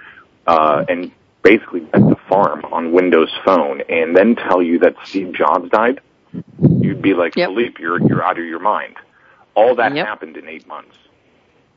uh, 0.47 0.85
and 0.87 1.11
basically 1.43 1.81
bet 1.81 2.01
the 2.01 2.17
farm 2.29 2.63
on 2.71 2.91
Windows 2.91 3.31
Phone 3.45 3.81
and 3.89 4.15
then 4.15 4.35
tell 4.35 4.61
you 4.61 4.79
that 4.79 4.95
Steve 5.05 5.33
Jobs 5.33 5.69
died, 5.69 6.01
you'd 6.59 7.01
be 7.01 7.13
like, 7.13 7.35
yep. 7.35 7.49
Philippe, 7.49 7.81
you're 7.81 7.99
you're 8.01 8.23
out 8.23 8.39
of 8.39 8.45
your 8.45 8.59
mind. 8.59 8.95
All 9.55 9.75
that 9.75 9.95
yep. 9.95 10.05
happened 10.05 10.37
in 10.37 10.47
eight 10.47 10.67
months. 10.67 10.95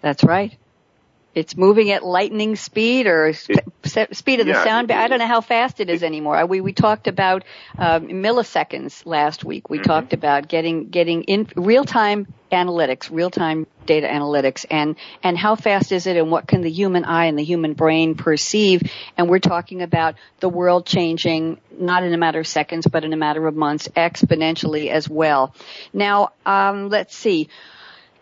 That's 0.01 0.23
right. 0.23 0.57
It's 1.35 1.57
moving 1.57 1.91
at 1.91 2.05
lightning 2.05 2.55
speed 2.55 3.07
or 3.07 3.27
it, 3.29 3.65
speed 3.87 4.41
of 4.41 4.47
the 4.47 4.53
yeah, 4.53 4.65
sound. 4.65 4.91
I 4.91 5.09
don't 5.09 5.19
know 5.19 5.27
how 5.27 5.41
fast 5.41 5.81
it 5.81 5.91
is 5.91 6.03
anymore. 6.03 6.45
We 6.47 6.61
we 6.61 6.73
talked 6.73 7.09
about 7.09 7.45
um, 7.79 8.09
milliseconds 8.09 9.07
last 9.07 9.45
week. 9.45 9.69
We 9.71 9.79
mm-hmm. 9.79 9.85
talked 9.85 10.13
about 10.13 10.49
getting 10.49 10.89
getting 10.89 11.25
in 11.25 11.49
real 11.57 11.85
time 11.85 12.27
analytics, 12.51 13.11
real 13.11 13.31
time 13.31 13.67
data 13.87 14.07
analytics, 14.07 14.65
and 14.71 14.97
and 15.23 15.37
how 15.37 15.57
fast 15.57 15.93
is 15.93 16.07
it, 16.07 16.17
and 16.17 16.31
what 16.31 16.47
can 16.47 16.63
the 16.63 16.71
human 16.71 17.05
eye 17.05 17.27
and 17.27 17.39
the 17.39 17.45
human 17.45 17.75
brain 17.75 18.15
perceive? 18.15 18.83
And 19.17 19.29
we're 19.29 19.39
talking 19.39 19.83
about 19.83 20.15
the 20.41 20.49
world 20.49 20.87
changing 20.87 21.59
not 21.79 22.05
in 22.05 22.13
a 22.13 22.19
matter 22.19 22.41
of 22.41 22.47
seconds, 22.47 22.87
but 22.87 23.05
in 23.05 23.13
a 23.13 23.17
matter 23.17 23.47
of 23.47 23.55
months, 23.55 23.89
exponentially 23.89 24.91
as 24.91 25.09
well. 25.09 25.55
Now, 25.93 26.31
um, 26.47 26.89
let's 26.89 27.17
see. 27.17 27.49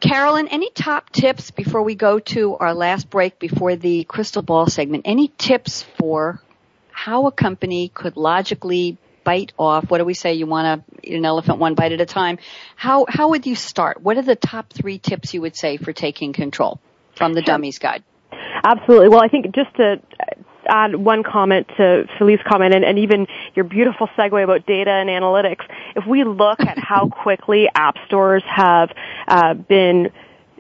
Carolyn, 0.03 0.49
any 0.49 0.69
top 0.69 1.11
tips 1.11 1.53
before 1.53 1.85
we 1.85 1.95
go 1.95 2.19
to 2.19 2.57
our 2.57 2.75
last 2.75 3.09
break 3.09 3.39
before 3.39 3.77
the 3.77 4.03
crystal 4.03 4.43
ball 4.43 4.67
segment? 4.67 5.05
Any 5.05 5.29
tips 5.39 5.85
for 5.97 6.43
how 6.91 7.29
a 7.29 7.33
company 7.33 7.89
could 7.89 8.17
logically 8.17 8.99
bite 9.23 9.53
off? 9.57 9.89
What 9.89 9.99
do 9.99 10.05
we 10.05 10.15
say? 10.15 10.35
You 10.35 10.47
want 10.47 10.85
to 10.85 11.09
eat 11.09 11.15
an 11.15 11.25
elephant 11.25 11.61
one 11.61 11.77
bite 11.77 11.93
at 11.93 12.01
a 12.01 12.05
time. 12.05 12.39
How, 12.75 13.07
how 13.09 13.29
would 13.29 13.47
you 13.47 13.55
start? 13.55 14.03
What 14.03 14.17
are 14.17 14.23
the 14.23 14.35
top 14.35 14.73
three 14.73 14.99
tips 14.99 15.35
you 15.35 15.41
would 15.41 15.57
say 15.57 15.77
for 15.77 15.93
taking 15.93 16.33
control 16.33 16.81
from 17.15 17.33
the 17.33 17.41
Dummies 17.41 17.79
Guide? 17.79 18.03
Absolutely. 18.65 19.09
Well, 19.09 19.23
I 19.23 19.29
think 19.29 19.55
just 19.55 19.73
to 19.77 20.03
add 20.67 20.95
one 20.97 21.23
comment 21.23 21.69
to 21.77 22.09
Philippe's 22.19 22.43
comment 22.47 22.75
and, 22.75 22.85
and 22.85 22.99
even 22.99 23.27
your 23.55 23.65
beautiful 23.65 24.09
segue 24.19 24.43
about 24.43 24.67
data 24.67 24.91
and 24.91 25.09
analytics. 25.09 25.65
If 25.97 26.07
we 26.07 26.25
look 26.25 26.61
at 26.61 26.79
how 26.79 27.09
quickly 27.23 27.69
app 27.75 27.97
stores 28.07 28.43
have 28.47 28.91
uh, 29.29 29.55
been 29.55 30.11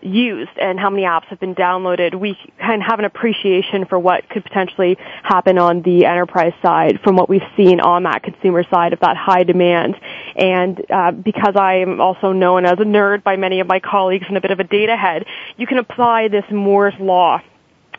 used 0.03 0.51
and 0.61 0.79
how 0.79 0.91
many 0.91 1.05
apps 1.05 1.27
have 1.27 1.41
been 1.41 1.55
downloaded, 1.55 2.19
we 2.19 2.37
can 2.59 2.81
have 2.81 2.99
an 2.99 3.05
appreciation 3.05 3.85
for 3.85 3.99
what 3.99 4.29
could 4.29 4.43
potentially 4.43 4.97
happen 5.23 5.59
on 5.59 5.83
the 5.83 6.05
enterprise 6.05 6.53
side 6.61 7.01
from 7.03 7.17
what 7.17 7.29
we've 7.29 7.41
seen 7.57 7.81
on 7.81 8.03
that 8.03 8.23
consumer 8.23 8.65
side 8.65 8.93
of 8.93 9.01
that 9.01 9.17
high 9.17 9.45
demand. 9.45 9.95
And 10.37 10.85
uh, 10.91 11.13
because 11.13 11.55
I 11.57 11.77
am 11.77 12.01
also 12.01 12.33
known 12.33 12.65
as 12.65 12.79
a 12.79 12.85
nerd 12.85 13.23
by 13.23 13.37
many 13.37 13.61
of 13.61 13.67
my 13.67 13.81
colleagues 13.81 14.27
and 14.29 14.37
a 14.37 14.41
bit 14.41 14.51
of 14.51 14.61
a 14.61 14.65
data 14.65 14.97
head, 14.97 15.25
you 15.57 15.67
can 15.67 15.79
apply 15.79 16.29
this 16.29 16.45
Moore's 16.51 16.95
law 16.99 17.41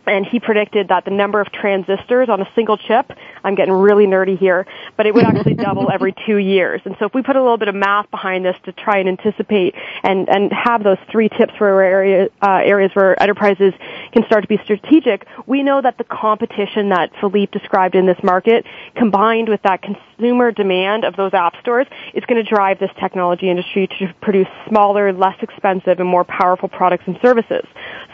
and 0.06 0.26
he 0.26 0.40
predicted 0.40 0.90
that 0.90 1.06
the 1.06 1.12
number 1.12 1.40
of 1.40 1.52
transistors 1.52 2.30
on 2.30 2.42
a 2.42 2.50
single 2.56 2.78
chip, 2.78 3.12
I'm 3.44 3.56
getting 3.56 3.74
really 3.74 4.06
nerdy 4.06 4.38
here, 4.38 4.66
but 4.98 5.06
it 5.06 5.14
would 5.14 5.24
actually 5.24 5.54
double 5.70 5.90
every 5.92 6.14
two 6.26 6.38
years. 6.38 6.82
And 6.86 6.96
so 7.00 7.06
if 7.06 7.14
we 7.14 7.22
put 7.22 7.36
a 7.36 7.42
little 7.42 7.58
bit 7.58 7.68
of 7.68 7.76
math 7.76 8.10
behind 8.12 8.46
this 8.46 8.56
to 8.66 8.72
try 8.72 9.00
and 9.00 9.10
anticipate 9.10 9.76
and, 10.04 10.30
and 10.30 10.52
have 10.52 10.84
those 10.84 10.98
three 11.12 11.30
tips 11.30 11.54
for 11.58 11.82
area, 11.82 12.30
uh, 12.42 12.62
areas 12.64 12.92
where 12.94 13.22
enterprises 13.22 13.74
can 14.12 14.26
start 14.26 14.44
to 14.44 14.48
be 14.48 14.60
strategic, 14.64 15.26
we 15.46 15.64
know 15.64 15.82
that 15.82 15.98
the 15.98 16.04
competition 16.04 16.90
that 16.90 17.12
Philippe 17.20 17.58
described 17.58 17.96
in 17.96 18.06
this 18.06 18.22
market, 18.24 18.66
combined 18.96 19.50
with 19.50 19.62
that 19.64 19.82
consumer 19.82 20.52
demand 20.52 21.04
of 21.04 21.16
those 21.16 21.34
app 21.34 21.56
stores, 21.60 21.88
is 22.14 22.24
going 22.26 22.44
to 22.44 22.50
drive 22.50 22.80
this 22.80 22.92
technology 23.00 23.50
industry 23.50 23.88
to 24.00 24.14
produce 24.22 24.48
smaller, 24.68 25.12
less 25.12 25.38
expensive, 25.42 26.00
and 26.00 26.08
more 26.08 26.24
powerful 26.24 26.70
products 26.70 27.04
and 27.08 27.18
services. 27.22 27.66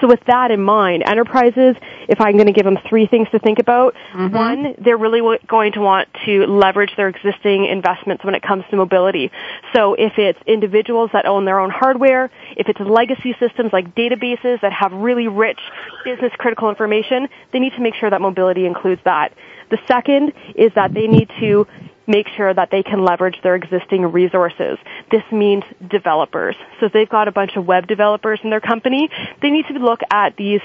So 0.01 0.07
with 0.07 0.21
that 0.27 0.51
in 0.51 0.61
mind, 0.61 1.03
enterprises 1.05 1.75
if 2.07 2.19
I'm 2.19 2.33
going 2.33 2.47
to 2.47 2.53
give 2.53 2.65
them 2.65 2.77
three 2.89 3.05
things 3.05 3.27
to 3.31 3.39
think 3.39 3.59
about, 3.59 3.93
mm-hmm. 4.13 4.35
one, 4.35 4.75
they're 4.79 4.97
really 4.97 5.18
w- 5.19 5.39
going 5.47 5.73
to 5.73 5.81
want 5.81 6.09
to 6.25 6.45
leverage 6.45 6.91
their 6.97 7.07
existing 7.07 7.65
investments 7.65 8.23
when 8.23 8.35
it 8.35 8.41
comes 8.41 8.63
to 8.71 8.75
mobility. 8.75 9.31
So 9.73 9.93
if 9.93 10.13
it's 10.17 10.39
individuals 10.47 11.11
that 11.13 11.25
own 11.25 11.45
their 11.45 11.59
own 11.59 11.69
hardware, 11.69 12.31
if 12.57 12.67
it's 12.67 12.79
legacy 12.79 13.35
systems 13.39 13.71
like 13.71 13.95
databases 13.95 14.61
that 14.61 14.73
have 14.73 14.91
really 14.91 15.27
rich 15.27 15.59
business 16.03 16.31
critical 16.37 16.69
information, 16.69 17.27
they 17.53 17.59
need 17.59 17.73
to 17.73 17.81
make 17.81 17.95
sure 17.95 18.09
that 18.09 18.21
mobility 18.21 18.65
includes 18.65 19.01
that. 19.05 19.33
The 19.69 19.79
second 19.87 20.33
is 20.55 20.71
that 20.75 20.93
they 20.93 21.07
need 21.07 21.29
to 21.39 21.67
make 22.09 22.27
sure 22.35 22.51
that 22.51 22.71
they 22.71 22.81
can 22.81 23.05
leverage 23.05 23.39
their 23.43 23.55
existing 23.55 24.11
resources. 24.11 24.79
This 25.11 25.21
means 25.31 25.63
developers. 25.89 26.55
So 26.79 26.87
if 26.87 26.93
they've 26.93 27.07
got 27.07 27.27
a 27.27 27.31
bunch 27.31 27.55
of 27.55 27.67
web 27.67 27.87
developers 27.87 28.39
in 28.43 28.49
their 28.49 28.59
company, 28.59 29.09
they 29.43 29.51
need 29.51 29.67
to 29.67 29.73
look 29.73 29.99
at 30.11 30.35
these 30.35 30.61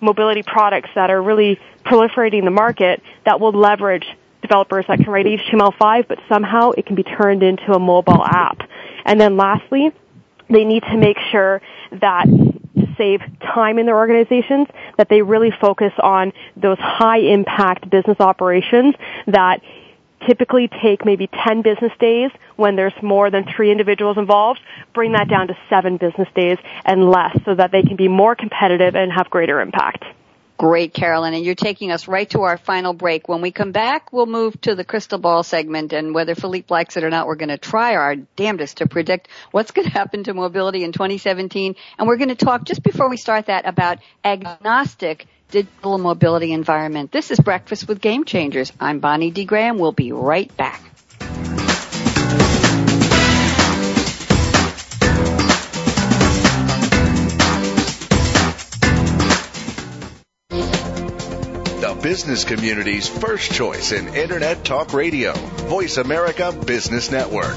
mobility 0.00 0.42
products 0.42 0.90
that 0.94 1.10
are 1.10 1.20
really 1.20 1.58
proliferating 1.84 2.44
the 2.44 2.50
market 2.50 3.02
that 3.24 3.40
will 3.40 3.52
leverage 3.52 4.06
developers 4.42 4.84
that 4.88 4.98
can 4.98 5.10
write 5.10 5.26
HTML5, 5.26 6.08
but 6.08 6.18
somehow 6.28 6.70
it 6.70 6.86
can 6.86 6.94
be 6.94 7.02
turned 7.02 7.42
into 7.42 7.72
a 7.72 7.78
mobile 7.78 8.24
app. 8.24 8.60
And 9.04 9.20
then 9.20 9.36
lastly, 9.36 9.92
they 10.48 10.64
need 10.64 10.82
to 10.84 10.96
make 10.96 11.18
sure 11.30 11.60
that 12.00 12.26
to 12.26 12.94
save 12.96 13.20
time 13.40 13.78
in 13.78 13.86
their 13.86 13.96
organizations, 13.96 14.68
that 14.96 15.08
they 15.08 15.22
really 15.22 15.50
focus 15.60 15.92
on 16.02 16.32
those 16.56 16.78
high 16.78 17.18
impact 17.18 17.90
business 17.90 18.18
operations 18.20 18.94
that 19.26 19.60
typically 20.26 20.68
take 20.68 21.04
maybe 21.04 21.28
10 21.46 21.62
business 21.62 21.92
days 21.98 22.30
when 22.56 22.76
there's 22.76 22.94
more 23.02 23.30
than 23.30 23.44
three 23.44 23.70
individuals 23.70 24.18
involved, 24.18 24.60
bring 24.94 25.12
that 25.12 25.28
down 25.28 25.48
to 25.48 25.56
seven 25.68 25.96
business 25.96 26.28
days 26.34 26.58
and 26.84 27.10
less 27.10 27.36
so 27.44 27.54
that 27.54 27.70
they 27.72 27.82
can 27.82 27.96
be 27.96 28.08
more 28.08 28.34
competitive 28.34 28.94
and 28.94 29.12
have 29.12 29.30
greater 29.30 29.60
impact. 29.60 30.04
Great, 30.58 30.92
Carolyn. 30.92 31.34
And 31.34 31.44
you're 31.44 31.54
taking 31.54 31.92
us 31.92 32.08
right 32.08 32.28
to 32.30 32.40
our 32.42 32.58
final 32.58 32.92
break. 32.92 33.28
When 33.28 33.40
we 33.40 33.52
come 33.52 33.70
back, 33.70 34.12
we'll 34.12 34.26
move 34.26 34.60
to 34.62 34.74
the 34.74 34.82
crystal 34.82 35.20
ball 35.20 35.44
segment 35.44 35.92
and 35.92 36.12
whether 36.12 36.34
Philippe 36.34 36.66
likes 36.68 36.96
it 36.96 37.04
or 37.04 37.10
not, 37.10 37.28
we're 37.28 37.36
going 37.36 37.50
to 37.50 37.58
try 37.58 37.94
our 37.94 38.16
damnedest 38.16 38.78
to 38.78 38.88
predict 38.88 39.28
what's 39.52 39.70
going 39.70 39.86
to 39.88 39.92
happen 39.92 40.24
to 40.24 40.34
mobility 40.34 40.82
in 40.82 40.90
2017. 40.90 41.76
And 41.96 42.08
we're 42.08 42.16
going 42.16 42.30
to 42.30 42.34
talk 42.34 42.64
just 42.64 42.82
before 42.82 43.08
we 43.08 43.16
start 43.16 43.46
that 43.46 43.68
about 43.68 43.98
agnostic 44.24 45.26
digital 45.50 45.98
mobility 45.98 46.52
environment. 46.52 47.10
This 47.10 47.30
is 47.30 47.40
Breakfast 47.40 47.88
with 47.88 48.00
Game 48.00 48.24
Changers. 48.24 48.72
I'm 48.78 49.00
Bonnie 49.00 49.30
D. 49.30 49.44
Graham. 49.44 49.78
We'll 49.78 49.92
be 49.92 50.12
right 50.12 50.54
back. 50.56 50.82
The 61.80 61.98
business 62.02 62.44
community's 62.44 63.08
first 63.08 63.52
choice 63.52 63.92
in 63.92 64.14
Internet 64.14 64.64
Talk 64.64 64.92
Radio. 64.92 65.32
Voice 65.32 65.96
America 65.96 66.52
Business 66.52 67.10
Network. 67.10 67.56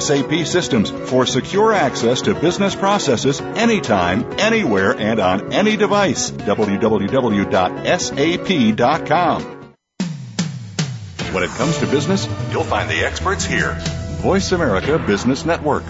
systems 0.01 0.89
for 1.09 1.25
secure 1.25 1.73
access 1.73 2.21
to 2.23 2.33
business 2.35 2.75
processes 2.75 3.39
anytime, 3.41 4.39
anywhere, 4.39 4.91
and 4.97 5.19
on 5.19 5.53
any 5.53 5.77
device. 5.77 6.31
www.sap.com. 6.31 7.01
When 11.31 11.43
it 11.43 11.49
comes 11.51 11.77
to 11.77 11.87
business, 11.87 12.27
you'll 12.51 12.65
find 12.65 12.89
the 12.89 13.05
experts 13.05 13.45
here. 13.45 13.77
Voice 14.19 14.51
America 14.51 14.99
Business 14.99 15.45
Network. 15.45 15.83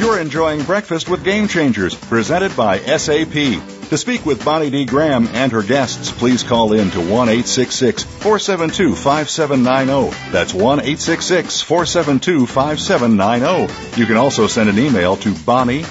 You're 0.00 0.18
enjoying 0.18 0.64
Breakfast 0.64 1.08
with 1.08 1.22
Game 1.24 1.46
Changers, 1.46 1.94
presented 1.94 2.56
by 2.56 2.78
SAP. 2.80 3.77
To 3.88 3.96
speak 3.96 4.26
with 4.26 4.44
Bonnie 4.44 4.68
D. 4.68 4.84
Graham 4.84 5.28
and 5.28 5.50
her 5.52 5.62
guests, 5.62 6.12
please 6.12 6.42
call 6.42 6.74
in 6.74 6.90
to 6.90 6.98
1 7.00 7.28
472 7.42 8.94
5790. 8.94 10.30
That's 10.30 10.52
1 10.52 10.80
472 10.80 12.46
5790. 12.46 13.98
You 13.98 14.06
can 14.06 14.18
also 14.18 14.46
send 14.46 14.68
an 14.68 14.78
email 14.78 15.16
to 15.16 15.34
bonnie.d.graham 15.34 15.88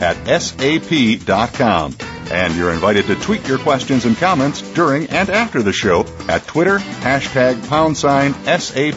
at 0.00 0.42
sap.com. 0.42 1.96
And 2.30 2.56
you're 2.56 2.72
invited 2.72 3.06
to 3.06 3.14
tweet 3.14 3.46
your 3.46 3.58
questions 3.58 4.04
and 4.04 4.16
comments 4.16 4.62
during 4.72 5.06
and 5.06 5.30
after 5.30 5.62
the 5.62 5.72
show 5.72 6.06
at 6.28 6.44
Twitter, 6.48 6.78
hashtag 6.78 7.68
pound 7.68 7.96
sign 7.96 8.34
S-A-P-R-A-D-I-O. 8.46 8.92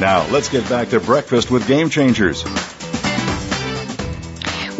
Now, 0.00 0.26
let's 0.30 0.48
get 0.48 0.68
back 0.68 0.88
to 0.88 0.98
breakfast 0.98 1.50
with 1.50 1.68
Game 1.68 1.88
Changers. 1.90 2.44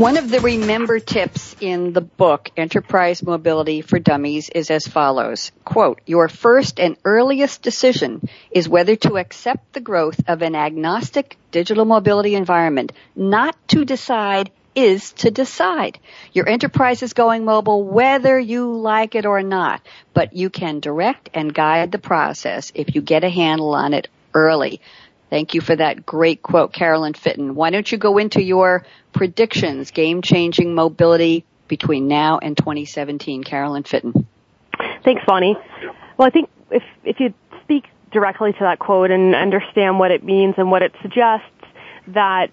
One 0.02 0.16
of 0.16 0.30
the 0.30 0.40
remember 0.40 0.98
tips 0.98 1.54
in 1.60 1.92
the 1.92 2.00
book, 2.00 2.50
Enterprise 2.56 3.22
Mobility 3.22 3.82
for 3.82 4.00
Dummies, 4.00 4.48
is 4.48 4.68
as 4.68 4.84
follows. 4.84 5.52
Quote, 5.64 6.00
your 6.06 6.28
first 6.28 6.80
and 6.80 6.96
earliest 7.04 7.62
decision 7.62 8.28
is 8.50 8.68
whether 8.68 8.96
to 8.96 9.16
accept 9.16 9.72
the 9.72 9.80
growth 9.80 10.20
of 10.26 10.42
an 10.42 10.56
agnostic 10.56 11.36
digital 11.52 11.84
mobility 11.84 12.34
environment. 12.34 12.90
Not 13.14 13.56
to 13.68 13.84
decide 13.84 14.50
is 14.74 15.12
to 15.12 15.30
decide. 15.30 16.00
Your 16.32 16.48
enterprise 16.48 17.04
is 17.04 17.12
going 17.12 17.44
mobile 17.44 17.84
whether 17.84 18.36
you 18.40 18.74
like 18.74 19.14
it 19.14 19.24
or 19.24 19.40
not, 19.44 19.82
but 20.14 20.32
you 20.32 20.50
can 20.50 20.80
direct 20.80 21.30
and 21.32 21.54
guide 21.54 21.92
the 21.92 21.98
process 21.98 22.72
if 22.74 22.96
you 22.96 23.02
get 23.02 23.22
a 23.22 23.30
handle 23.30 23.72
on 23.72 23.94
it 23.94 24.08
early. 24.34 24.80
Thank 25.32 25.54
you 25.54 25.62
for 25.62 25.74
that 25.74 26.04
great 26.04 26.42
quote, 26.42 26.74
Carolyn 26.74 27.14
Fitton. 27.14 27.54
Why 27.54 27.70
don't 27.70 27.90
you 27.90 27.96
go 27.96 28.18
into 28.18 28.42
your 28.42 28.84
predictions, 29.14 29.90
game 29.90 30.20
changing 30.20 30.74
mobility 30.74 31.46
between 31.68 32.06
now 32.06 32.38
and 32.38 32.54
2017, 32.54 33.42
Carolyn 33.42 33.84
Fitton? 33.84 34.26
Thanks, 35.02 35.22
Bonnie. 35.26 35.56
Well, 36.18 36.28
I 36.28 36.30
think 36.30 36.50
if, 36.70 36.82
if 37.02 37.18
you 37.18 37.32
speak 37.62 37.84
directly 38.10 38.52
to 38.52 38.58
that 38.60 38.78
quote 38.78 39.10
and 39.10 39.34
understand 39.34 39.98
what 39.98 40.10
it 40.10 40.22
means 40.22 40.56
and 40.58 40.70
what 40.70 40.82
it 40.82 40.92
suggests, 41.00 41.46
that 42.08 42.50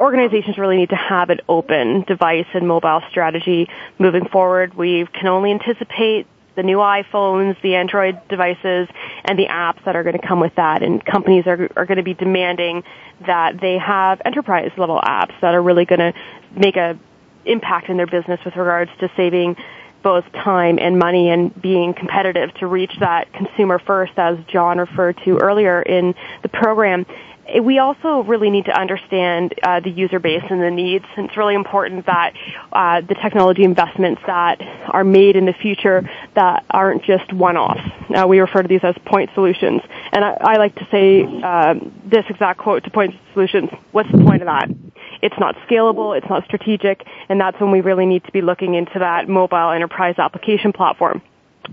organizations 0.00 0.58
really 0.58 0.76
need 0.76 0.90
to 0.90 0.96
have 0.96 1.30
an 1.30 1.38
open 1.48 2.02
device 2.02 2.48
and 2.52 2.66
mobile 2.66 3.00
strategy 3.10 3.68
moving 4.00 4.26
forward. 4.26 4.74
We 4.74 5.06
can 5.06 5.28
only 5.28 5.52
anticipate 5.52 6.26
the 6.58 6.64
new 6.64 6.78
iPhones, 6.78 7.60
the 7.62 7.76
Android 7.76 8.20
devices, 8.28 8.88
and 9.24 9.38
the 9.38 9.46
apps 9.46 9.82
that 9.84 9.94
are 9.94 10.02
going 10.02 10.18
to 10.18 10.26
come 10.26 10.40
with 10.40 10.52
that. 10.56 10.82
And 10.82 11.02
companies 11.04 11.46
are, 11.46 11.70
are 11.76 11.86
going 11.86 11.98
to 11.98 12.02
be 12.02 12.14
demanding 12.14 12.82
that 13.24 13.60
they 13.60 13.78
have 13.78 14.20
enterprise 14.24 14.72
level 14.76 15.00
apps 15.00 15.40
that 15.40 15.54
are 15.54 15.62
really 15.62 15.84
going 15.84 16.00
to 16.00 16.12
make 16.56 16.76
a 16.76 16.98
impact 17.46 17.88
in 17.88 17.96
their 17.96 18.08
business 18.08 18.40
with 18.44 18.56
regards 18.56 18.90
to 18.98 19.08
saving 19.16 19.56
both 20.02 20.24
time 20.32 20.78
and 20.80 20.98
money 20.98 21.30
and 21.30 21.54
being 21.62 21.94
competitive 21.94 22.52
to 22.54 22.66
reach 22.66 22.92
that 22.98 23.32
consumer 23.32 23.78
first 23.78 24.12
as 24.16 24.36
John 24.48 24.78
referred 24.78 25.16
to 25.24 25.38
earlier 25.38 25.80
in 25.80 26.14
the 26.42 26.48
program 26.48 27.06
we 27.62 27.78
also 27.78 28.22
really 28.22 28.50
need 28.50 28.66
to 28.66 28.78
understand 28.78 29.54
uh, 29.62 29.80
the 29.80 29.90
user 29.90 30.18
base 30.18 30.42
and 30.50 30.60
the 30.60 30.70
needs. 30.70 31.04
And 31.16 31.28
it's 31.28 31.36
really 31.36 31.54
important 31.54 32.06
that 32.06 32.34
uh, 32.72 33.00
the 33.00 33.14
technology 33.14 33.64
investments 33.64 34.20
that 34.26 34.60
are 34.88 35.04
made 35.04 35.36
in 35.36 35.46
the 35.46 35.52
future 35.52 36.08
that 36.34 36.64
aren't 36.70 37.04
just 37.04 37.32
one-offs. 37.32 37.80
Uh, 38.14 38.26
we 38.26 38.40
refer 38.40 38.62
to 38.62 38.68
these 38.68 38.84
as 38.84 38.94
point 39.06 39.30
solutions. 39.34 39.82
And 40.12 40.24
I, 40.24 40.36
I 40.40 40.56
like 40.56 40.74
to 40.76 40.86
say 40.90 41.24
um, 41.42 41.92
this 42.04 42.24
exact 42.28 42.58
quote 42.58 42.84
to 42.84 42.90
point 42.90 43.14
solutions. 43.32 43.70
What's 43.92 44.10
the 44.12 44.18
point 44.18 44.42
of 44.42 44.46
that? 44.46 44.68
It's 45.20 45.38
not 45.38 45.56
scalable, 45.68 46.16
it's 46.16 46.28
not 46.28 46.44
strategic, 46.44 47.04
and 47.28 47.40
that's 47.40 47.58
when 47.60 47.72
we 47.72 47.80
really 47.80 48.06
need 48.06 48.24
to 48.24 48.32
be 48.32 48.40
looking 48.40 48.74
into 48.74 49.00
that 49.00 49.28
mobile 49.28 49.70
enterprise 49.70 50.14
application 50.18 50.72
platform. 50.72 51.22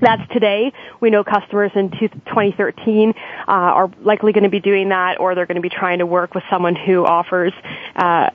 That's 0.02 0.28
today. 0.32 0.74
We 1.00 1.10
know 1.10 1.24
customers 1.24 1.72
in 1.76 1.90
2013 1.92 3.10
uh, 3.10 3.44
are 3.48 3.92
likely 4.02 4.34
going 4.34 4.44
to 4.44 4.50
be 4.50 4.60
doing 4.60 4.90
that, 4.90 5.20
or 5.20 5.36
they're 5.36 5.46
going 5.46 5.56
to 5.56 5.62
be 5.62 5.70
trying 5.70 6.00
to 6.00 6.06
work 6.06 6.36
with 6.36 6.44
someone 6.50 6.76
who 6.76 7.06
offers 7.06 7.54
uh, 7.96 8.30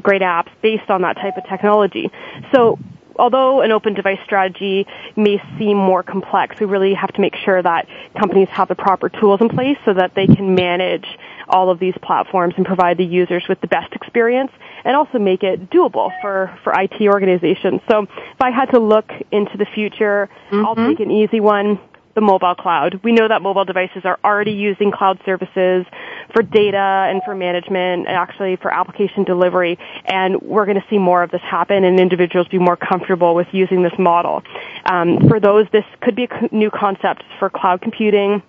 great 0.00 0.22
apps 0.22 0.50
based 0.62 0.90
on 0.90 1.02
that 1.02 1.16
type 1.16 1.36
of 1.36 1.44
technology. 1.48 2.10
So 2.52 2.78
although 3.18 3.60
an 3.60 3.72
open 3.72 3.94
device 3.94 4.18
strategy 4.24 4.86
may 5.16 5.42
seem 5.58 5.76
more 5.76 6.02
complex, 6.02 6.58
we 6.60 6.66
really 6.66 6.94
have 6.94 7.12
to 7.12 7.20
make 7.20 7.34
sure 7.36 7.62
that 7.62 7.86
companies 8.18 8.48
have 8.48 8.68
the 8.68 8.74
proper 8.74 9.08
tools 9.08 9.40
in 9.40 9.48
place 9.48 9.78
so 9.84 9.94
that 9.94 10.14
they 10.14 10.26
can 10.26 10.54
manage 10.54 11.06
all 11.48 11.70
of 11.70 11.78
these 11.78 11.94
platforms 12.02 12.54
and 12.56 12.64
provide 12.64 12.96
the 12.96 13.04
users 13.04 13.44
with 13.48 13.60
the 13.60 13.66
best 13.66 13.92
experience 13.92 14.52
and 14.84 14.96
also 14.96 15.18
make 15.18 15.42
it 15.42 15.70
doable 15.70 16.10
for, 16.20 16.56
for 16.64 16.72
IT 16.78 17.00
organizations. 17.02 17.80
So 17.90 18.02
if 18.02 18.40
I 18.40 18.50
had 18.50 18.66
to 18.66 18.78
look 18.78 19.10
into 19.30 19.56
the 19.56 19.66
future, 19.66 20.28
mm-hmm. 20.50 20.66
I'll 20.66 20.76
take 20.76 21.00
an 21.00 21.10
easy 21.10 21.40
one 21.40 21.78
the 22.14 22.20
mobile 22.20 22.54
cloud. 22.54 23.00
We 23.02 23.12
know 23.12 23.28
that 23.28 23.42
mobile 23.42 23.64
devices 23.64 24.02
are 24.04 24.18
already 24.24 24.52
using 24.52 24.90
cloud 24.90 25.18
services 25.24 25.86
for 26.34 26.42
data 26.42 26.76
and 27.08 27.22
for 27.24 27.34
management 27.34 28.06
and 28.06 28.16
actually 28.16 28.56
for 28.56 28.72
application 28.72 29.24
delivery. 29.24 29.78
And 30.04 30.40
we're 30.42 30.66
going 30.66 30.80
to 30.80 30.84
see 30.90 30.98
more 30.98 31.22
of 31.22 31.30
this 31.30 31.40
happen 31.40 31.84
and 31.84 31.98
individuals 31.98 32.48
be 32.48 32.58
more 32.58 32.76
comfortable 32.76 33.34
with 33.34 33.48
using 33.52 33.82
this 33.82 33.98
model. 33.98 34.42
Um, 34.84 35.28
for 35.28 35.40
those, 35.40 35.66
this 35.72 35.84
could 36.00 36.14
be 36.14 36.24
a 36.24 36.48
new 36.54 36.70
concept 36.70 37.22
for 37.38 37.48
cloud 37.48 37.80
computing. 37.80 38.42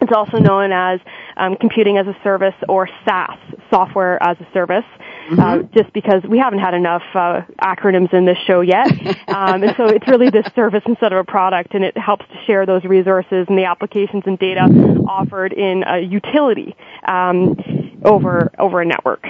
It's 0.00 0.12
also 0.12 0.38
known 0.38 0.72
as 0.72 0.98
um, 1.36 1.56
computing 1.56 1.98
as 1.98 2.06
a 2.06 2.16
service 2.24 2.54
or 2.68 2.88
SaaS, 3.04 3.38
software 3.70 4.22
as 4.22 4.38
a 4.40 4.46
service. 4.54 4.84
Mm-hmm. 5.30 5.40
uh, 5.40 5.62
just 5.74 5.92
because 5.92 6.22
we 6.28 6.38
haven't 6.38 6.58
had 6.58 6.74
enough 6.74 7.02
uh, 7.14 7.42
acronyms 7.62 8.12
in 8.12 8.26
this 8.26 8.38
show 8.46 8.60
yet. 8.60 8.90
um, 9.28 9.62
and 9.62 9.74
so 9.76 9.86
it's 9.86 10.06
really 10.08 10.30
this 10.30 10.46
service 10.54 10.82
instead 10.86 11.12
of 11.12 11.18
a 11.18 11.24
product, 11.24 11.74
and 11.74 11.84
it 11.84 11.96
helps 11.96 12.26
to 12.28 12.34
share 12.46 12.66
those 12.66 12.84
resources 12.84 13.46
and 13.48 13.58
the 13.58 13.64
applications 13.64 14.22
and 14.26 14.38
data 14.38 14.62
offered 15.08 15.52
in 15.52 15.84
a 15.86 16.00
utility 16.00 16.74
um, 17.06 17.56
over 18.04 18.50
over 18.58 18.80
a 18.80 18.84
network. 18.84 19.24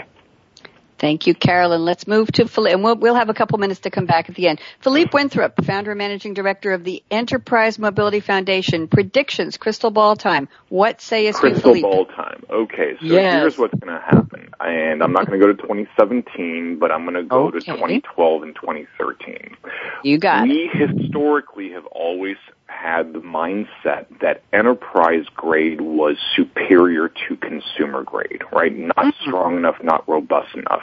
Thank 1.00 1.26
you, 1.26 1.34
Carolyn. 1.34 1.82
Let's 1.82 2.06
move 2.06 2.30
to 2.32 2.46
Philippe, 2.46 2.74
and 2.74 2.84
we'll, 2.84 2.94
we'll, 2.94 3.14
have 3.14 3.30
a 3.30 3.34
couple 3.34 3.56
minutes 3.56 3.80
to 3.80 3.90
come 3.90 4.04
back 4.04 4.28
at 4.28 4.34
the 4.34 4.48
end. 4.48 4.60
Philippe 4.80 5.10
Winthrop, 5.14 5.64
founder 5.64 5.92
and 5.92 5.98
managing 5.98 6.34
director 6.34 6.72
of 6.72 6.84
the 6.84 7.02
Enterprise 7.10 7.78
Mobility 7.78 8.20
Foundation. 8.20 8.86
Predictions, 8.86 9.56
crystal 9.56 9.90
ball 9.90 10.14
time. 10.14 10.46
What 10.68 11.00
say 11.00 11.26
us 11.28 11.40
Crystal 11.40 11.80
ball 11.80 12.04
time. 12.04 12.44
Okay, 12.50 12.96
so 13.00 13.06
yes. 13.06 13.32
here's 13.32 13.58
what's 13.58 13.72
going 13.80 13.94
to 13.94 14.00
happen. 14.00 14.50
And 14.60 15.02
I'm 15.02 15.12
not 15.12 15.26
going 15.26 15.40
to 15.40 15.46
go 15.46 15.50
to 15.50 15.62
2017, 15.62 16.78
but 16.78 16.92
I'm 16.92 17.04
going 17.04 17.14
to 17.14 17.22
go 17.22 17.46
okay. 17.46 17.60
to 17.60 17.64
2012 17.64 18.42
and 18.42 18.54
2013. 18.54 19.56
You 20.04 20.18
got 20.18 20.42
we 20.42 20.50
it. 20.50 20.70
We 20.74 20.96
historically 20.98 21.70
have 21.70 21.86
always 21.86 22.36
had 22.70 23.12
the 23.12 23.20
mindset 23.20 24.06
that 24.20 24.42
enterprise 24.52 25.26
grade 25.34 25.80
was 25.80 26.16
superior 26.34 27.08
to 27.08 27.36
consumer 27.36 28.02
grade, 28.02 28.42
right? 28.52 28.74
Not 28.76 28.96
mm-hmm. 28.96 29.28
strong 29.28 29.56
enough, 29.56 29.82
not 29.82 30.08
robust 30.08 30.54
enough. 30.54 30.82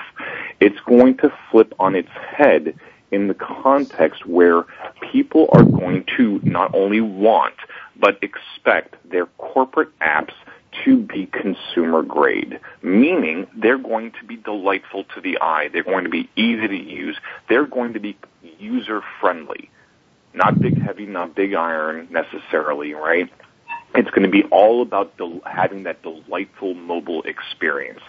It's 0.59 0.79
going 0.81 1.17
to 1.17 1.33
flip 1.49 1.73
on 1.79 1.95
its 1.95 2.09
head 2.09 2.77
in 3.11 3.27
the 3.27 3.33
context 3.33 4.25
where 4.25 4.63
people 5.11 5.49
are 5.53 5.63
going 5.63 6.05
to 6.17 6.39
not 6.43 6.75
only 6.75 7.01
want, 7.01 7.55
but 7.95 8.19
expect 8.21 8.95
their 9.09 9.25
corporate 9.37 9.97
apps 9.99 10.33
to 10.83 10.97
be 10.97 11.25
consumer 11.25 12.03
grade, 12.03 12.59
meaning 12.83 13.47
they're 13.55 13.77
going 13.77 14.11
to 14.11 14.25
be 14.25 14.35
delightful 14.35 15.05
to 15.15 15.21
the 15.21 15.39
eye. 15.41 15.69
They're 15.71 15.83
going 15.83 16.03
to 16.03 16.09
be 16.09 16.29
easy 16.35 16.67
to 16.67 16.75
use. 16.75 17.17
They're 17.49 17.65
going 17.65 17.93
to 17.93 17.99
be 17.99 18.17
user 18.59 19.01
friendly 19.19 19.71
not 20.33 20.59
big 20.59 20.79
heavy, 20.81 21.05
not 21.05 21.35
big 21.35 21.53
iron 21.53 22.07
necessarily, 22.11 22.93
right? 22.93 23.29
It's 23.95 24.09
going 24.09 24.23
to 24.23 24.29
be 24.29 24.43
all 24.45 24.81
about 24.81 25.17
del- 25.17 25.41
having 25.45 25.83
that 25.83 26.03
delightful 26.03 26.73
mobile 26.73 27.23
experience. 27.23 28.01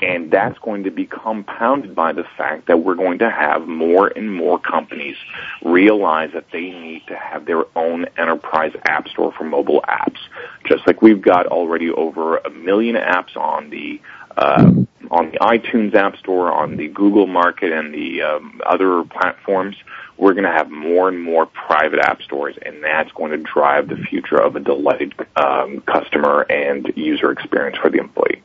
And 0.00 0.30
that's 0.30 0.58
going 0.58 0.84
to 0.84 0.90
be 0.90 1.06
compounded 1.06 1.94
by 1.94 2.12
the 2.12 2.24
fact 2.36 2.66
that 2.66 2.78
we're 2.78 2.94
going 2.94 3.18
to 3.18 3.30
have 3.30 3.66
more 3.66 4.08
and 4.08 4.32
more 4.32 4.58
companies 4.58 5.16
realize 5.62 6.30
that 6.34 6.46
they 6.52 6.70
need 6.70 7.02
to 7.08 7.16
have 7.16 7.46
their 7.46 7.64
own 7.76 8.06
enterprise 8.16 8.72
app 8.84 9.08
store 9.08 9.32
for 9.32 9.44
mobile 9.44 9.82
apps. 9.88 10.18
Just 10.66 10.86
like 10.86 11.02
we've 11.02 11.22
got 11.22 11.46
already 11.46 11.90
over 11.90 12.38
a 12.38 12.50
million 12.50 12.96
apps 12.96 13.36
on 13.36 13.70
the 13.70 14.00
uh, 14.36 14.68
on 15.10 15.30
the 15.30 15.38
iTunes 15.38 15.94
App 15.94 16.16
Store, 16.16 16.52
on 16.52 16.76
the 16.76 16.88
Google 16.88 17.26
Market, 17.26 17.72
and 17.72 17.94
the 17.94 18.22
um, 18.22 18.60
other 18.66 19.04
platforms 19.04 19.76
we're 20.16 20.34
going 20.34 20.44
to 20.44 20.52
have 20.52 20.70
more 20.70 21.08
and 21.08 21.20
more 21.20 21.46
private 21.46 21.98
app 21.98 22.22
stores, 22.22 22.56
and 22.64 22.82
that's 22.82 23.10
going 23.12 23.32
to 23.32 23.38
drive 23.38 23.88
the 23.88 23.96
future 23.96 24.40
of 24.40 24.54
a 24.54 24.60
delighted 24.60 25.12
um, 25.36 25.80
customer 25.80 26.42
and 26.42 26.92
user 26.96 27.32
experience 27.32 27.76
for 27.78 27.90
the 27.90 27.98
employee. 27.98 28.42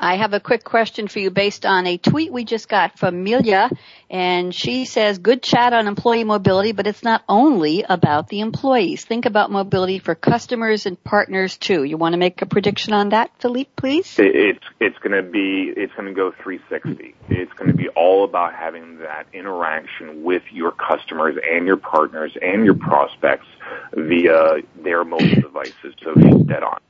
I 0.00 0.16
have 0.16 0.32
a 0.32 0.40
quick 0.40 0.64
question 0.64 1.08
for 1.08 1.18
you 1.18 1.30
based 1.30 1.66
on 1.66 1.86
a 1.86 1.98
tweet 1.98 2.32
we 2.32 2.44
just 2.44 2.70
got 2.70 2.98
from 2.98 3.22
Milia, 3.22 3.70
and 4.08 4.54
she 4.54 4.86
says, 4.86 5.18
good 5.18 5.42
chat 5.42 5.74
on 5.74 5.86
employee 5.86 6.24
mobility, 6.24 6.72
but 6.72 6.86
it's 6.86 7.02
not 7.02 7.22
only 7.28 7.84
about 7.86 8.28
the 8.28 8.40
employees. 8.40 9.04
Think 9.04 9.26
about 9.26 9.50
mobility 9.50 9.98
for 9.98 10.14
customers 10.14 10.86
and 10.86 11.02
partners 11.04 11.58
too. 11.58 11.84
You 11.84 11.98
want 11.98 12.14
to 12.14 12.18
make 12.18 12.40
a 12.40 12.46
prediction 12.46 12.94
on 12.94 13.10
that, 13.10 13.30
Philippe, 13.40 13.70
please? 13.76 14.18
It's, 14.18 14.64
it's 14.80 14.98
going 15.00 15.22
to 15.22 15.30
be, 15.30 15.70
it's 15.76 15.92
going 15.92 16.08
to 16.08 16.14
go 16.14 16.32
360. 16.42 17.14
It's 17.28 17.52
going 17.52 17.70
to 17.70 17.76
be 17.76 17.88
all 17.90 18.24
about 18.24 18.54
having 18.54 19.00
that 19.00 19.26
interaction 19.34 20.22
with 20.24 20.44
your 20.50 20.72
customers 20.72 21.36
and 21.46 21.66
your 21.66 21.76
partners 21.76 22.34
and 22.40 22.64
your 22.64 22.74
prospects 22.74 23.46
via 23.92 24.62
their 24.82 25.04
mobile 25.04 25.40
devices. 25.42 25.94
So 26.02 26.14
she's 26.14 26.46
dead 26.46 26.62
on. 26.62 26.80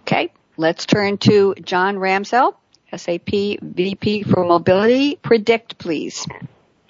Okay. 0.00 0.30
Let's 0.60 0.86
turn 0.86 1.18
to 1.18 1.54
John 1.62 1.98
Ramsell, 1.98 2.52
SAP 2.92 3.60
VP 3.62 4.24
for 4.24 4.44
Mobility. 4.44 5.14
Predict, 5.14 5.78
please. 5.78 6.26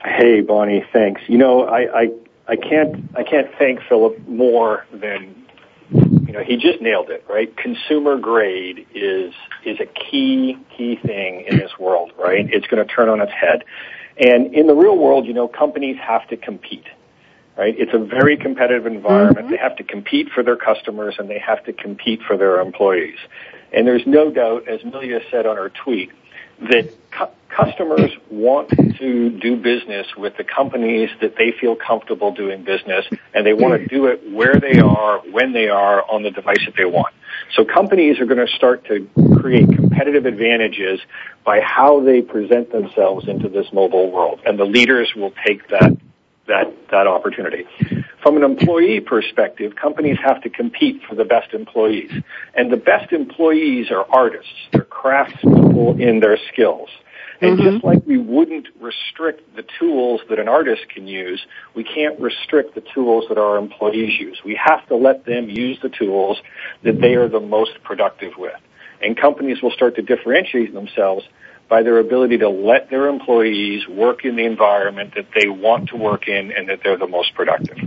Hey, 0.02 0.40
Bonnie. 0.40 0.86
Thanks. 0.90 1.20
You 1.26 1.36
know, 1.36 1.64
I, 1.64 2.00
I, 2.00 2.10
I 2.48 2.56
can't, 2.56 3.10
I 3.14 3.24
can't 3.24 3.50
thank 3.58 3.80
Philip 3.86 4.26
more 4.26 4.86
than, 4.90 5.44
you 5.90 6.32
know, 6.32 6.42
he 6.42 6.56
just 6.56 6.80
nailed 6.80 7.10
it, 7.10 7.26
right? 7.28 7.54
Consumer 7.58 8.16
grade 8.16 8.86
is, 8.94 9.34
is 9.66 9.78
a 9.80 9.86
key, 9.86 10.56
key 10.74 10.96
thing 10.96 11.44
in 11.46 11.58
this 11.58 11.78
world, 11.78 12.12
right? 12.18 12.50
It's 12.50 12.66
going 12.68 12.82
to 12.84 12.90
turn 12.90 13.10
on 13.10 13.20
its 13.20 13.32
head. 13.32 13.64
And 14.16 14.54
in 14.54 14.66
the 14.66 14.74
real 14.74 14.96
world, 14.96 15.26
you 15.26 15.34
know, 15.34 15.46
companies 15.46 15.98
have 15.98 16.26
to 16.28 16.38
compete 16.38 16.86
right? 17.58 17.74
It's 17.76 17.92
a 17.92 17.98
very 17.98 18.36
competitive 18.36 18.86
environment. 18.86 19.38
Mm-hmm. 19.38 19.50
They 19.50 19.56
have 19.56 19.74
to 19.76 19.82
compete 19.82 20.30
for 20.30 20.44
their 20.44 20.56
customers 20.56 21.16
and 21.18 21.28
they 21.28 21.40
have 21.40 21.64
to 21.64 21.72
compete 21.72 22.20
for 22.22 22.36
their 22.36 22.60
employees. 22.60 23.18
And 23.72 23.86
there's 23.86 24.06
no 24.06 24.30
doubt, 24.30 24.68
as 24.68 24.80
Milia 24.80 25.20
said 25.30 25.46
on 25.46 25.56
her 25.56 25.70
tweet, 25.70 26.10
that 26.60 26.92
cu- 27.10 27.26
customers 27.48 28.10
want 28.30 28.70
to 28.70 29.30
do 29.30 29.56
business 29.56 30.06
with 30.16 30.36
the 30.36 30.44
companies 30.44 31.10
that 31.20 31.36
they 31.36 31.52
feel 31.52 31.76
comfortable 31.76 32.32
doing 32.32 32.64
business, 32.64 33.06
and 33.34 33.46
they 33.46 33.52
want 33.52 33.80
to 33.80 33.86
do 33.86 34.06
it 34.06 34.32
where 34.32 34.54
they 34.54 34.80
are, 34.80 35.20
when 35.30 35.52
they 35.52 35.68
are, 35.68 36.04
on 36.10 36.22
the 36.22 36.30
device 36.30 36.64
that 36.64 36.74
they 36.76 36.84
want. 36.84 37.14
So 37.54 37.64
companies 37.64 38.20
are 38.20 38.26
going 38.26 38.44
to 38.44 38.52
start 38.54 38.84
to 38.86 39.08
create 39.40 39.66
competitive 39.68 40.26
advantages 40.26 41.00
by 41.44 41.60
how 41.60 42.00
they 42.00 42.22
present 42.22 42.72
themselves 42.72 43.28
into 43.28 43.48
this 43.48 43.66
mobile 43.72 44.10
world, 44.10 44.40
and 44.44 44.58
the 44.58 44.64
leaders 44.64 45.12
will 45.14 45.32
take 45.46 45.68
that 45.68 45.96
that 46.46 46.72
that 46.90 47.06
opportunity. 47.06 47.66
From 48.22 48.36
an 48.36 48.42
employee 48.42 49.00
perspective, 49.00 49.74
companies 49.76 50.18
have 50.24 50.42
to 50.42 50.50
compete 50.50 51.02
for 51.08 51.14
the 51.14 51.24
best 51.24 51.54
employees. 51.54 52.10
And 52.54 52.72
the 52.72 52.76
best 52.76 53.12
employees 53.12 53.90
are 53.90 54.04
artists. 54.10 54.52
They're 54.72 54.82
craftspeople 54.82 56.00
in 56.00 56.20
their 56.20 56.38
skills. 56.52 56.88
And 57.40 57.56
mm-hmm. 57.58 57.70
just 57.70 57.84
like 57.84 58.04
we 58.04 58.18
wouldn't 58.18 58.66
restrict 58.80 59.54
the 59.54 59.64
tools 59.78 60.20
that 60.28 60.40
an 60.40 60.48
artist 60.48 60.88
can 60.92 61.06
use, 61.06 61.40
we 61.74 61.84
can't 61.84 62.18
restrict 62.18 62.74
the 62.74 62.82
tools 62.92 63.26
that 63.28 63.38
our 63.38 63.56
employees 63.56 64.18
use. 64.18 64.40
We 64.44 64.58
have 64.62 64.86
to 64.88 64.96
let 64.96 65.24
them 65.24 65.48
use 65.48 65.78
the 65.80 65.88
tools 65.88 66.38
that 66.82 67.00
they 67.00 67.14
are 67.14 67.28
the 67.28 67.40
most 67.40 67.82
productive 67.84 68.32
with. 68.36 68.56
And 69.00 69.16
companies 69.16 69.62
will 69.62 69.70
start 69.70 69.94
to 69.96 70.02
differentiate 70.02 70.74
themselves 70.74 71.24
by 71.68 71.82
their 71.82 71.98
ability 71.98 72.38
to 72.38 72.48
let 72.48 72.90
their 72.90 73.06
employees 73.06 73.86
work 73.86 74.24
in 74.24 74.34
the 74.34 74.44
environment 74.44 75.14
that 75.14 75.28
they 75.38 75.48
want 75.48 75.90
to 75.90 75.96
work 75.96 76.26
in 76.26 76.50
and 76.50 76.68
that 76.68 76.80
they're 76.82 76.96
the 76.96 77.06
most 77.06 77.34
productive. 77.34 77.78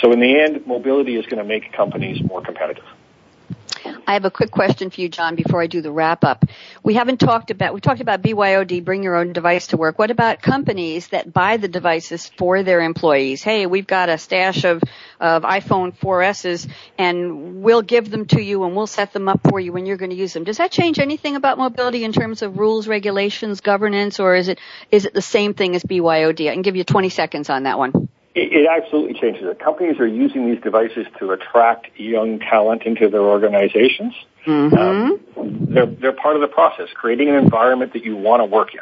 So 0.00 0.12
in 0.12 0.20
the 0.20 0.40
end, 0.40 0.66
mobility 0.66 1.16
is 1.16 1.26
going 1.26 1.42
to 1.42 1.44
make 1.44 1.72
companies 1.72 2.22
more 2.22 2.42
competitive. 2.42 2.84
I 4.06 4.14
have 4.14 4.24
a 4.24 4.30
quick 4.30 4.50
question 4.50 4.90
for 4.90 5.00
you, 5.00 5.08
John, 5.08 5.36
before 5.36 5.62
I 5.62 5.66
do 5.66 5.80
the 5.80 5.92
wrap 5.92 6.24
up. 6.24 6.44
We 6.82 6.94
haven't 6.94 7.18
talked 7.18 7.50
about, 7.50 7.74
we 7.74 7.80
talked 7.80 8.00
about 8.00 8.22
BYOD, 8.22 8.84
bring 8.84 9.02
your 9.02 9.16
own 9.16 9.32
device 9.32 9.68
to 9.68 9.76
work. 9.76 9.98
What 9.98 10.10
about 10.10 10.42
companies 10.42 11.08
that 11.08 11.32
buy 11.32 11.56
the 11.56 11.68
devices 11.68 12.30
for 12.36 12.62
their 12.62 12.80
employees? 12.80 13.42
Hey, 13.42 13.66
we've 13.66 13.86
got 13.86 14.08
a 14.08 14.18
stash 14.18 14.64
of, 14.64 14.82
of 15.20 15.44
iPhone 15.44 15.96
4Ss 15.96 16.68
and 16.98 17.62
we'll 17.62 17.82
give 17.82 18.10
them 18.10 18.26
to 18.26 18.42
you 18.42 18.64
and 18.64 18.74
we'll 18.76 18.86
set 18.86 19.12
them 19.12 19.28
up 19.28 19.40
for 19.48 19.60
you 19.60 19.72
when 19.72 19.86
you're 19.86 19.96
going 19.96 20.10
to 20.10 20.16
use 20.16 20.32
them. 20.32 20.44
Does 20.44 20.58
that 20.58 20.72
change 20.72 20.98
anything 20.98 21.36
about 21.36 21.58
mobility 21.58 22.04
in 22.04 22.12
terms 22.12 22.42
of 22.42 22.58
rules, 22.58 22.88
regulations, 22.88 23.60
governance, 23.60 24.20
or 24.20 24.34
is 24.34 24.48
it, 24.48 24.58
is 24.90 25.04
it 25.04 25.14
the 25.14 25.22
same 25.22 25.54
thing 25.54 25.74
as 25.74 25.84
BYOD? 25.84 26.48
I 26.48 26.52
can 26.52 26.62
give 26.62 26.76
you 26.76 26.84
20 26.84 27.08
seconds 27.08 27.48
on 27.48 27.62
that 27.64 27.78
one. 27.78 28.08
It, 28.34 28.52
it 28.52 28.68
absolutely 28.70 29.20
changes 29.20 29.42
it. 29.44 29.58
Companies 29.58 29.98
are 29.98 30.06
using 30.06 30.50
these 30.50 30.62
devices 30.62 31.06
to 31.18 31.32
attract 31.32 31.88
young 31.98 32.38
talent 32.38 32.82
into 32.84 33.08
their 33.08 33.22
organizations. 33.22 34.14
Mm-hmm. 34.46 34.76
Um, 34.76 35.66
they're, 35.72 35.86
they're 35.86 36.12
part 36.12 36.36
of 36.36 36.42
the 36.42 36.48
process, 36.48 36.88
creating 36.94 37.28
an 37.28 37.34
environment 37.34 37.92
that 37.92 38.04
you 38.04 38.16
want 38.16 38.40
to 38.40 38.44
work 38.44 38.74
in. 38.74 38.80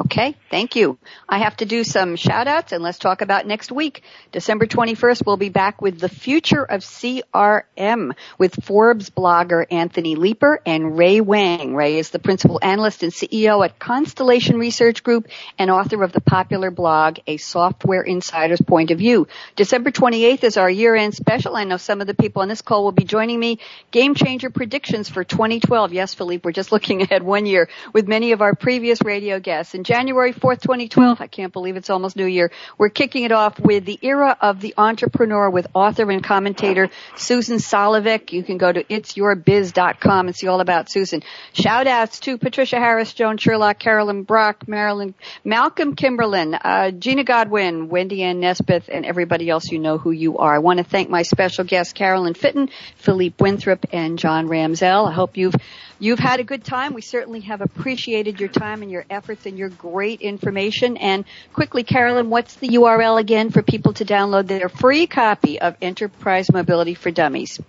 Okay, 0.00 0.36
thank 0.50 0.76
you. 0.76 0.98
I 1.28 1.38
have 1.38 1.56
to 1.58 1.64
do 1.64 1.84
some 1.84 2.16
shout 2.16 2.46
outs 2.46 2.72
and 2.72 2.82
let's 2.82 2.98
talk 2.98 3.22
about 3.22 3.46
next 3.46 3.72
week. 3.72 4.02
December 4.32 4.66
21st, 4.66 5.24
we'll 5.26 5.36
be 5.36 5.48
back 5.48 5.80
with 5.80 5.98
the 5.98 6.08
future 6.08 6.62
of 6.62 6.82
CRM 6.82 8.12
with 8.38 8.64
Forbes 8.64 9.10
blogger 9.10 9.64
Anthony 9.70 10.16
Leeper 10.16 10.60
and 10.66 10.98
Ray 10.98 11.20
Wang. 11.20 11.74
Ray 11.74 11.98
is 11.98 12.10
the 12.10 12.18
principal 12.18 12.58
analyst 12.62 13.02
and 13.02 13.12
CEO 13.12 13.64
at 13.64 13.78
Constellation 13.78 14.58
Research 14.58 15.02
Group 15.02 15.28
and 15.58 15.70
author 15.70 16.02
of 16.02 16.12
the 16.12 16.20
popular 16.20 16.70
blog, 16.70 17.18
A 17.26 17.36
Software 17.36 18.02
Insider's 18.02 18.60
Point 18.60 18.90
of 18.90 18.98
View. 18.98 19.26
December 19.56 19.90
28th 19.90 20.44
is 20.44 20.56
our 20.56 20.70
year 20.70 20.94
end 20.94 21.14
special. 21.14 21.56
I 21.56 21.64
know 21.64 21.78
some 21.78 22.00
of 22.00 22.06
the 22.06 22.14
people 22.14 22.42
on 22.42 22.48
this 22.48 22.62
call 22.62 22.84
will 22.84 22.92
be 22.92 23.04
joining 23.04 23.40
me. 23.40 23.58
Game 23.90 24.14
changer 24.14 24.50
predictions 24.50 25.08
for 25.08 25.24
2012. 25.24 25.92
Yes, 25.92 26.14
Philippe, 26.14 26.42
we're 26.44 26.52
just 26.52 26.72
looking 26.72 27.02
ahead 27.02 27.22
one 27.22 27.46
year 27.46 27.68
with 27.92 28.06
many 28.08 28.32
of 28.32 28.42
our 28.42 28.54
previous 28.54 29.02
radio 29.02 29.40
guests. 29.40 29.63
And 29.72 29.86
January 29.86 30.34
4th, 30.34 30.60
2012, 30.60 31.20
I 31.20 31.26
can't 31.26 31.52
believe 31.52 31.76
it's 31.76 31.88
almost 31.88 32.16
New 32.16 32.26
Year, 32.26 32.50
we're 32.76 32.90
kicking 32.90 33.24
it 33.24 33.32
off 33.32 33.58
with 33.58 33.86
the 33.86 33.98
era 34.02 34.36
of 34.40 34.60
the 34.60 34.74
entrepreneur 34.76 35.48
with 35.48 35.68
author 35.72 36.10
and 36.10 36.22
commentator 36.22 36.90
Susan 37.16 37.56
Solovic. 37.56 38.32
You 38.32 38.42
can 38.42 38.58
go 38.58 38.70
to 38.70 38.84
itsyourbiz.com 38.84 40.26
and 40.26 40.36
see 40.36 40.48
all 40.48 40.60
about 40.60 40.90
Susan. 40.90 41.22
Shout 41.52 41.86
outs 41.86 42.20
to 42.20 42.36
Patricia 42.36 42.76
Harris, 42.76 43.14
Joan 43.14 43.38
Sherlock, 43.38 43.78
Carolyn 43.78 44.24
Brock, 44.24 44.68
Marilyn, 44.68 45.14
Malcolm 45.44 45.94
Kimberlin, 45.94 46.54
uh, 46.54 46.90
Gina 46.90 47.24
Godwin, 47.24 47.88
Wendy 47.88 48.22
Ann 48.22 48.40
Nesbitt, 48.40 48.88
and 48.88 49.06
everybody 49.06 49.48
else 49.48 49.70
you 49.70 49.78
know 49.78 49.98
who 49.98 50.10
you 50.10 50.38
are. 50.38 50.54
I 50.54 50.58
want 50.58 50.78
to 50.78 50.84
thank 50.84 51.08
my 51.08 51.22
special 51.22 51.64
guests, 51.64 51.92
Carolyn 51.92 52.34
Fitton, 52.34 52.70
Philippe 52.96 53.36
Winthrop, 53.38 53.86
and 53.92 54.18
John 54.18 54.48
Ramsell. 54.48 55.08
I 55.08 55.12
hope 55.12 55.36
you've 55.36 55.54
You've 55.98 56.18
had 56.18 56.40
a 56.40 56.44
good 56.44 56.64
time. 56.64 56.92
We 56.92 57.02
certainly 57.02 57.40
have 57.40 57.60
appreciated 57.60 58.40
your 58.40 58.48
time 58.48 58.82
and 58.82 58.90
your 58.90 59.04
efforts 59.08 59.46
and 59.46 59.56
your 59.56 59.68
great 59.68 60.20
information. 60.20 60.96
And 60.96 61.24
quickly, 61.52 61.84
Carolyn, 61.84 62.30
what's 62.30 62.56
the 62.56 62.68
URL 62.68 63.20
again 63.20 63.50
for 63.50 63.62
people 63.62 63.92
to 63.94 64.04
download 64.04 64.46
their 64.48 64.68
free 64.68 65.06
copy 65.06 65.60
of 65.60 65.76
Enterprise 65.80 66.50
Mobility 66.52 66.94
for 66.94 67.10
Dummies? 67.10 67.60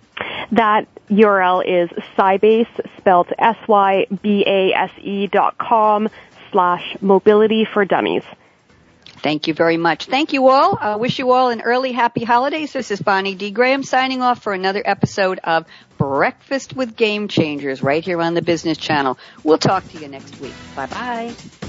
That 0.52 0.86
URL 1.10 1.62
is 1.64 1.90
Sybase, 2.18 2.98
spelled 2.98 3.28
S-Y-B-A-S-E 3.38 5.26
dot 5.28 5.58
com 5.58 6.08
slash 6.50 6.96
mobility 7.00 7.64
for 7.64 7.84
dummies. 7.84 8.24
Thank 9.22 9.48
you 9.48 9.54
very 9.54 9.76
much. 9.76 10.06
Thank 10.06 10.32
you 10.32 10.48
all. 10.48 10.78
I 10.80 10.96
wish 10.96 11.18
you 11.18 11.32
all 11.32 11.50
an 11.50 11.60
early 11.62 11.92
happy 11.92 12.24
holidays. 12.24 12.72
This 12.72 12.90
is 12.90 13.00
Bonnie 13.00 13.34
D. 13.34 13.50
Graham 13.50 13.82
signing 13.82 14.22
off 14.22 14.42
for 14.42 14.52
another 14.52 14.82
episode 14.84 15.40
of 15.42 15.66
Breakfast 15.98 16.76
with 16.76 16.96
Game 16.96 17.28
Changers 17.28 17.82
right 17.82 18.04
here 18.04 18.20
on 18.20 18.34
the 18.34 18.42
Business 18.42 18.78
Channel. 18.78 19.18
We'll 19.42 19.58
talk 19.58 19.88
to 19.92 19.98
you 19.98 20.08
next 20.08 20.38
week. 20.40 20.54
Bye 20.74 20.86
bye. 20.86 21.65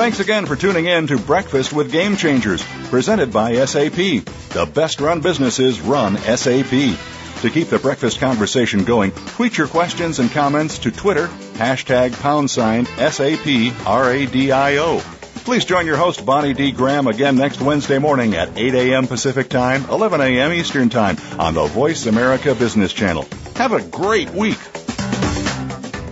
Thanks 0.00 0.18
again 0.18 0.46
for 0.46 0.56
tuning 0.56 0.86
in 0.86 1.08
to 1.08 1.18
Breakfast 1.18 1.74
with 1.74 1.92
Game 1.92 2.16
Changers, 2.16 2.64
presented 2.88 3.34
by 3.34 3.62
SAP. 3.66 3.92
The 3.92 4.66
best 4.72 4.98
run 4.98 5.20
businesses 5.20 5.78
run 5.82 6.16
SAP. 6.16 6.70
To 6.70 7.50
keep 7.52 7.68
the 7.68 7.78
breakfast 7.78 8.18
conversation 8.18 8.84
going, 8.84 9.10
tweet 9.10 9.58
your 9.58 9.68
questions 9.68 10.18
and 10.18 10.30
comments 10.30 10.78
to 10.78 10.90
Twitter, 10.90 11.26
hashtag 11.52 12.18
pound 12.18 12.50
sign 12.50 12.86
SAP 12.86 13.44
RADIO. 13.84 15.00
Please 15.44 15.66
join 15.66 15.84
your 15.84 15.98
host, 15.98 16.24
Bonnie 16.24 16.54
D. 16.54 16.72
Graham, 16.72 17.06
again 17.06 17.36
next 17.36 17.60
Wednesday 17.60 17.98
morning 17.98 18.34
at 18.36 18.56
8 18.56 18.74
a.m. 18.74 19.06
Pacific 19.06 19.50
Time, 19.50 19.84
11 19.90 20.22
a.m. 20.22 20.54
Eastern 20.54 20.88
Time 20.88 21.18
on 21.38 21.52
the 21.52 21.66
Voice 21.66 22.06
America 22.06 22.54
Business 22.54 22.94
Channel. 22.94 23.28
Have 23.56 23.72
a 23.72 23.82
great 23.82 24.30
week. 24.30 24.58